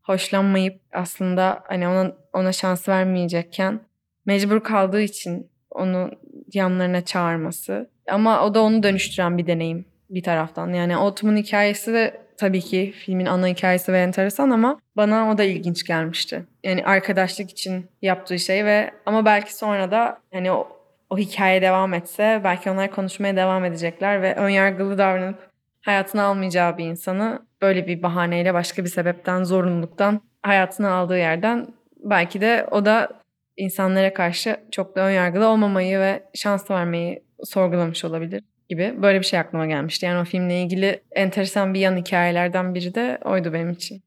hoşlanmayıp 0.02 0.80
aslında 0.92 1.64
hani 1.68 1.88
ona 1.88 2.12
ona 2.32 2.52
şans 2.52 2.88
vermeyecekken 2.88 3.80
mecbur 4.26 4.60
kaldığı 4.60 5.00
için 5.00 5.50
onu 5.70 6.10
yanlarına 6.52 7.04
çağırması. 7.04 7.90
Ama 8.08 8.44
o 8.44 8.54
da 8.54 8.62
onu 8.62 8.82
dönüştüren 8.82 9.38
bir 9.38 9.46
deneyim 9.46 9.84
bir 10.10 10.22
taraftan. 10.22 10.72
Yani 10.72 10.96
Autumn'un 10.96 11.36
hikayesi 11.36 11.92
de 11.92 12.20
tabii 12.36 12.60
ki 12.60 12.94
filmin 12.96 13.26
ana 13.26 13.46
hikayesi 13.46 13.92
ve 13.92 14.00
enteresan 14.00 14.50
ama 14.50 14.80
bana 14.96 15.30
o 15.30 15.38
da 15.38 15.44
ilginç 15.44 15.84
gelmişti. 15.84 16.44
Yani 16.64 16.84
arkadaşlık 16.84 17.50
için 17.50 17.86
yaptığı 18.02 18.38
şey 18.38 18.64
ve 18.64 18.90
ama 19.06 19.24
belki 19.24 19.56
sonra 19.56 19.90
da 19.90 20.18
hani 20.32 20.52
o, 20.52 20.68
o 21.10 21.18
hikaye 21.18 21.62
devam 21.62 21.94
etse 21.94 22.40
belki 22.44 22.70
onlar 22.70 22.90
konuşmaya 22.90 23.36
devam 23.36 23.64
edecekler 23.64 24.22
ve 24.22 24.34
önyargılı 24.34 24.98
davranıp 24.98 25.50
hayatına 25.80 26.22
almayacağı 26.22 26.78
bir 26.78 26.84
insanı 26.84 27.46
böyle 27.62 27.86
bir 27.86 28.02
bahaneyle 28.02 28.54
başka 28.54 28.84
bir 28.84 28.88
sebepten, 28.88 29.44
zorunluluktan 29.44 30.20
hayatına 30.42 30.90
aldığı 30.90 31.18
yerden 31.18 31.66
belki 31.96 32.40
de 32.40 32.66
o 32.70 32.84
da 32.84 33.08
insanlara 33.56 34.14
karşı 34.14 34.56
çok 34.70 34.96
da 34.96 35.00
önyargılı 35.00 35.48
olmamayı 35.48 35.98
ve 35.98 36.22
şans 36.34 36.70
vermeyi 36.70 37.24
sorgulamış 37.44 38.04
olabilir 38.04 38.42
gibi. 38.68 38.94
Böyle 39.02 39.20
bir 39.20 39.24
şey 39.24 39.38
aklıma 39.38 39.66
gelmişti. 39.66 40.06
Yani 40.06 40.20
o 40.20 40.24
filmle 40.24 40.62
ilgili 40.62 41.02
enteresan 41.12 41.74
bir 41.74 41.80
yan 41.80 41.96
hikayelerden 41.96 42.74
biri 42.74 42.94
de 42.94 43.18
oydu 43.24 43.52
benim 43.52 43.70
için. 43.70 44.02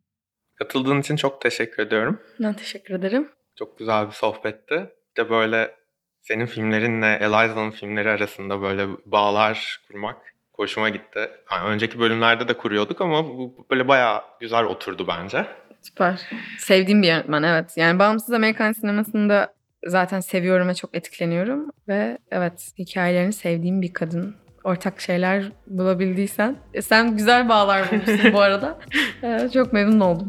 Katıldığın 0.56 1.00
için 1.00 1.16
çok 1.16 1.42
teşekkür 1.42 1.84
ediyorum. 1.84 2.20
Ben 2.40 2.54
teşekkür 2.54 2.94
ederim. 2.94 3.30
Çok 3.56 3.80
güzel 3.80 4.08
bir 4.08 4.12
sohbetti. 4.12 4.90
Bir 5.18 5.24
de 5.24 5.30
böyle 5.30 5.76
senin 6.22 6.46
filmlerinle 6.46 7.18
Eliza'nın 7.22 7.72
filmleri 7.72 8.10
arasında 8.10 8.62
böyle 8.62 8.88
bağlar 9.06 9.82
kurmak 9.88 10.18
hoşuma 10.54 10.90
gitti. 10.90 11.30
Yani 11.52 11.68
önceki 11.68 12.00
bölümlerde 12.00 12.48
de 12.48 12.58
kuruyorduk 12.58 13.02
ama 13.02 13.28
bu 13.28 13.66
böyle 13.72 13.88
bayağı 13.88 14.22
güzel 14.40 14.64
oturdu 14.64 15.08
bence. 15.08 15.46
Süper. 15.82 16.22
Sevdiğim 16.58 17.02
bir 17.02 17.08
yönetmen 17.08 17.44
evet. 17.44 17.78
Yani 17.78 18.00
bağımsız 18.00 18.34
Amerikan 18.34 18.72
sinemasında 18.72 19.54
zaten 19.88 20.20
seviyorum 20.20 20.68
ve 20.68 20.74
çok 20.74 20.96
etkileniyorum. 20.96 21.70
Ve 21.88 22.18
evet 22.32 22.72
hikayelerini 22.78 23.34
sevdiğim 23.34 23.82
bir 23.82 23.94
kadın. 23.94 24.36
Ortak 24.64 25.02
şeyler 25.02 25.52
bulabildiysen. 25.68 26.56
E, 26.74 26.82
sen 26.82 27.18
güzel 27.18 27.50
bağlar 27.50 27.92
bulmuşsun 27.92 28.34
bu 28.34 28.42
arada. 28.42 28.80
Ee, 29.24 29.50
çok 29.54 29.74
memnun 29.74 30.00
oldum. 30.00 30.28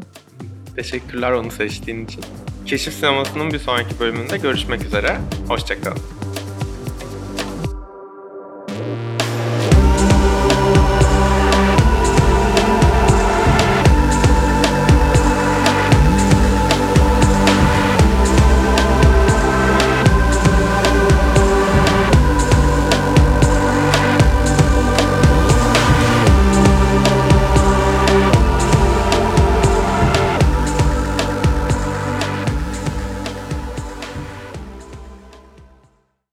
Teşekkürler 0.75 1.31
onu 1.31 1.51
seçtiğin 1.51 2.05
için. 2.05 2.23
Keşif 2.65 2.93
Sineması'nın 2.93 3.51
bir 3.51 3.59
sonraki 3.59 3.99
bölümünde 3.99 4.37
görüşmek 4.37 4.85
üzere. 4.85 5.17
Hoşçakalın. 5.47 6.22